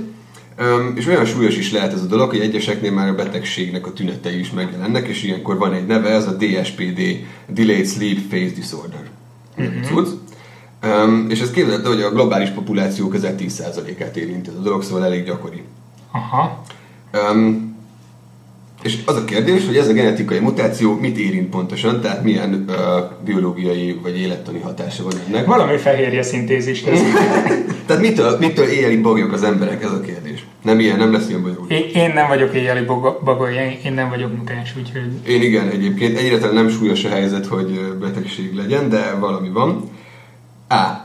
Öm, 0.57 0.95
és 0.97 1.07
olyan 1.07 1.25
súlyos 1.25 1.57
is 1.57 1.73
lehet 1.73 1.93
ez 1.93 2.03
a 2.03 2.07
dolog, 2.07 2.31
hogy 2.31 2.41
egyeseknél 2.41 2.93
már 2.93 3.09
a 3.09 3.15
betegségnek 3.15 3.87
a 3.87 3.93
tünetei 3.93 4.39
is 4.39 4.51
megjelennek, 4.51 5.07
és 5.07 5.23
ilyenkor 5.23 5.59
van 5.59 5.73
egy 5.73 5.87
neve, 5.87 6.09
ez 6.09 6.27
a 6.27 6.37
DSPD, 6.37 7.01
Delayed 7.47 7.87
Sleep 7.87 8.19
Phase 8.29 8.55
Disorder. 8.55 9.03
Mm-hmm. 9.61 9.99
Um, 10.83 11.27
és 11.31 11.41
ez 11.41 11.51
képzeld, 11.51 11.85
el, 11.85 11.93
hogy 11.93 12.03
a 12.03 12.11
globális 12.11 12.49
populáció 12.49 13.09
közel 13.09 13.35
10%-át 13.39 14.17
érinti 14.17 14.49
ez 14.49 14.57
a 14.57 14.63
dolog, 14.63 14.83
szóval 14.83 15.05
elég 15.05 15.25
gyakori. 15.25 15.63
Aha. 16.11 16.63
Um, 17.33 17.70
és 18.83 18.99
az 19.05 19.17
a 19.17 19.25
kérdés, 19.25 19.67
hogy 19.67 19.77
ez 19.77 19.89
a 19.89 19.93
genetikai 19.93 20.39
mutáció 20.39 20.99
mit 21.01 21.19
érint 21.19 21.49
pontosan, 21.49 22.01
tehát 22.01 22.23
milyen 22.23 22.65
uh, 22.69 22.75
biológiai 23.25 23.99
vagy 24.03 24.19
élettani 24.21 24.61
hatása 24.61 25.03
van 25.03 25.13
ennek. 25.27 25.47
Valami 25.47 25.77
fehérje 25.77 26.23
szintézis 26.23 26.85
lesz. 26.85 27.01
Tehát 27.87 28.03
mitől, 28.03 28.37
mitől 28.39 28.67
éjjeli 28.67 28.97
bagyok 28.97 29.33
az 29.33 29.43
emberek, 29.43 29.83
ez 29.83 29.91
a 29.93 30.01
kérdés. 30.01 30.45
Nem 30.63 30.81
ilyen, 30.81 30.99
nem 30.99 31.13
lesz 31.13 31.29
ilyen 31.29 31.43
bonyolult. 31.43 31.71
Én, 31.71 31.85
én 31.95 32.13
nem 32.15 32.29
vagyok 32.29 32.55
éjjeli 32.55 32.85
bagoly, 33.25 33.55
én- 33.85 33.93
nem 33.93 34.09
vagyok 34.09 34.37
mutáns, 34.37 34.75
úgyhogy 34.77 35.29
Én 35.29 35.43
igen, 35.43 35.69
egyébként 35.69 36.19
egyáltalán 36.19 36.55
nem 36.55 36.69
súlyos 36.69 37.05
a 37.05 37.09
helyzet, 37.09 37.47
hogy 37.47 37.77
ö, 37.77 37.99
betegség 37.99 38.55
legyen, 38.55 38.89
de 38.89 39.15
valami 39.21 39.49
van. 39.49 39.91
A. 40.69 41.00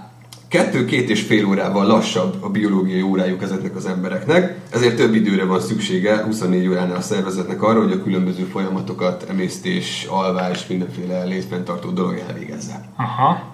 Kettő-két 0.55 1.09
és 1.09 1.21
fél 1.21 1.45
órával 1.45 1.85
lassabb 1.85 2.43
a 2.43 2.49
biológiai 2.49 3.01
órájuk 3.01 3.43
ezeknek 3.43 3.75
az 3.75 3.85
embereknek, 3.85 4.57
ezért 4.69 4.95
több 4.95 5.15
időre 5.15 5.45
van 5.45 5.59
szüksége 5.59 6.23
24 6.23 6.67
óránál 6.67 6.95
a 6.95 7.01
szervezetnek 7.01 7.63
arra, 7.63 7.81
hogy 7.81 7.91
a 7.91 8.03
különböző 8.03 8.43
folyamatokat, 8.43 9.25
emésztés, 9.29 10.05
alvás, 10.09 10.67
mindenféle 10.67 11.23
létfenntartó 11.23 11.89
dolog 11.89 12.21
elvégezze. 12.27 12.89
aha. 12.95 13.53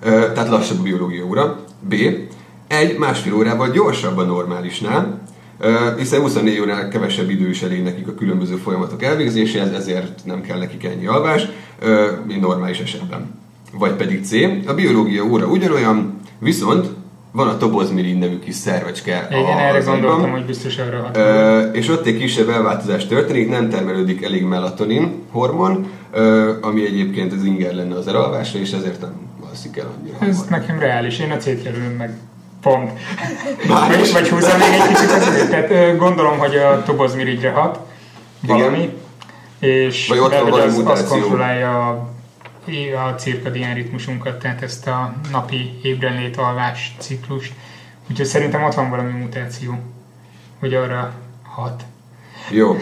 Tehát 0.00 0.48
lassabb 0.48 0.78
a 0.78 0.82
biológia 0.82 1.24
óra. 1.24 1.64
B. 1.80 1.94
Egy 2.66 2.98
másfél 2.98 3.34
órával 3.34 3.70
gyorsabb 3.70 4.16
a 4.16 4.24
normálisnál, 4.24 5.22
hiszen 5.96 6.20
24 6.20 6.60
óránál 6.60 6.88
kevesebb 6.88 7.30
idő 7.30 7.48
is 7.48 7.62
elég 7.62 7.82
nekik 7.82 8.08
a 8.08 8.14
különböző 8.14 8.56
folyamatok 8.56 9.02
elvégzéséhez, 9.02 9.72
ezért 9.72 10.24
nem 10.24 10.40
kell 10.40 10.58
nekik 10.58 10.84
ennyi 10.84 11.06
alvás, 11.06 11.46
mint 12.26 12.40
normális 12.40 12.78
esetben. 12.78 13.42
Vagy 13.78 13.92
pedig 13.92 14.24
C. 14.24 14.32
A 14.68 14.74
biológia 14.74 15.24
óra 15.24 15.46
ugyanolyan, 15.46 16.20
viszont 16.38 16.86
van 17.32 17.48
a 17.48 17.56
tobozmirigy 17.56 18.18
nevű 18.18 18.38
kis 18.38 18.54
szervecske 18.54 19.28
Igen, 19.30 19.58
erre 19.58 19.80
gondoltam, 19.80 20.30
hogy 20.30 20.44
biztos 20.44 20.78
arra 20.78 21.02
hat. 21.02 21.16
Ö, 21.16 21.60
és 21.72 21.88
ott 21.88 22.06
egy 22.06 22.18
kisebb 22.18 22.48
elváltozás 22.48 23.06
történik, 23.06 23.48
nem 23.48 23.68
termelődik 23.68 24.24
elég 24.24 24.44
melatonin 24.44 25.22
hormon, 25.30 25.86
ö, 26.12 26.52
ami 26.60 26.86
egyébként 26.86 27.32
az 27.32 27.44
inger 27.44 27.74
lenne 27.74 27.94
az 27.94 28.06
elalvásra, 28.08 28.58
és 28.58 28.72
ezért 28.72 29.00
nem 29.00 29.12
alszik 29.50 29.76
el 29.76 29.94
annyira 29.98 30.16
Ez 30.20 30.36
hamar. 30.36 30.50
nekem 30.50 30.78
reális, 30.78 31.18
én 31.18 31.30
a 31.30 31.36
C-t 31.36 31.64
jelölöm 31.64 31.92
meg. 31.98 32.16
Pont. 32.60 32.90
Vagy, 33.68 34.12
vagy 34.12 34.28
húzzam 34.28 34.58
még 34.58 34.80
egy 34.80 34.88
kicsit 34.88 35.10
az. 35.10 35.46
Tehát 35.50 35.70
ö, 35.70 35.96
gondolom, 35.96 36.38
hogy 36.38 36.56
a 36.56 36.82
tobozmirigyre 36.82 37.50
hat 37.50 37.78
valami, 38.40 38.92
és 39.60 40.08
Vagy 40.08 40.18
ott 40.18 40.32
van 40.32 40.50
valami 40.50 40.70
az, 40.70 40.82
az 40.86 41.08
kontrollálja 41.08 41.88
a, 41.88 42.13
a 43.06 43.14
cirkadián 43.14 43.74
ritmusunkat, 43.74 44.38
tehát 44.38 44.62
ezt 44.62 44.86
a 44.86 45.14
napi 45.32 45.78
ébrenlét 45.82 46.36
alvás 46.36 46.94
ciklust. 46.98 47.52
Úgyhogy 48.10 48.26
szerintem 48.26 48.62
ott 48.62 48.74
van 48.74 48.90
valami 48.90 49.12
mutáció, 49.12 49.78
hogy 50.60 50.74
arra 50.74 51.12
hat. 51.42 51.82
Jó. 52.50 52.76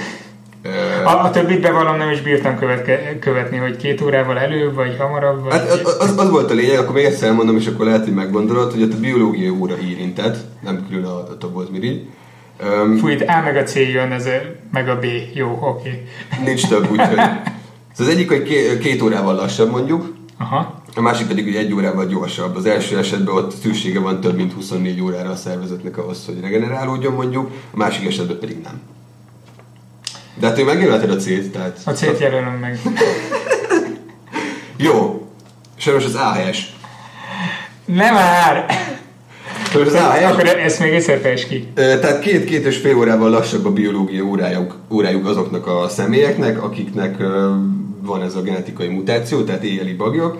A, 1.05 1.24
a 1.24 1.30
többit 1.30 1.61
bevallom, 1.61 1.97
nem 1.97 2.11
is 2.11 2.20
bírtam 2.20 2.59
követke, 2.59 3.18
követni, 3.18 3.57
hogy 3.57 3.76
két 3.76 4.01
órával 4.01 4.39
előbb, 4.39 4.74
vagy 4.74 4.97
hamarabb, 4.99 5.43
vagy... 5.43 5.53
Hát 5.53 5.70
az, 5.70 5.97
az, 6.01 6.18
az 6.18 6.30
volt 6.30 6.51
a 6.51 6.55
lényeg, 6.55 6.78
akkor 6.78 6.95
még 6.95 7.05
egyszer 7.05 7.28
elmondom, 7.28 7.57
és 7.57 7.66
akkor 7.66 7.87
lehet, 7.87 8.05
hogy 8.05 8.14
meggondolod, 8.14 8.72
hogy 8.72 8.83
ott 8.83 8.93
a 8.93 9.01
biológiai 9.01 9.49
óra 9.49 9.74
érintett, 9.78 10.37
nem 10.61 10.87
külön 10.89 11.05
a, 11.05 11.18
a 11.18 11.39
tobozmirigy. 11.39 12.07
Öm, 12.59 12.97
Fúj, 12.97 13.12
itt 13.12 13.28
A 13.28 13.41
meg 13.45 13.57
a 13.57 13.62
C 13.62 13.74
jön, 13.74 14.12
ez 14.12 14.26
a, 14.26 14.41
meg 14.72 14.89
a 14.89 14.99
B. 14.99 15.05
Jó, 15.35 15.59
oké. 15.61 16.07
nincs 16.45 16.68
több, 16.68 16.91
úgyhogy... 16.91 17.18
Szóval 17.93 18.12
az 18.12 18.18
egyik, 18.18 18.28
hogy 18.28 18.78
két, 18.78 19.03
órával 19.03 19.34
lassabb 19.34 19.70
mondjuk, 19.70 20.14
Aha. 20.38 20.82
a 20.95 21.01
másik 21.01 21.26
pedig, 21.26 21.45
hogy 21.45 21.57
egy 21.57 21.72
órával 21.72 22.07
gyorsabb. 22.07 22.57
Az 22.57 22.66
első 22.66 22.99
esetben 22.99 23.34
ott 23.34 23.55
szüksége 23.57 24.01
van 24.01 24.20
több 24.20 24.36
mint 24.36 24.53
24 24.53 25.01
órára 25.01 25.30
a 25.30 25.36
szervezetnek 25.36 25.99
ahhoz, 25.99 26.26
hogy 26.26 26.40
regenerálódjon 26.40 27.12
mondjuk, 27.12 27.51
a 27.70 27.76
másik 27.76 28.07
esetben 28.07 28.38
pedig 28.38 28.61
nem. 28.62 28.80
De 30.34 30.47
hát 30.47 30.59
ő 30.59 30.64
megjelölted 30.64 31.11
a 31.11 31.16
C-t, 31.16 31.51
tehát... 31.51 31.80
A 31.84 31.90
C-t 31.90 32.18
jelölöm 32.18 32.53
meg. 32.53 32.80
Jó. 34.76 35.26
Sajnos 35.76 36.05
az 36.05 36.14
A 36.14 36.32
helyes. 36.32 36.76
Nem 37.84 38.14
már! 38.14 38.66
Helyes. 39.73 40.31
Akkor 40.31 40.47
ezt 40.47 40.81
még 40.81 40.93
egyszer 40.93 41.20
fejtsd 41.20 41.49
ki. 41.49 41.68
Tehát 41.75 42.18
két-két 42.18 42.66
és 42.66 42.77
fél 42.77 42.97
órával 42.97 43.31
lassabb 43.31 43.66
a 43.66 43.73
biológiai 43.73 44.20
órájuk, 44.20 44.77
órájuk 44.91 45.27
azoknak 45.27 45.66
a 45.66 45.89
személyeknek, 45.89 46.62
akiknek 46.62 47.16
van 48.03 48.23
ez 48.23 48.35
a 48.35 48.43
genetikai 48.43 48.89
mutáció, 48.89 49.43
tehát 49.43 49.62
éjjeli 49.62 49.93
bagyok, 49.93 50.39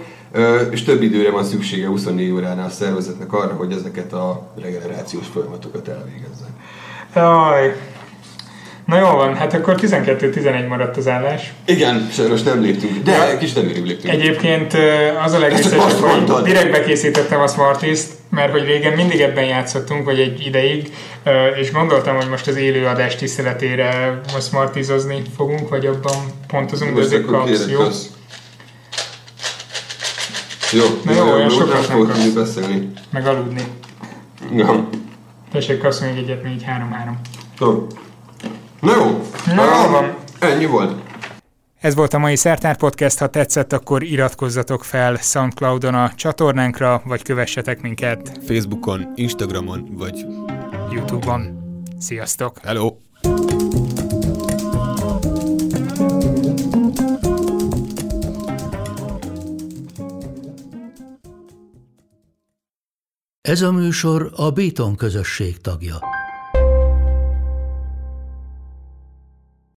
és 0.70 0.83
több 0.83 1.03
időre 1.03 1.30
van 1.30 1.45
szüksége 1.45 1.87
24 1.87 2.33
óránál 2.33 2.66
a 2.66 2.70
szervezetnek 2.70 3.33
arra, 3.33 3.55
hogy 3.55 3.72
ezeket 3.72 4.12
a 4.12 4.53
regenerációs 4.62 5.26
folyamatokat 5.26 5.89
elvégezze. 5.89 6.47
Jaj. 7.14 7.76
Na 8.93 8.99
jó 8.99 9.07
van, 9.07 9.34
hát 9.36 9.55
akkor 9.55 9.74
12-11 9.80 10.68
maradt 10.68 10.97
az 10.97 11.09
állás. 11.09 11.53
Igen, 11.64 12.09
sajnos 12.12 12.43
nem 12.43 12.62
léptünk, 12.62 13.03
de 13.03 13.12
Ja. 13.12 13.38
kis 13.38 13.55
előrébb 13.55 13.84
léptünk. 13.84 14.12
Egyébként 14.14 14.76
az 15.24 15.32
a 15.32 15.38
legviccesebb, 15.38 15.80
hogy 15.80 16.43
direkt 16.43 16.70
bekészítettem 16.70 17.40
a 17.40 17.47
Smartist, 17.47 18.09
mert 18.30 18.51
hogy 18.53 18.64
régen 18.64 18.93
mindig 18.93 19.20
ebben 19.20 19.45
játszottunk, 19.45 20.05
vagy 20.05 20.18
egy 20.20 20.47
ideig, 20.47 20.93
és 21.61 21.72
gondoltam, 21.72 22.16
hogy 22.16 22.28
most 22.28 22.47
az 22.47 22.57
élőadás 22.57 23.16
tiszteletére 23.16 24.20
most 24.32 24.47
Smartizozni 24.47 25.22
fogunk, 25.36 25.68
vagy 25.68 25.86
abban 25.86 26.16
pontozunk, 26.47 26.90
de 26.95 27.01
Most 27.01 27.12
ezek 27.12 27.24
kapsz, 27.24 27.49
kérlek, 27.49 27.70
jó? 27.70 27.80
Jó, 30.78 30.84
Na 31.05 31.12
jó, 31.12 31.32
olyan 31.32 31.51
sokat 31.51 31.88
nem 31.88 31.99
nem 31.99 32.07
kapsz. 32.07 32.26
beszélni. 32.28 32.93
Meg 33.11 33.26
aludni. 33.26 33.62
Ja. 34.57 34.88
Tessék, 35.53 35.80
kapsz 35.82 36.01
még 36.01 36.16
egyet, 36.16 36.43
még 36.43 36.61
3-3. 36.66 37.12
Jó. 37.61 37.86
Na 38.83 38.97
jó. 38.97 39.22
Na, 39.55 39.64
jó 39.64 39.91
van. 39.91 40.14
Ennyi 40.39 40.66
volt. 40.66 41.03
Ez 41.80 41.95
volt 41.95 42.14
a 42.14 42.18
mai 42.18 42.37
Szertár 42.37 42.76
Podcast, 42.76 43.18
ha 43.18 43.26
tetszett, 43.26 43.72
akkor 43.72 44.03
iratkozzatok 44.03 44.85
fel 44.85 45.16
Soundcloudon 45.16 45.95
a 45.95 46.14
csatornánkra, 46.14 47.03
vagy 47.05 47.22
kövessetek 47.22 47.80
minket 47.80 48.41
Facebookon, 48.47 49.12
Instagramon, 49.14 49.89
vagy 49.93 50.26
Youtube-on. 50.91 51.59
Sziasztok! 51.99 52.59
hello! 52.62 52.97
Ez 63.41 63.62
a 63.62 63.72
műsor 63.72 64.33
a 64.37 64.51
Béton 64.51 64.97
közösség 64.97 65.61
tagja. 65.61 66.21